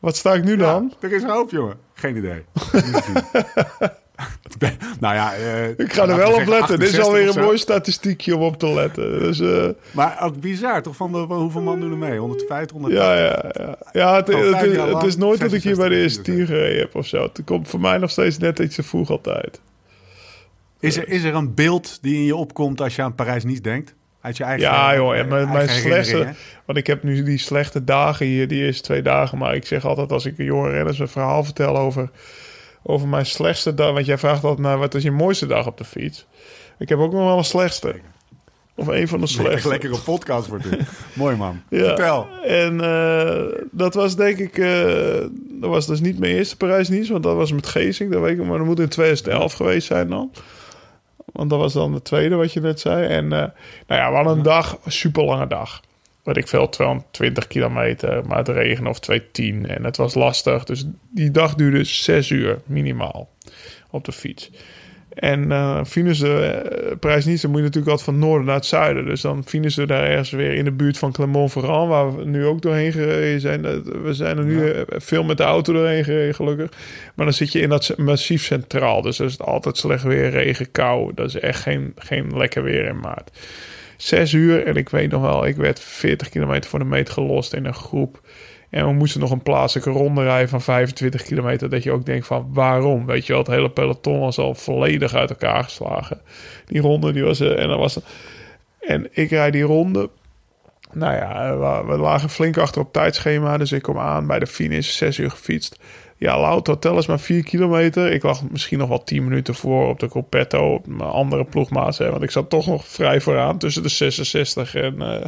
Wat 0.00 0.16
sta 0.16 0.34
ik 0.34 0.44
nu 0.44 0.56
dan? 0.56 0.94
Er 1.00 1.12
is 1.12 1.22
een 1.22 1.28
hoop, 1.30 1.50
jongen. 1.50 1.76
Geen 1.94 2.16
idee. 2.16 2.44
nou 5.00 5.14
ja, 5.14 5.34
eh, 5.34 5.68
Ik 5.68 5.92
ga 5.92 6.08
er 6.08 6.16
wel 6.16 6.34
we 6.34 6.40
op 6.40 6.46
letten. 6.46 6.78
Dit 6.78 6.88
is 6.88 6.98
68 6.98 7.04
alweer 7.04 7.36
een 7.36 7.44
mooi 7.44 7.58
statistiekje 7.58 8.36
om 8.36 8.42
op 8.42 8.58
te 8.58 8.68
letten. 8.68 9.18
Dus 9.18 9.40
Maar 9.90 10.22
ook 10.22 10.40
bizar, 10.40 10.82
toch? 10.82 10.96
Van, 10.96 11.12
de, 11.12 11.18
hoeveel 11.18 11.60
man 11.60 11.80
doen 11.80 11.90
er 11.90 11.96
mee? 11.96 12.18
150, 12.18 12.70
180? 12.70 13.08
ja, 13.08 13.24
ja, 13.24 13.44
ja. 13.66 13.76
ja 13.92 14.16
het, 14.16 14.28
is- 14.28 15.02
het 15.04 15.18
nooit 15.18 15.40
dat 15.40 15.52
ik 15.52 15.62
hier 15.62 15.76
bij 15.76 15.88
de 15.88 15.94
66 15.94 16.02
eerste 16.02 16.22
tien 16.22 16.46
gereden 16.46 16.78
heb 16.78 16.94
of 16.94 17.06
zo. 17.06 17.22
Het 17.22 17.40
komt 17.44 17.68
voor 17.68 17.80
mij 17.80 17.98
nog 17.98 18.10
steeds 18.10 18.38
net 18.38 18.58
iets 18.58 18.74
te 18.74 18.82
vroeg 18.82 19.10
altijd. 19.10 19.60
Is 20.80 20.96
er, 20.96 21.08
is 21.08 21.24
er 21.24 21.34
een 21.34 21.54
beeld 21.54 21.98
die 22.02 22.14
in 22.14 22.24
je 22.24 22.36
opkomt 22.36 22.80
als 22.80 22.96
je 22.96 23.02
aan 23.02 23.14
Parijs-Nice 23.14 23.60
denkt? 23.60 23.94
Uit 24.20 24.36
je 24.36 24.44
eigen 24.44 24.62
Ja, 24.62 24.94
joh. 24.94 25.16
En 25.16 25.28
mijn, 25.28 25.68
herinneringen? 25.68 26.36
Want 26.64 26.78
ik 26.78 26.86
heb 26.86 27.02
nu 27.02 27.22
die 27.22 27.38
slechte 27.38 27.84
dagen 27.84 28.26
hier, 28.26 28.48
die 28.48 28.62
eerste 28.64 28.82
twee 28.82 29.02
dagen. 29.02 29.38
Maar 29.38 29.54
ik 29.54 29.66
zeg 29.66 29.84
altijd 29.84 30.12
als 30.12 30.24
ik 30.24 30.34
jonge 30.36 30.70
renners 30.70 30.98
een 30.98 31.08
verhaal 31.08 31.44
vertel 31.44 31.76
over, 31.78 32.10
over 32.88 33.08
mijn 33.08 33.26
slechtste 33.26 33.74
dag. 33.74 33.92
Want 33.92 34.06
jij 34.06 34.18
vraagt 34.18 34.44
altijd 34.44 34.66
naar 34.66 34.78
wat 34.78 34.94
is 34.94 35.02
je 35.02 35.10
mooiste 35.10 35.46
dag 35.46 35.66
op 35.66 35.78
de 35.78 35.84
fiets. 35.84 36.26
Ik 36.78 36.88
heb 36.88 36.98
ook 36.98 37.12
nog 37.12 37.24
wel 37.24 37.38
een 37.38 37.44
slechtste. 37.44 37.94
Of 38.74 38.86
een 38.86 39.08
van 39.08 39.20
de 39.20 39.26
Lekker, 39.26 39.42
slechtste. 39.44 39.68
lekkere 39.68 39.98
podcast 39.98 40.48
wordt 40.48 40.70
dit. 40.70 40.80
Mooi 41.14 41.36
man. 41.36 41.62
Ja. 41.70 41.84
Vertel. 41.84 42.26
En 42.44 42.80
eh, 42.80 43.42
dat 43.70 43.94
was 43.94 44.16
denk 44.16 44.38
ik... 44.38 44.58
eh, 44.58 45.24
dat 45.50 45.70
was 45.70 45.86
dus 45.86 46.00
niet 46.00 46.18
mijn 46.18 46.32
eerste 46.34 46.56
Parijs-Nice. 46.56 47.12
Want 47.12 47.24
dat 47.24 47.36
was 47.36 47.52
met 47.52 47.66
Geesink. 47.66 48.12
Dat 48.12 48.22
weet 48.22 48.38
ik, 48.38 48.44
maar 48.44 48.58
dat 48.58 48.66
moet 48.66 48.80
in 48.80 48.88
2011 48.88 49.52
geweest 49.52 49.86
zijn 49.86 50.08
dan. 50.08 50.30
Want 51.32 51.50
dat 51.50 51.58
was 51.58 51.72
dan 51.72 51.92
de 51.92 52.02
tweede 52.02 52.34
wat 52.34 52.52
je 52.52 52.60
net 52.60 52.80
zei. 52.80 53.06
En 53.06 53.24
eh, 53.24 53.38
nou 53.86 54.00
ja, 54.00 54.08
we 54.10 54.16
hadden 54.16 54.36
een 54.36 54.42
dag, 54.42 54.78
een 54.84 54.92
super 54.92 55.24
lange 55.24 55.46
dag. 55.46 55.80
Weet 56.26 56.36
ik 56.36 56.48
veel, 56.48 56.68
220 56.68 57.46
kilometer, 57.46 58.26
maar 58.26 58.38
het 58.38 58.48
regen 58.48 58.86
of 58.86 59.00
210. 59.00 59.66
En 59.66 59.84
het 59.84 59.96
was 59.96 60.14
lastig. 60.14 60.64
Dus 60.64 60.86
die 61.10 61.30
dag 61.30 61.54
duurde 61.54 61.84
zes 61.84 62.30
uur 62.30 62.58
minimaal 62.64 63.28
op 63.90 64.04
de 64.04 64.12
fiets. 64.12 64.50
En 65.08 65.50
uh, 65.50 65.84
finishen 65.84 66.42
uh, 66.42 66.96
prijs 67.00 67.24
niet, 67.24 67.42
dan 67.42 67.50
moet 67.50 67.60
je 67.60 67.66
natuurlijk 67.66 67.92
altijd 67.92 68.16
van 68.16 68.28
noorden 68.28 68.46
naar 68.46 68.54
het 68.54 68.66
zuiden. 68.66 69.04
Dus 69.04 69.20
dan 69.20 69.44
finishen 69.44 69.82
we 69.82 69.88
daar 69.88 70.04
ergens 70.04 70.30
weer 70.30 70.54
in 70.54 70.64
de 70.64 70.72
buurt 70.72 70.98
van 70.98 71.12
Clermont-Ferrand, 71.12 71.88
waar 71.88 72.16
we 72.16 72.24
nu 72.24 72.44
ook 72.44 72.62
doorheen 72.62 72.92
gereden 72.92 73.40
zijn. 73.40 73.62
We 74.02 74.14
zijn 74.14 74.38
er 74.38 74.44
nu 74.44 74.66
ja. 74.66 74.84
veel 74.88 75.24
met 75.24 75.36
de 75.36 75.42
auto 75.42 75.72
doorheen 75.72 76.04
gereden, 76.04 76.34
gelukkig. 76.34 76.70
Maar 77.14 77.26
dan 77.26 77.34
zit 77.34 77.52
je 77.52 77.60
in 77.60 77.68
dat 77.68 77.94
massief 77.96 78.42
centraal. 78.42 79.02
Dus 79.02 79.16
dat 79.16 79.28
is 79.28 79.38
altijd 79.38 79.76
slecht 79.76 80.02
weer, 80.02 80.30
regen, 80.30 80.70
kou. 80.70 81.12
Dat 81.14 81.26
is 81.26 81.38
echt 81.38 81.60
geen, 81.60 81.92
geen 81.96 82.36
lekker 82.36 82.62
weer 82.62 82.84
in 82.84 83.00
maart. 83.00 83.30
Zes 83.96 84.32
uur 84.32 84.66
en 84.66 84.76
ik 84.76 84.88
weet 84.88 85.10
nog 85.10 85.22
wel, 85.22 85.46
ik 85.46 85.56
werd 85.56 85.80
40 85.80 86.28
kilometer 86.28 86.70
voor 86.70 86.78
de 86.78 86.84
meet 86.84 87.10
gelost 87.10 87.52
in 87.52 87.64
een 87.64 87.74
groep. 87.74 88.20
En 88.70 88.86
we 88.86 88.92
moesten 88.92 89.20
nog 89.20 89.30
een 89.30 89.42
plaatselijke 89.42 89.90
ronde 89.90 90.22
rijden 90.22 90.48
van 90.48 90.62
25 90.62 91.22
kilometer. 91.22 91.70
Dat 91.70 91.82
je 91.82 91.92
ook 91.92 92.06
denkt 92.06 92.26
van 92.26 92.50
waarom? 92.52 93.06
Weet 93.06 93.26
je 93.26 93.32
wel, 93.32 93.42
het 93.42 93.50
hele 93.50 93.70
peloton 93.70 94.20
was 94.20 94.38
al 94.38 94.54
volledig 94.54 95.14
uit 95.14 95.30
elkaar 95.30 95.64
geslagen. 95.64 96.20
Die 96.66 96.80
ronde, 96.80 97.12
die 97.12 97.24
was... 97.24 97.40
en, 97.40 97.68
dan 97.68 97.78
was 97.78 97.98
en 98.80 99.08
ik 99.10 99.30
rijd 99.30 99.52
die 99.52 99.62
ronde. 99.62 100.10
Nou 100.92 101.14
ja, 101.14 101.56
we, 101.86 101.96
lagen 101.96 102.30
flink 102.30 102.58
achter 102.58 102.80
op 102.80 102.92
tijdschema. 102.92 103.56
Dus 103.56 103.72
ik 103.72 103.82
kom 103.82 103.98
aan 103.98 104.26
bij 104.26 104.38
de 104.38 104.46
finish, 104.46 104.96
6 104.96 105.18
uur 105.18 105.30
gefietst. 105.30 105.78
Ja, 106.18 106.40
Lout 106.40 106.66
Hotel 106.66 106.98
is 106.98 107.06
maar 107.06 107.20
4 107.20 107.42
kilometer. 107.42 108.12
Ik 108.12 108.22
lag 108.22 108.42
misschien 108.50 108.78
nog 108.78 108.88
wel 108.88 109.02
10 109.02 109.24
minuten 109.24 109.54
voor 109.54 109.88
op 109.88 110.00
de 110.00 110.08
Coppetto. 110.08 110.74
Op 110.74 110.86
mijn 110.86 111.10
andere 111.10 111.44
ploegmaat. 111.44 111.96
Want 111.96 112.22
ik 112.22 112.30
zat 112.30 112.50
toch 112.50 112.66
nog 112.66 112.86
vrij 112.86 113.20
vooraan 113.20 113.58
tussen 113.58 113.82
de 113.82 113.88
66 113.88 114.74
en... 114.74 114.94
Uh, 114.94 115.24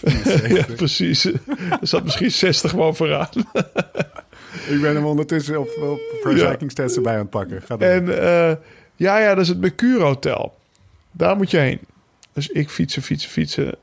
ja, 0.56 0.64
precies. 0.76 1.24
er 1.80 1.80
zat 1.80 2.04
misschien 2.04 2.30
60 2.30 2.74
man 2.74 2.96
vooraan. 2.96 3.28
ik 4.72 4.80
ben 4.80 4.94
hem 4.94 5.04
ondertussen 5.04 5.60
op, 5.60 5.68
op 5.82 6.00
Pro 6.20 6.36
Cycling 6.36 6.70
Stats 6.70 6.96
erbij 6.96 7.12
aan 7.12 7.18
het 7.18 7.30
pakken. 7.30 7.62
Ga 7.62 7.78
en 7.78 8.04
uh, 8.04 8.52
ja, 8.96 9.18
ja, 9.18 9.28
dat 9.28 9.38
is 9.38 9.48
het 9.48 9.60
Mercure 9.60 10.04
Hotel. 10.04 10.54
Daar 11.12 11.36
moet 11.36 11.50
je 11.50 11.58
heen. 11.58 11.80
Dus 12.32 12.48
ik 12.48 12.70
fietsen, 12.70 13.02
fietsen, 13.02 13.30
fietsen. 13.30 13.74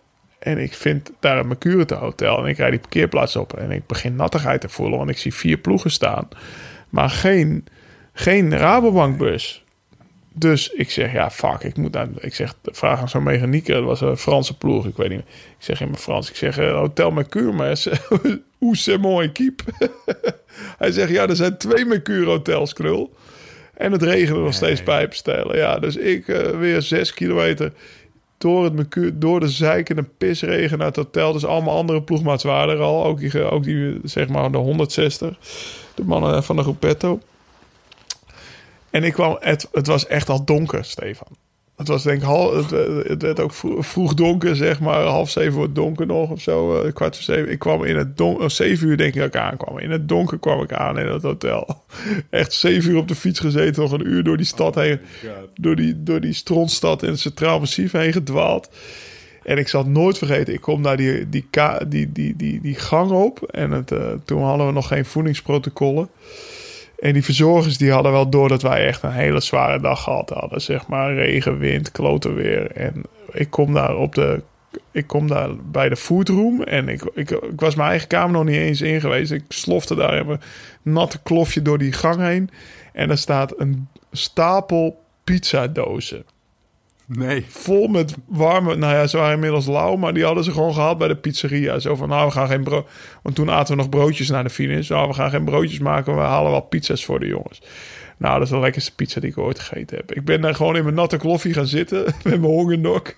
En 0.45 0.57
ik 0.57 0.73
vind 0.73 1.11
daar 1.19 1.37
een 1.37 1.47
Mercure 1.47 1.95
Hotel. 1.95 2.37
En 2.37 2.45
ik 2.45 2.57
rijd 2.57 2.71
die 2.71 2.79
parkeerplaats 2.79 3.35
op. 3.35 3.53
En 3.53 3.71
ik 3.71 3.87
begin 3.87 4.15
nattigheid 4.15 4.61
te 4.61 4.69
voelen. 4.69 4.97
Want 4.97 5.09
ik 5.09 5.17
zie 5.17 5.33
vier 5.33 5.57
ploegen 5.57 5.91
staan. 5.91 6.27
Maar 6.89 7.09
geen, 7.09 7.65
geen 8.13 8.57
Rabobankbus. 8.57 9.63
Dus 10.33 10.69
ik 10.69 10.91
zeg, 10.91 11.11
ja, 11.11 11.31
fuck, 11.31 11.61
ik 11.61 11.77
moet 11.77 11.91
naar... 11.91 12.07
Ik 12.17 12.35
zeg, 12.35 12.53
vraag 12.63 12.99
aan 12.99 13.09
zo'n 13.09 13.23
mechanieker. 13.23 13.73
Dat 13.73 13.83
was 13.83 14.01
een 14.01 14.17
Franse 14.17 14.57
ploeg, 14.57 14.85
ik 14.85 14.95
weet 14.95 15.09
niet 15.09 15.17
meer. 15.17 15.33
Ik 15.57 15.63
zeg 15.63 15.81
in 15.81 15.87
mijn 15.87 16.01
Frans, 16.01 16.29
ik 16.29 16.35
zeg, 16.35 16.55
Hotel 16.55 17.11
Mercure, 17.11 17.51
maar 17.51 17.83
hoe 18.57 18.75
c'est 18.83 19.01
mon 19.01 19.21
équipe? 19.21 19.63
Hij 20.77 20.91
zegt, 20.91 21.09
ja, 21.09 21.27
er 21.27 21.35
zijn 21.35 21.57
twee 21.57 21.85
Mercure 21.85 22.25
hotels, 22.25 22.73
knul. 22.73 23.15
En 23.73 23.91
het 23.91 24.03
regende 24.03 24.41
nog 24.41 24.53
steeds 24.53 24.83
pijpstijlen. 24.83 25.57
Ja, 25.57 25.79
dus 25.79 25.95
ik 25.95 26.27
uh, 26.27 26.49
weer 26.49 26.81
zes 26.81 27.13
kilometer 27.13 27.71
door, 28.45 28.63
het 28.63 29.21
door 29.21 29.39
de 29.39 29.49
zeikende 29.49 30.03
pisregen 30.03 30.77
naar 30.77 30.87
het 30.87 30.95
hotel. 30.95 31.33
Dus 31.33 31.45
allemaal 31.45 31.77
andere 31.77 32.01
ploegmaats 32.01 32.43
waren 32.43 32.75
er 32.75 32.81
al. 32.81 33.05
Ook 33.05 33.19
die, 33.19 33.43
ook 33.43 33.63
die 33.63 33.99
zeg 34.03 34.27
maar, 34.27 34.51
de 34.51 34.57
160. 34.57 35.37
De 35.95 36.03
mannen 36.03 36.43
van 36.43 36.55
de 36.55 36.61
Gruppetto. 36.61 37.19
En 38.89 39.03
ik 39.03 39.13
kwam, 39.13 39.37
het 39.39 39.87
was 39.87 40.07
echt 40.07 40.29
al 40.29 40.45
donker, 40.45 40.85
Stefan. 40.85 41.44
Het 41.75 41.87
was 41.87 42.03
denk 42.03 42.17
ik 42.17 42.23
half, 42.23 42.69
het, 42.69 43.07
het 43.07 43.21
werd 43.21 43.39
ook 43.39 43.53
vroeg 43.79 44.13
donker, 44.13 44.55
zeg 44.55 44.79
maar. 44.79 45.03
Half 45.03 45.29
zeven 45.29 45.53
wordt 45.53 45.75
donker 45.75 46.05
nog 46.05 46.29
of 46.29 46.41
zo. 46.41 46.83
Uh, 46.85 46.93
kwart 46.93 47.15
voor 47.15 47.23
zeven. 47.23 47.51
Ik 47.51 47.59
kwam 47.59 47.83
in 47.83 47.95
het 47.95 48.17
donker, 48.17 48.51
zeven 48.51 48.87
uur 48.87 48.97
denk 48.97 49.13
ik 49.13 49.19
dat 49.19 49.27
ik 49.27 49.35
aankwam. 49.35 49.79
In 49.79 49.91
het 49.91 50.07
donker 50.07 50.39
kwam 50.39 50.61
ik 50.61 50.73
aan 50.73 50.99
in 50.99 51.07
het 51.07 51.21
hotel. 51.21 51.83
Echt 52.29 52.53
zeven 52.53 52.91
uur 52.91 52.97
op 52.97 53.07
de 53.07 53.15
fiets 53.15 53.39
gezeten, 53.39 53.81
nog 53.81 53.91
een 53.91 54.07
uur 54.07 54.23
door 54.23 54.37
die 54.37 54.45
stad 54.45 54.75
heen. 54.75 54.99
door, 55.55 55.75
die, 55.75 56.03
door 56.03 56.19
die 56.19 56.33
strontstad 56.33 57.03
in 57.03 57.09
het 57.09 57.19
Centraal 57.19 57.59
Massief 57.59 57.91
heen 57.91 58.13
gedwaald. 58.13 58.69
En 59.43 59.57
ik 59.57 59.67
zal 59.67 59.83
het 59.83 59.91
nooit 59.91 60.17
vergeten, 60.17 60.53
ik 60.53 60.61
kom 60.61 60.81
naar 60.81 60.97
die, 60.97 61.29
die, 61.29 61.47
die, 61.87 62.11
die, 62.11 62.35
die, 62.35 62.61
die 62.61 62.75
gang 62.75 63.11
op. 63.11 63.43
En 63.43 63.71
het, 63.71 63.91
uh, 63.91 64.11
toen 64.25 64.43
hadden 64.43 64.67
we 64.67 64.73
nog 64.73 64.87
geen 64.87 65.05
voedingsprotocollen. 65.05 66.09
En 66.99 67.13
die 67.13 67.23
verzorgers 67.23 67.77
die 67.77 67.91
hadden 67.91 68.11
wel 68.11 68.29
door 68.29 68.49
dat 68.49 68.61
wij 68.61 68.87
echt 68.87 69.03
een 69.03 69.11
hele 69.11 69.41
zware 69.41 69.79
dag 69.79 70.03
gehad 70.03 70.29
hadden. 70.29 70.61
Zeg 70.61 70.87
maar 70.87 71.13
regen, 71.13 71.57
wind, 71.57 71.91
klote 71.91 72.33
weer. 72.33 72.71
En 72.71 73.03
ik 73.31 73.49
kom 73.49 73.73
daar 73.73 73.95
op 73.95 74.15
de. 74.15 74.41
Ik 74.91 75.07
kom 75.07 75.27
daar 75.27 75.49
bij 75.71 75.89
de 75.89 75.95
foodroom 75.95 76.61
en 76.61 76.89
ik, 76.89 77.03
ik, 77.13 77.29
ik 77.29 77.59
was 77.59 77.75
mijn 77.75 77.89
eigen 77.89 78.07
kamer 78.07 78.31
nog 78.31 78.43
niet 78.43 78.55
eens 78.55 78.81
in. 78.81 79.31
Ik 79.31 79.43
slofte 79.47 79.95
daar 79.95 80.13
even 80.13 80.41
natte 80.81 81.19
klofje 81.23 81.61
door 81.61 81.77
die 81.77 81.91
gang 81.91 82.21
heen. 82.21 82.49
En 82.93 83.09
er 83.09 83.17
staat 83.17 83.59
een 83.59 83.87
stapel 84.11 85.03
pizzadozen. 85.23 86.25
Nee. 87.05 87.45
Vol 87.47 87.87
met 87.87 88.15
warme, 88.25 88.75
nou 88.75 88.93
ja, 88.93 89.07
ze 89.07 89.17
waren 89.17 89.33
inmiddels 89.33 89.65
lauw, 89.65 89.95
maar 89.95 90.13
die 90.13 90.23
hadden 90.23 90.43
ze 90.43 90.51
gewoon 90.51 90.73
gehad 90.73 90.97
bij 90.97 91.07
de 91.07 91.15
pizzeria. 91.15 91.79
Zo 91.79 91.95
van, 91.95 92.09
nou, 92.09 92.25
we 92.25 92.31
gaan 92.31 92.47
geen 92.47 92.63
brood. 92.63 92.87
Want 93.21 93.35
toen 93.35 93.51
aten 93.51 93.75
we 93.75 93.81
nog 93.81 93.89
broodjes 93.89 94.29
naar 94.29 94.43
de 94.43 94.49
finish. 94.49 94.89
Nou, 94.89 95.07
we 95.07 95.13
gaan 95.13 95.29
geen 95.29 95.45
broodjes 95.45 95.79
maken, 95.79 96.15
we 96.15 96.21
halen 96.21 96.51
wel 96.51 96.61
pizza's 96.61 97.05
voor 97.05 97.19
de 97.19 97.27
jongens. 97.27 97.61
Nou, 98.17 98.33
dat 98.33 98.43
is 98.43 98.49
de 98.49 98.59
lekkerste 98.59 98.95
pizza 98.95 99.19
die 99.19 99.29
ik 99.29 99.37
ooit 99.37 99.59
gegeten 99.59 99.97
heb. 99.97 100.13
Ik 100.13 100.25
ben 100.25 100.41
daar 100.41 100.55
gewoon 100.55 100.75
in 100.75 100.83
mijn 100.83 100.95
natte 100.95 101.17
kloffie 101.17 101.53
gaan 101.53 101.67
zitten 101.67 102.03
met 102.23 102.23
mijn 102.23 102.41
hongernok. 102.43 103.15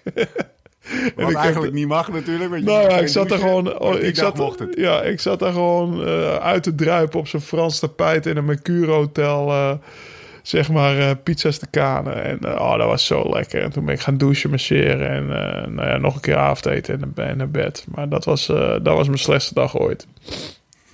Wat 1.16 1.30
ik 1.30 1.36
eigenlijk 1.36 1.74
niet 1.74 1.88
mag 1.88 2.12
natuurlijk. 2.12 2.50
Want 2.50 2.64
nou 2.64 2.90
ja, 2.90 2.98
ik 2.98 3.08
zat 3.08 3.30
daar 3.30 3.40
gewoon... 3.40 3.80
Oh, 3.80 4.02
ik 4.02 4.16
zat, 4.16 4.68
ja, 4.76 5.02
ik 5.02 5.20
zat 5.20 5.40
daar 5.40 5.52
gewoon 5.52 6.08
uh, 6.08 6.36
uit 6.36 6.64
te 6.64 6.76
druipen 6.76 7.20
op 7.20 7.28
zo'n 7.28 7.42
Frans 7.42 7.80
tapijt 7.80 8.26
in 8.26 8.38
een 8.38 8.46
Mercure 8.46 8.92
hotel... 8.92 9.48
Uh, 9.48 9.72
zeg 10.48 10.72
maar 10.72 10.98
uh, 10.98 11.12
pizza's 11.24 11.58
te 11.58 11.68
kanen. 11.68 12.24
En 12.24 12.40
uh, 12.42 12.52
oh, 12.52 12.78
dat 12.78 12.88
was 12.88 13.06
zo 13.06 13.30
lekker. 13.30 13.62
En 13.62 13.72
toen 13.72 13.86
ben 13.86 13.94
ik 13.94 14.00
gaan 14.00 14.18
douchen, 14.18 14.50
masseren 14.50 15.10
en 15.10 15.24
uh, 15.24 15.76
nou 15.76 15.90
ja, 15.90 15.98
nog 15.98 16.16
een 16.16 16.22
keer 16.22 16.38
avondeten 16.38 17.02
en, 17.02 17.26
en 17.26 17.38
naar 17.38 17.50
bed. 17.50 17.86
Maar 17.94 18.10
dat 18.10 18.26
was, 18.26 18.46
dat 18.46 18.82
was 18.84 19.08
mijn 19.08 19.20
slechtste 19.20 19.54
dag 19.54 19.78
ooit. 19.80 20.08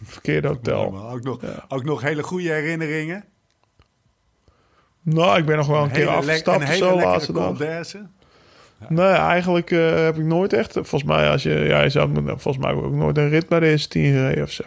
Verkeerde 0.04 0.48
hotel. 0.48 1.10
Ook 1.12 1.24
nog, 1.24 1.42
ja. 1.42 1.66
ook 1.68 1.84
nog 1.84 2.02
hele 2.02 2.24
goede 2.24 2.50
herinneringen? 2.50 3.24
Nou, 5.02 5.38
ik 5.38 5.46
ben 5.46 5.58
nog 5.58 5.68
wel 5.68 5.78
een, 5.78 5.84
een 5.84 5.92
keer 5.92 6.08
afgestapt. 6.08 6.70
Een 6.70 6.76
zo 6.76 6.96
laatste 6.96 7.34
dag. 7.34 7.58
Ja. 7.60 7.84
Nee, 8.90 9.06
eigenlijk 9.06 9.70
heb 9.70 10.18
ik 10.18 10.24
nooit 10.24 10.54
echt... 10.54 10.74
Volgens 10.74 11.04
mij, 11.04 11.30
als 11.30 11.44
je, 11.44 11.50
ja, 11.50 11.82
je 11.82 11.90
zou, 11.90 12.24
volgens 12.26 12.58
mij 12.58 12.70
heb 12.70 12.80
ik 12.80 12.86
ook 12.86 12.94
nooit 12.94 13.18
een 13.18 13.30
rit 13.30 13.48
bij 13.48 13.60
de 13.60 13.82
S10 13.82 13.88
gereden 13.88 14.44
of 14.44 14.52
zo. 14.52 14.64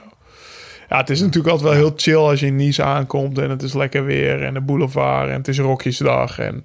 Ja, 0.89 0.97
het 0.97 1.11
is 1.11 1.21
natuurlijk 1.21 1.49
altijd 1.49 1.71
wel 1.71 1.79
heel 1.79 1.93
chill 1.97 2.17
als 2.17 2.41
je 2.41 2.47
in 2.47 2.57
Nice 2.57 2.83
aankomt 2.83 3.39
en 3.39 3.51
het 3.51 3.63
is 3.63 3.75
lekker 3.75 4.05
weer 4.05 4.43
en 4.43 4.55
de 4.55 4.61
boulevard 4.61 5.29
en 5.29 5.35
het 5.35 5.49
is 5.49 5.59
rokjesdag 5.59 6.39
en 6.39 6.65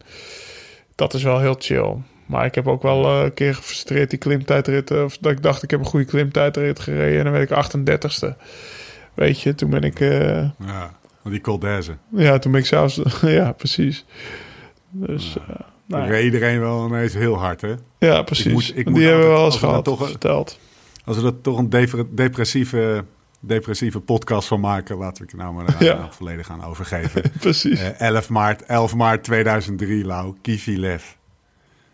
dat 0.96 1.14
is 1.14 1.24
wel 1.24 1.40
heel 1.40 1.56
chill. 1.60 1.96
Maar 2.26 2.46
ik 2.46 2.56
heb 2.56 2.68
ook 2.68 2.82
wel 2.82 3.18
uh, 3.18 3.24
een 3.24 3.34
keer 3.34 3.56
gefrustreerd 3.56 4.10
die 4.10 4.20
klimtijdrit, 4.20 4.92
of 4.92 5.18
dat 5.18 5.32
ik 5.32 5.44
dacht 5.44 5.64
ik 5.64 5.72
heb 5.72 5.80
een 5.80 5.86
goede 5.86 6.06
klimtijdrit 6.06 6.80
gereden 6.80 7.18
en 7.18 7.24
dan 7.24 7.34
werd 7.34 7.52
ik 7.52 7.80
38ste. 7.80 8.38
Weet 9.14 9.42
je, 9.42 9.56
toen 9.56 9.70
ben 9.70 9.82
ik... 9.82 10.00
Uh, 10.00 10.50
ja, 10.66 10.94
die 11.24 11.42
Col 11.42 11.60
Ja, 12.10 12.40
toen 12.40 12.52
ben 12.52 12.62
ik 12.62 12.68
zelfs... 12.68 13.02
ja, 13.22 13.52
precies. 13.52 14.06
Dus... 14.90 15.38
Ja. 15.48 15.66
Nou, 15.86 16.18
iedereen 16.18 16.60
wel 16.60 16.88
ineens 16.88 17.14
heel 17.14 17.36
hard, 17.36 17.62
hè? 17.62 17.74
Ja, 17.98 18.22
precies. 18.22 18.46
Ik 18.46 18.54
moet, 18.54 18.78
ik 18.78 18.94
die 18.94 19.06
hebben 19.06 19.26
we 19.26 19.32
wel 19.32 19.46
eens 19.46 19.58
gehad, 19.58 19.84
toch, 19.84 20.10
verteld. 20.10 20.60
Als 21.06 21.16
we 21.18 21.24
dat 21.24 21.44
toch 21.44 21.58
een 21.58 21.70
depressieve 22.10 23.04
depressieve 23.42 24.00
podcast 24.00 24.48
van 24.48 24.60
maken. 24.60 24.98
Laten 24.98 25.26
we 25.26 25.32
het 25.32 25.42
nou 25.42 25.54
maar 25.54 25.84
ja. 25.84 26.08
volledig 26.12 26.46
gaan 26.46 26.64
overgeven. 26.64 27.22
Precies. 27.40 27.80
Uh, 27.80 28.00
11 28.00 28.30
maart, 28.30 28.64
11 28.66 28.96
maart 28.96 29.24
2003, 29.24 30.06
Lau. 30.06 30.34
Kivilev. 30.42 31.04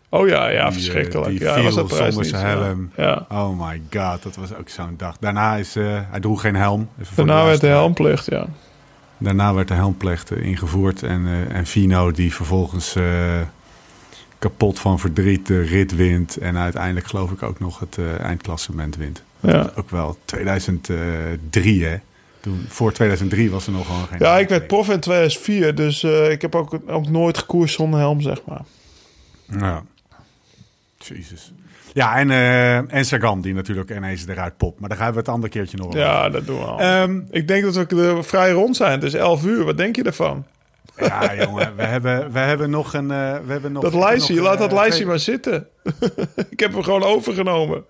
Oh 0.08 0.28
ja, 0.28 0.48
ja, 0.48 0.64
die, 0.64 0.72
verschrikkelijk. 0.72 1.30
Die 1.30 1.40
ja, 1.40 1.54
viel 1.54 1.86
was 1.86 1.96
zonder 1.96 2.24
zijn 2.24 2.46
helm. 2.46 2.90
Ja. 2.96 3.26
Oh 3.28 3.68
my 3.68 3.82
god, 3.90 4.22
dat 4.22 4.36
was 4.36 4.54
ook 4.54 4.68
zo'n 4.68 4.94
dag. 4.96 5.16
Daarna 5.18 5.56
is, 5.56 5.76
uh, 5.76 6.00
hij 6.10 6.20
droeg 6.20 6.40
geen 6.40 6.56
helm. 6.56 6.88
Daarna 7.14 7.44
werd 7.44 7.60
de 7.60 7.66
helmplicht, 7.66 8.30
ja. 8.30 8.46
Daarna 9.18 9.54
werd 9.54 9.68
de 9.68 9.74
helmplicht 9.74 10.30
uh, 10.30 10.44
ingevoerd. 10.44 11.02
En, 11.02 11.48
en 11.50 11.66
Vino 11.66 12.10
die 12.10 12.34
vervolgens 12.34 12.96
kapot 14.38 14.78
van 14.78 14.98
verdriet 14.98 15.46
de 15.46 15.60
rit 15.60 15.96
wint. 15.96 16.36
En 16.36 16.56
uiteindelijk 16.56 17.06
geloof 17.06 17.30
ik 17.30 17.42
ook 17.42 17.60
nog 17.60 17.78
het 17.78 17.98
eindklassement 18.20 18.96
wint. 18.96 19.22
Ja. 19.40 19.70
Ook 19.74 19.90
wel 19.90 20.18
2003, 20.24 21.84
hè? 21.84 21.96
Toen, 22.40 22.64
voor 22.68 22.92
2003 22.92 23.50
was 23.50 23.66
er 23.66 23.72
nog 23.72 23.86
gewoon 23.86 24.06
geen... 24.06 24.18
Ja, 24.18 24.38
ik 24.38 24.48
werd 24.48 24.66
prof 24.66 24.88
in 24.88 25.00
2004, 25.00 25.74
dus 25.74 26.02
uh, 26.02 26.30
ik 26.30 26.42
heb 26.42 26.54
ook, 26.54 26.78
ook 26.86 27.08
nooit 27.08 27.38
gekoerst 27.38 27.74
zonder 27.74 28.00
helm, 28.00 28.20
zeg 28.20 28.38
maar. 28.44 28.62
Ja. 29.58 29.82
Jezus. 30.98 31.52
Ja, 31.92 32.16
en, 32.16 32.28
uh, 32.28 32.94
en 32.94 33.04
Sagan, 33.04 33.40
die 33.40 33.54
natuurlijk 33.54 33.90
ineens 33.90 34.26
eruit 34.26 34.56
popt. 34.56 34.80
Maar 34.80 34.88
daar 34.88 34.98
gaan 34.98 35.12
we 35.12 35.18
het 35.18 35.28
andere 35.28 35.52
keertje 35.52 35.76
nog 35.76 35.94
Ja, 35.94 36.28
dat 36.28 36.46
doen 36.46 36.58
we 36.58 36.64
al. 36.64 37.02
Um, 37.02 37.26
ik 37.30 37.48
denk 37.48 37.64
dat 37.64 37.74
we 37.74 38.18
vrij 38.22 38.50
rond 38.50 38.76
zijn. 38.76 38.92
Het 38.92 39.02
is 39.02 39.14
11 39.14 39.44
uur. 39.44 39.64
Wat 39.64 39.76
denk 39.76 39.96
je 39.96 40.02
ervan? 40.02 40.46
Ja, 40.96 41.34
jongen, 41.34 41.76
we 41.76 41.82
hebben, 41.82 42.32
we 42.32 42.38
hebben 42.38 42.70
nog 42.70 42.94
een... 42.94 43.10
Uh, 43.10 43.36
we 43.46 43.52
hebben 43.52 43.72
nog, 43.72 43.82
dat 43.82 43.94
lijstje, 43.94 44.40
laat 44.40 44.58
dat 44.58 44.72
lijstje 44.72 45.06
maar 45.06 45.18
zitten. 45.18 45.66
ik 46.50 46.60
heb 46.60 46.72
hem 46.72 46.82
gewoon 46.82 47.02
overgenomen 47.02 47.84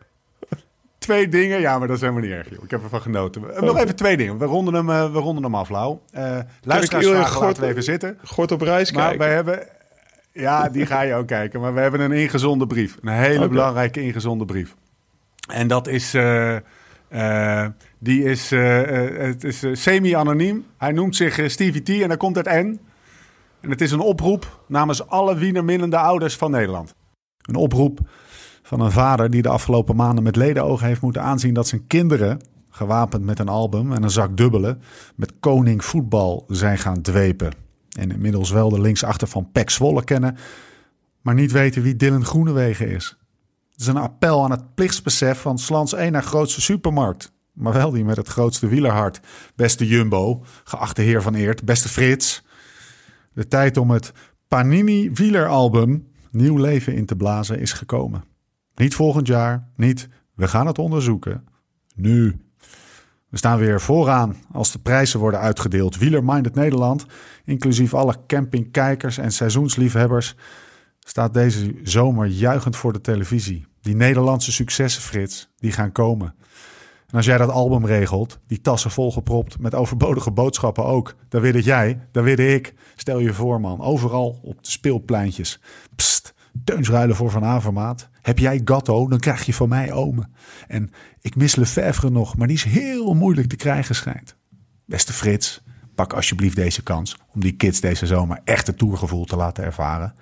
twee 0.98 1.28
dingen. 1.28 1.60
Ja, 1.60 1.78
maar 1.78 1.86
dat 1.86 1.96
is 1.96 2.02
helemaal 2.02 2.22
niet 2.22 2.32
erg, 2.32 2.50
joh. 2.50 2.64
Ik 2.64 2.70
heb 2.70 2.82
ervan 2.82 3.00
genoten. 3.00 3.50
Oh. 3.50 3.60
Nog 3.60 3.76
even 3.78 3.96
twee 3.96 4.16
dingen. 4.16 4.38
We 4.38 4.44
ronden 4.44 4.74
hem, 4.74 4.88
uh, 4.88 5.12
we 5.12 5.18
ronden 5.18 5.44
hem 5.44 5.54
af, 5.54 5.68
Lau. 5.68 5.98
Uh, 6.14 6.38
luisteraarsvragen 6.62 7.40
laten 7.40 7.62
we 7.62 7.68
even 7.68 7.82
zitten. 7.82 8.18
Gort 8.24 8.52
op 8.52 8.60
reis 8.60 8.92
maar 8.92 9.02
kijken. 9.02 9.18
wij 9.20 9.34
hebben 9.34 9.66
Ja, 10.32 10.68
die 10.68 10.86
ga 10.86 11.00
je 11.00 11.14
ook 11.14 11.26
kijken. 11.38 11.60
Maar 11.60 11.74
we 11.74 11.80
hebben 11.80 12.00
een 12.00 12.12
ingezonde 12.12 12.66
brief. 12.66 12.96
Een 13.02 13.12
hele 13.12 13.48
belangrijke 13.48 14.02
ingezonde 14.02 14.44
brief. 14.44 14.74
En 15.52 15.68
dat 15.68 15.86
is... 15.88 16.14
eh, 16.14 16.56
eh, 17.08 17.66
die 17.98 18.24
is, 18.24 18.52
eh, 18.52 19.04
eh, 19.06 19.26
het 19.26 19.44
is 19.44 19.62
eh, 19.62 19.70
semi-anoniem. 19.74 20.66
Hij 20.78 20.92
noemt 20.92 21.16
zich 21.16 21.38
eh, 21.38 21.48
Stevie 21.48 21.82
T 21.82 21.88
en 21.88 22.08
daar 22.08 22.16
komt 22.16 22.36
het 22.36 22.46
N. 22.46 22.80
En 23.60 23.70
het 23.70 23.80
is 23.80 23.90
een 23.90 24.00
oproep 24.00 24.60
namens 24.66 25.06
alle 25.08 25.36
wienerminnende 25.36 25.96
ouders 25.98 26.36
van 26.36 26.50
Nederland. 26.50 26.94
Een 27.42 27.54
oproep 27.54 27.98
van 28.68 28.80
een 28.80 28.92
vader 28.92 29.30
die 29.30 29.42
de 29.42 29.48
afgelopen 29.48 29.96
maanden 29.96 30.24
met 30.24 30.36
ledenogen 30.36 30.86
heeft 30.86 31.00
moeten 31.00 31.22
aanzien 31.22 31.54
dat 31.54 31.68
zijn 31.68 31.86
kinderen, 31.86 32.40
gewapend 32.70 33.24
met 33.24 33.38
een 33.38 33.48
album 33.48 33.92
en 33.92 34.02
een 34.02 34.10
zak 34.10 34.36
dubbelen, 34.36 34.82
met 35.14 35.32
koning 35.40 35.84
voetbal 35.84 36.44
zijn 36.48 36.78
gaan 36.78 37.02
dwepen. 37.02 37.52
En 37.98 38.10
inmiddels 38.10 38.50
wel 38.50 38.68
de 38.68 38.80
linksachter 38.80 39.28
van 39.28 39.50
Pek 39.52 39.70
Zwolle 39.70 40.04
kennen, 40.04 40.36
maar 41.20 41.34
niet 41.34 41.52
weten 41.52 41.82
wie 41.82 41.96
Dylan 41.96 42.24
Groenewegen 42.24 42.88
is. 42.90 43.18
Het 43.70 43.80
is 43.80 43.86
een 43.86 43.96
appel 43.96 44.44
aan 44.44 44.50
het 44.50 44.74
plichtsbesef 44.74 45.40
van 45.40 45.58
Slans 45.58 45.92
1 45.92 46.12
naar 46.12 46.22
grootste 46.22 46.60
supermarkt. 46.60 47.32
Maar 47.52 47.72
wel 47.72 47.90
die 47.90 48.04
met 48.04 48.16
het 48.16 48.28
grootste 48.28 48.66
wielerhart. 48.66 49.20
Beste 49.56 49.86
Jumbo, 49.86 50.44
geachte 50.64 51.02
heer 51.02 51.22
van 51.22 51.34
Eert, 51.34 51.64
beste 51.64 51.88
Frits. 51.88 52.44
De 53.32 53.48
tijd 53.48 53.76
om 53.76 53.90
het 53.90 54.12
Panini 54.48 55.10
wieleralbum 55.12 56.06
nieuw 56.30 56.56
leven 56.56 56.94
in 56.94 57.06
te 57.06 57.16
blazen 57.16 57.58
is 57.58 57.72
gekomen. 57.72 58.27
Niet 58.78 58.94
volgend 58.94 59.26
jaar, 59.26 59.68
niet 59.76 60.08
we 60.34 60.48
gaan 60.48 60.66
het 60.66 60.78
onderzoeken. 60.78 61.44
Nu. 61.94 62.40
We 63.28 63.36
staan 63.36 63.58
weer 63.58 63.80
vooraan 63.80 64.36
als 64.52 64.72
de 64.72 64.78
prijzen 64.78 65.20
worden 65.20 65.40
uitgedeeld. 65.40 65.98
Wielerminded 65.98 66.54
Nederland, 66.54 67.06
inclusief 67.44 67.94
alle 67.94 68.16
campingkijkers 68.26 69.18
en 69.18 69.32
seizoensliefhebbers, 69.32 70.34
staat 70.98 71.34
deze 71.34 71.74
zomer 71.82 72.26
juichend 72.26 72.76
voor 72.76 72.92
de 72.92 73.00
televisie. 73.00 73.66
Die 73.80 73.96
Nederlandse 73.96 74.52
successen, 74.52 75.02
Frits, 75.02 75.48
die 75.56 75.72
gaan 75.72 75.92
komen. 75.92 76.34
En 77.06 77.16
als 77.16 77.26
jij 77.26 77.38
dat 77.38 77.50
album 77.50 77.86
regelt, 77.86 78.38
die 78.46 78.60
tassen 78.60 78.90
volgepropt 78.90 79.58
met 79.58 79.74
overbodige 79.74 80.30
boodschappen 80.30 80.84
ook, 80.84 81.14
dan 81.28 81.40
weet 81.40 81.54
het 81.54 81.64
jij, 81.64 82.08
dan 82.12 82.24
weet 82.24 82.38
ik. 82.38 82.74
Stel 82.96 83.18
je 83.18 83.34
voor, 83.34 83.60
man, 83.60 83.80
overal 83.80 84.38
op 84.42 84.64
de 84.64 84.70
speelpleintjes. 84.70 85.60
Teunsruilen 86.68 87.16
voor 87.16 87.30
Van 87.30 87.44
Avermaat. 87.44 88.08
Heb 88.22 88.38
jij 88.38 88.60
Gatto, 88.64 89.08
dan 89.08 89.18
krijg 89.18 89.46
je 89.46 89.54
van 89.54 89.68
mij 89.68 89.92
Ome. 89.92 90.28
En 90.66 90.90
ik 91.20 91.36
mis 91.36 91.56
Lefevre 91.56 92.10
nog, 92.10 92.36
maar 92.36 92.46
die 92.46 92.56
is 92.56 92.64
heel 92.64 93.14
moeilijk 93.14 93.48
te 93.48 93.56
krijgen 93.56 93.94
schijnt. 93.94 94.36
Beste 94.86 95.12
Frits, 95.12 95.62
pak 95.94 96.12
alsjeblieft 96.12 96.56
deze 96.56 96.82
kans 96.82 97.16
om 97.34 97.40
die 97.40 97.52
kids 97.52 97.80
deze 97.80 98.06
zomer 98.06 98.40
echt 98.44 98.66
het 98.66 98.78
tourgevoel 98.78 99.24
te 99.24 99.36
laten 99.36 99.64
ervaren. 99.64 100.14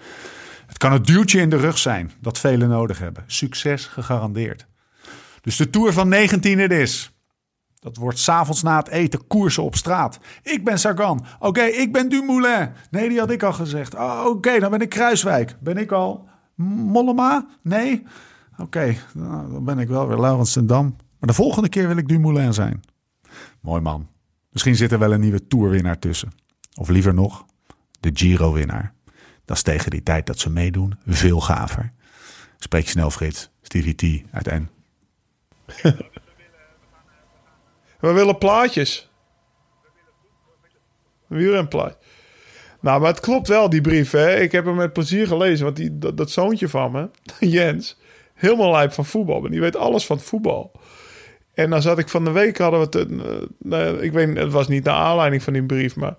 Het 0.67 0.79
kan 0.79 0.93
het 0.93 1.07
duwtje 1.07 1.41
in 1.41 1.51
de 1.51 1.57
rug 1.57 1.79
zijn 1.79 2.13
dat 2.21 2.39
velen 2.39 2.69
nodig 2.69 2.99
hebben. 2.99 3.25
Succes 3.27 3.87
gegarandeerd. 3.87 4.67
Dus 5.41 5.57
de 5.57 5.71
Tour 5.71 5.93
van 5.93 6.09
19 6.09 6.59
het 6.59 6.73
is. 6.73 7.13
Dat 7.79 7.97
wordt 7.97 8.19
s'avonds 8.19 8.63
na 8.63 8.77
het 8.77 8.89
eten 8.89 9.27
koersen 9.27 9.63
op 9.63 9.77
straat. 9.77 10.19
Ik 10.43 10.65
ben 10.65 10.79
Sagan. 10.79 11.27
Oké, 11.39 11.63
ik 11.63 11.93
ben 11.93 12.09
Dumoulin. 12.09 12.71
Nee, 12.91 13.09
die 13.09 13.19
had 13.19 13.31
ik 13.31 13.43
al 13.43 13.53
gezegd. 13.53 13.95
Oh, 13.95 14.25
Oké, 14.27 14.59
dan 14.59 14.71
ben 14.71 14.81
ik 14.81 14.89
Kruiswijk. 14.89 15.57
Ben 15.61 15.77
ik 15.77 15.93
al 15.93 16.35
Mollema? 16.65 17.47
Nee? 17.63 18.07
Oké, 18.59 18.97
nou, 19.15 19.53
dan 19.53 19.65
ben 19.65 19.79
ik 19.79 19.89
wel 19.89 20.09
weer 20.09 20.19
Laurens 20.19 20.57
en 20.57 20.67
Dam. 20.67 20.97
Maar 21.19 21.29
de 21.29 21.35
volgende 21.35 21.69
keer 21.69 21.89
wil 21.89 21.97
ik 21.97 22.09
Dumoulin 22.09 22.55
zijn. 22.55 22.83
Mooi 23.61 23.81
man. 23.81 24.09
Misschien 24.51 24.77
zit 24.77 24.93
er 24.93 24.99
wel 24.99 25.13
een 25.13 25.21
nieuwe 25.21 25.47
Tourwinnaar 25.47 25.99
tussen. 25.99 26.33
Of 26.75 26.89
liever 26.89 27.15
nog, 27.15 27.47
de 28.01 28.11
Giro-winnaar. 28.13 28.95
Dat 29.45 29.57
is 29.57 29.63
tegen 29.63 29.91
die 29.91 30.03
tijd 30.03 30.27
dat 30.27 30.39
ze 30.39 30.51
meedoen 30.51 30.95
veel 31.07 31.41
gaver. 31.41 31.93
Spreek 32.59 32.89
snel, 32.89 33.11
Frits. 33.11 33.51
Stevie 33.63 33.95
T 33.95 34.25
uit 34.31 34.47
N. 34.47 34.69
We 38.01 38.13
willen 38.13 38.39
plaatjes. 38.39 39.11
Wielrenplaat. 41.27 41.99
Nou, 42.81 43.01
maar 43.01 43.11
het 43.11 43.21
klopt 43.21 43.49
wel, 43.49 43.71
die 43.71 43.81
brief. 43.81 44.11
Hè? 44.11 44.37
Ik 44.37 44.53
heb 44.53 44.65
hem 44.65 44.75
met 44.75 44.93
plezier 44.93 45.27
gelezen. 45.27 45.65
Want 45.65 45.77
die, 45.77 45.99
dat, 45.99 46.17
dat 46.17 46.31
zoontje 46.31 46.69
van 46.69 46.93
me, 46.93 47.09
Jens, 47.57 47.99
helemaal 48.35 48.71
lijp 48.71 48.93
van 48.93 49.05
voetbal. 49.05 49.41
Maar 49.41 49.51
die 49.51 49.61
weet 49.61 49.77
alles 49.77 50.07
van 50.07 50.21
voetbal. 50.21 50.73
En 51.55 51.71
dan 51.71 51.83
zat 51.83 51.99
ik 51.99 52.09
van 52.09 52.25
de 52.25 52.31
week, 52.31 52.59
hadden 52.59 52.81
we 52.81 52.99
het... 52.99 53.11
eh, 53.11 53.47
nou, 53.59 54.03
ik 54.03 54.13
weet, 54.13 54.37
het 54.37 54.53
was 54.53 54.69
niet 54.69 54.85
naar 54.85 54.95
aanleiding 54.95 55.43
van 55.43 55.53
die 55.53 55.63
brief, 55.63 55.97
maar... 55.97 56.17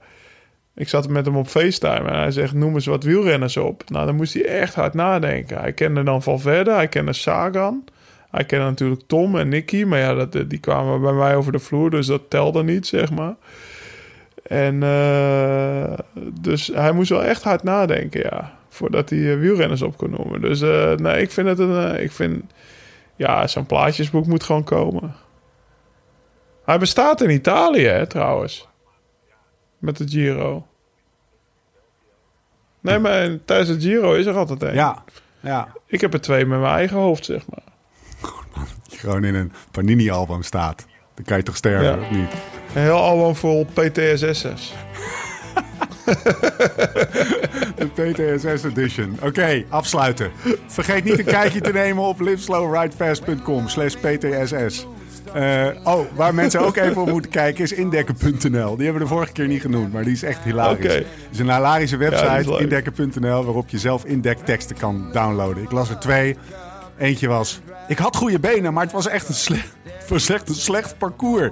Ik 0.77 0.89
zat 0.89 1.09
met 1.09 1.25
hem 1.25 1.35
op 1.35 1.47
FaceTime 1.47 2.09
en 2.09 2.19
hij 2.19 2.31
zegt, 2.31 2.53
noem 2.53 2.73
eens 2.73 2.85
wat 2.85 3.03
wielrenners 3.03 3.57
op. 3.57 3.89
Nou, 3.89 4.05
dan 4.05 4.15
moest 4.15 4.33
hij 4.33 4.45
echt 4.45 4.75
hard 4.75 4.93
nadenken. 4.93 5.59
Hij 5.59 5.73
kende 5.73 6.03
dan 6.03 6.23
Valverde, 6.23 6.71
hij 6.71 6.87
kende 6.87 7.13
Sagan. 7.13 7.83
Hij 8.31 8.45
kende 8.45 8.65
natuurlijk 8.65 9.01
Tom 9.07 9.37
en 9.37 9.49
Nicky, 9.49 9.83
maar 9.83 9.99
ja, 9.99 10.13
dat, 10.13 10.49
die 10.49 10.59
kwamen 10.59 11.01
bij 11.01 11.13
mij 11.13 11.35
over 11.35 11.51
de 11.51 11.59
vloer, 11.59 11.89
dus 11.89 12.07
dat 12.07 12.29
telde 12.29 12.63
niet, 12.63 12.87
zeg 12.87 13.11
maar. 13.11 13.35
En 14.47 14.83
eh, 14.83 15.97
dus 16.41 16.67
hij 16.67 16.91
moest 16.91 17.09
wel 17.09 17.23
echt 17.23 17.43
hard 17.43 17.63
nadenken, 17.63 18.21
ja, 18.21 18.57
voordat 18.69 19.09
hij 19.09 19.31
eh, 19.33 19.39
wielrenners 19.39 19.81
op 19.81 19.97
kon 19.97 20.09
noemen. 20.09 20.41
Dus 20.41 20.61
eh, 20.61 20.91
nee, 20.93 21.21
ik 21.21 21.31
vind 21.31 21.47
het 21.47 21.59
een, 21.59 22.01
ik 22.01 22.11
vind, 22.11 22.43
ja, 23.15 23.47
zo'n 23.47 23.65
plaatjesboek 23.65 24.25
moet 24.25 24.43
gewoon 24.43 24.63
komen. 24.63 25.15
Hij 26.65 26.77
bestaat 26.79 27.21
in 27.21 27.29
Italië, 27.29 27.85
hè, 27.85 28.07
trouwens. 28.07 28.67
Met 29.77 29.97
de 29.97 30.07
Giro. 30.07 30.67
Nee, 32.79 32.99
maar 32.99 33.29
tijdens 33.45 33.69
de 33.69 33.79
Giro 33.79 34.13
is 34.13 34.25
er 34.25 34.35
altijd 34.37 34.61
een. 34.63 34.73
Ja, 34.73 35.03
ja. 35.39 35.67
Ik 35.85 36.01
heb 36.01 36.13
er 36.13 36.21
twee 36.21 36.45
met 36.45 36.59
mijn 36.59 36.73
eigen 36.73 36.97
hoofd, 36.97 37.25
zeg 37.25 37.41
maar. 37.49 37.63
Gewoon 38.99 39.23
in 39.23 39.35
een 39.35 39.51
Panini-album 39.71 40.43
staat. 40.43 40.85
Dan 41.15 41.25
kan 41.25 41.37
je 41.37 41.43
toch 41.43 41.55
sterven, 41.55 41.85
Ja. 41.85 41.97
of 41.99 42.11
niet? 42.11 42.33
Heel 42.79 42.95
album 42.97 43.35
vol 43.35 43.65
PTSS'ers. 43.73 44.73
De 47.75 47.87
PTSS 47.93 48.63
Edition. 48.63 49.17
Oké, 49.23 49.63
afsluiten. 49.69 50.31
Vergeet 50.67 51.03
niet 51.03 51.19
een 51.19 51.25
kijkje 51.25 51.61
te 51.61 51.71
nemen 51.71 52.03
op 52.03 52.19
liveslowridefast.com 52.19 53.67
slash 53.67 53.93
PTSS. 53.93 54.87
Eh, 55.33 55.67
oh, 55.83 56.05
waar 56.15 56.33
mensen 56.33 56.59
ook 56.59 56.75
even 56.75 57.01
op 57.01 57.09
moeten 57.09 57.31
kijken 57.31 57.63
is 57.63 57.71
indekken.nl. 57.71 58.75
Die 58.75 58.85
hebben 58.85 58.93
we 58.93 58.99
de 58.99 59.07
vorige 59.07 59.31
keer 59.31 59.47
niet 59.47 59.61
genoemd, 59.61 59.93
maar 59.93 60.03
die 60.03 60.13
is 60.13 60.23
echt 60.23 60.43
hilarisch. 60.43 60.85
Oké. 60.85 60.93
Het 60.93 61.05
is 61.31 61.39
een 61.39 61.53
hilarische 61.53 61.97
Ja, 61.97 62.09
website, 62.09 62.49
leuk. 62.49 62.59
indekken.nl, 62.59 63.43
waarop 63.43 63.69
je 63.69 63.77
zelf 63.77 64.05
indekteksten 64.05 64.77
kan 64.77 65.09
downloaden. 65.11 65.63
Ik 65.63 65.71
las 65.71 65.89
er 65.89 65.99
twee. 65.99 66.37
Eentje 66.97 67.27
was, 67.27 67.61
ik 67.87 67.97
had 67.97 68.15
goede 68.15 68.39
benen, 68.39 68.73
maar 68.73 68.83
het 68.83 68.91
was 68.93 69.07
echt 69.07 69.27
een, 69.27 69.35
sle 69.35 69.57
was 70.09 70.29
echt 70.29 70.49
een 70.49 70.55
slecht 70.55 70.97
parcours. 70.97 71.49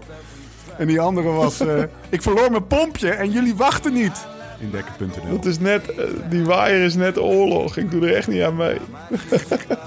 En 0.78 0.88
die 0.88 1.00
andere 1.00 1.30
was, 1.30 1.60
eh, 1.60 1.84
ik 2.10 2.22
verloor 2.22 2.52
mijn 2.52 2.68
pompje 2.68 3.10
en 3.10 3.32
jullie 3.32 3.56
wachten 3.56 3.94
niet. 3.94 4.26
Indekken.nl. 4.60 5.36
Dat 5.36 5.46
is 5.46 5.60
net, 5.60 5.92
eh, 5.92 6.06
die 6.30 6.46
waaier 6.46 6.84
is 6.84 6.96
net 6.96 7.20
oorlog. 7.20 7.78
Ik 7.78 7.92
doe 7.92 8.08
er 8.08 8.16
echt 8.16 8.28
niet 8.28 8.42
aan 8.42 8.56
mee. 8.56 8.78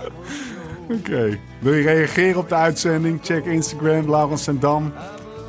Oké. 0.98 1.38
Wil 1.58 1.74
je 1.74 1.82
reageren 1.82 2.40
op 2.40 2.48
de 2.48 2.54
uitzending? 2.54 3.18
Check 3.22 3.44
Instagram, 3.44 4.10
Laurens 4.10 4.46
en 4.46 4.58
Dam. 4.58 4.92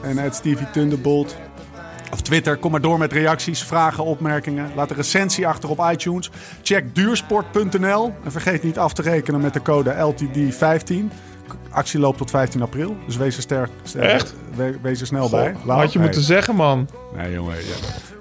En 0.03 0.17
het 0.17 0.35
Stevie 0.35 0.69
Thunderbolt. 0.71 1.35
Of 2.11 2.21
Twitter. 2.21 2.57
Kom 2.57 2.71
maar 2.71 2.81
door 2.81 2.97
met 2.97 3.13
reacties, 3.13 3.63
vragen, 3.63 4.03
opmerkingen. 4.03 4.71
Laat 4.75 4.89
een 4.89 4.95
recensie 4.95 5.47
achter 5.47 5.69
op 5.69 5.89
iTunes. 5.91 6.31
Check 6.61 6.95
duursport.nl. 6.95 8.13
En 8.23 8.31
vergeet 8.31 8.63
niet 8.63 8.77
af 8.77 8.93
te 8.93 9.01
rekenen 9.01 9.41
met 9.41 9.53
de 9.53 9.61
code 9.61 10.13
LTD15. 10.13 10.95
Actie 11.69 11.99
loopt 11.99 12.17
tot 12.17 12.29
15 12.29 12.61
april. 12.61 12.95
Dus 13.05 13.17
wees 13.17 13.35
er, 13.35 13.41
sterk, 13.41 13.69
sterk- 13.83 14.03
Echt? 14.11 14.33
we- 14.55 14.77
wees 14.81 15.01
er 15.01 15.07
snel 15.07 15.21
Goh, 15.27 15.31
bij. 15.31 15.55
Lau- 15.65 15.79
had 15.79 15.91
je 15.93 15.97
Nee. 15.99 16.07
moeten 16.07 16.25
zeggen, 16.25 16.55
man. 16.55 16.89
Nee, 17.15 17.33
jongen. 17.33 17.55
ja. 17.55 17.61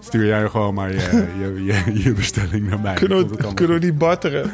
Stuur 0.00 0.26
jij 0.26 0.48
gewoon 0.48 0.74
maar 0.74 0.90
je, 0.92 1.26
je, 1.38 1.64
je, 1.64 2.02
je 2.02 2.12
bestelling 2.12 2.68
naar 2.68 2.80
mij. 2.80 2.94
Kunnen 2.94 3.18
we, 3.18 3.32
allemaal 3.34 3.54
kunnen 3.54 3.74
we 3.74 3.80
die 3.80 3.92
barteren? 3.92 4.50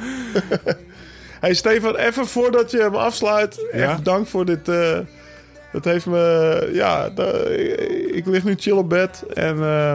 hey 1.41 1.55
Stefan, 1.55 1.97
even 1.97 2.27
voordat 2.27 2.71
je 2.71 2.79
hem 2.81 2.95
afsluit. 2.95 3.67
Ja? 3.73 3.91
Echt 3.93 4.05
dank 4.05 4.27
voor 4.27 4.45
dit. 4.45 4.69
eh, 4.69 4.99
dat 5.73 5.85
heeft 5.85 6.07
me... 6.07 6.71
Ja, 6.73 7.05
ik, 8.15 8.27
lig 8.27 8.45
nu 8.45 8.55
chill 8.59 8.73
op 8.77 8.89
bed. 8.89 9.25
En 9.33 9.63
eh, 9.63 9.95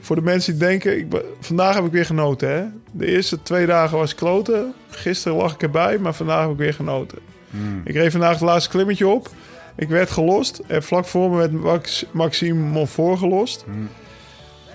voor 0.00 0.16
de 0.16 0.22
mensen 0.22 0.52
die 0.58 0.68
denken... 0.68 0.98
Ik, 0.98 1.06
vandaag 1.40 1.74
heb 1.74 1.84
ik 1.84 1.92
weer 1.92 2.04
genoten, 2.06 2.48
hè. 2.50 2.64
De 2.92 3.06
eerste 3.06 3.42
twee 3.42 3.66
dagen 3.66 3.98
was 3.98 4.14
kloten. 4.14 4.74
Gisteren 4.90 5.36
lag 5.38 5.54
ik 5.54 5.62
erbij, 5.62 5.98
maar 5.98 6.14
vandaag 6.14 6.40
heb 6.42 6.50
ik 6.50 6.56
weer 6.56 6.74
genoten. 6.74 7.18
Ik 7.84 7.94
reed 7.94 8.10
vandaag 8.10 8.30
het 8.30 8.40
laatste 8.40 8.70
klimmetje 8.70 9.06
op. 9.08 9.28
Ik 9.76 9.88
werd 9.88 10.10
gelost. 10.10 10.60
En 10.66 10.82
vlak 10.82 11.04
voor 11.04 11.30
me 11.30 11.36
werd 11.36 11.52
Max, 11.52 12.04
Maxime 12.10 12.60
Monfort 12.60 13.18
gelost. 13.18 13.64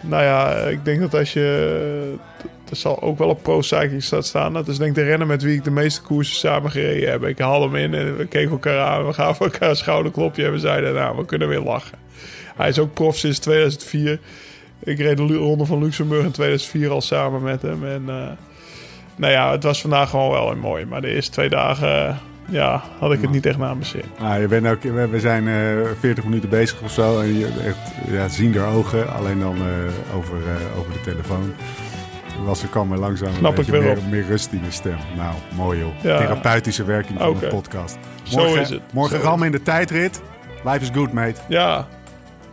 Nou 0.01 0.23
ja, 0.23 0.55
ik 0.55 0.85
denk 0.85 0.99
dat 0.99 1.13
als 1.13 1.33
je... 1.33 2.15
Er 2.69 2.75
zal 2.75 3.01
ook 3.01 3.17
wel 3.17 3.29
op 3.29 3.43
Pro 3.43 3.61
Cycling 3.61 4.03
staat 4.03 4.25
staan. 4.25 4.53
Dat 4.53 4.67
is 4.67 4.77
denk 4.77 4.89
ik 4.89 4.95
de 4.95 5.03
renner 5.03 5.27
met 5.27 5.43
wie 5.43 5.55
ik 5.55 5.63
de 5.63 5.71
meeste 5.71 6.01
koersen 6.01 6.35
samen 6.35 6.71
gereden 6.71 7.11
heb. 7.11 7.23
Ik 7.23 7.39
haal 7.39 7.61
hem 7.61 7.75
in 7.75 7.93
en 7.93 8.17
we 8.17 8.25
keken 8.25 8.51
elkaar 8.51 8.79
aan. 8.79 9.07
We 9.07 9.13
gaven 9.13 9.45
elkaar 9.45 9.69
een 9.69 9.75
schouderklopje 9.75 10.45
en 10.45 10.51
we 10.51 10.59
zeiden... 10.59 10.93
Nou, 10.93 11.17
we 11.17 11.25
kunnen 11.25 11.47
weer 11.47 11.61
lachen. 11.61 11.97
Hij 12.55 12.69
is 12.69 12.79
ook 12.79 12.93
prof 12.93 13.17
sinds 13.17 13.39
2004. 13.39 14.19
Ik 14.79 14.97
reed 14.97 15.17
de 15.17 15.23
Ronde 15.23 15.65
van 15.65 15.83
Luxemburg 15.83 16.23
in 16.25 16.31
2004 16.31 16.89
al 16.89 17.01
samen 17.01 17.41
met 17.41 17.61
hem. 17.61 17.85
En 17.85 18.03
eh, 18.07 18.31
nou 19.15 19.31
ja, 19.31 19.51
het 19.51 19.63
was 19.63 19.81
vandaag 19.81 20.09
gewoon 20.09 20.31
wel 20.31 20.55
mooi. 20.55 20.85
Maar 20.85 21.01
de 21.01 21.13
eerste 21.13 21.31
twee 21.31 21.49
dagen, 21.49 22.07
eh, 22.07 22.15
ja, 22.45 22.83
had 22.99 23.13
ik 23.13 23.21
het 23.21 23.29
niet 23.31 23.45
echt 23.45 23.57
naar 23.57 23.75
mijn 23.75 23.85
zin. 23.85 24.03
Nou, 24.19 24.41
je 24.41 24.47
bent 24.47 24.67
ook, 24.67 24.83
we 24.83 25.19
zijn 25.19 25.47
eh 25.47 25.89
40 25.99 26.23
minuten 26.23 26.49
bezig 26.49 26.81
of 26.81 26.91
zo. 26.91 27.19
En 27.19 27.37
je 27.37 27.47
echt 27.65 27.77
ja, 28.07 28.27
zien 28.27 28.55
er 28.55 28.65
ogen, 28.65 29.13
alleen 29.13 29.39
dan 29.39 29.55
eh, 29.55 30.15
over, 30.17 30.35
eh, 30.35 30.79
over 30.79 30.93
de 30.93 31.01
telefoon. 31.01 31.53
Was 32.45 32.61
er 32.61 32.67
kwam 32.67 32.91
er 32.91 32.99
langzaam 32.99 33.27
een 33.27 33.35
Snap 33.35 33.59
ik 33.59 33.71
beetje 33.71 33.97
meer, 34.09 34.25
rust 34.25 34.51
in 34.51 34.61
de 34.63 34.71
stem. 34.71 34.97
Nou, 35.15 35.33
mooi 35.55 35.79
joh. 35.79 36.01
Ja. 36.01 36.17
Therapeutische 36.17 36.83
werking 36.83 37.19
van 37.19 37.27
Oké. 37.27 37.45
een 37.45 37.51
podcast. 37.51 37.97
Zo 38.23 38.55
is 38.55 38.69
het. 38.69 38.81
Morgen 38.93 39.19
Zo. 39.19 39.23
rammen 39.23 39.45
in 39.45 39.51
de 39.51 39.61
tijdrit. 39.61 40.21
Life 40.63 40.79
is 40.79 40.89
good, 40.93 41.13
mate. 41.13 41.41
Ja, 41.47 41.87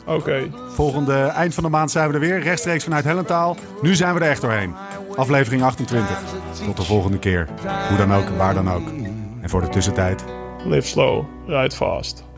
oké. 0.06 0.42
Volgende 0.74 1.14
eind 1.14 1.54
van 1.54 1.64
de 1.64 1.70
maand 1.70 1.90
zijn 1.90 2.08
we 2.08 2.14
er 2.14 2.20
weer, 2.20 2.40
rechtstreeks 2.42 2.84
vanuit 2.84 3.04
Hellentaal. 3.04 3.56
Nu 3.82 3.94
zijn 3.94 4.14
we 4.14 4.20
er 4.20 4.30
echt 4.30 4.40
doorheen. 4.40 4.74
Aflevering 5.16 5.62
28. 5.62 6.18
Tot 6.64 6.76
de 6.76 6.82
volgende 6.82 7.18
keer. 7.18 7.48
Hoe 7.88 7.96
dan 7.96 8.14
ook, 8.14 8.28
waar 8.28 8.54
dan 8.54 8.70
ook. 8.70 8.99
En 9.40 9.50
voor 9.50 9.60
de 9.60 9.68
tussentijd, 9.68 10.24
Live 10.64 10.86
slow, 10.88 11.24
ride 11.46 11.74
fast. 11.76 12.29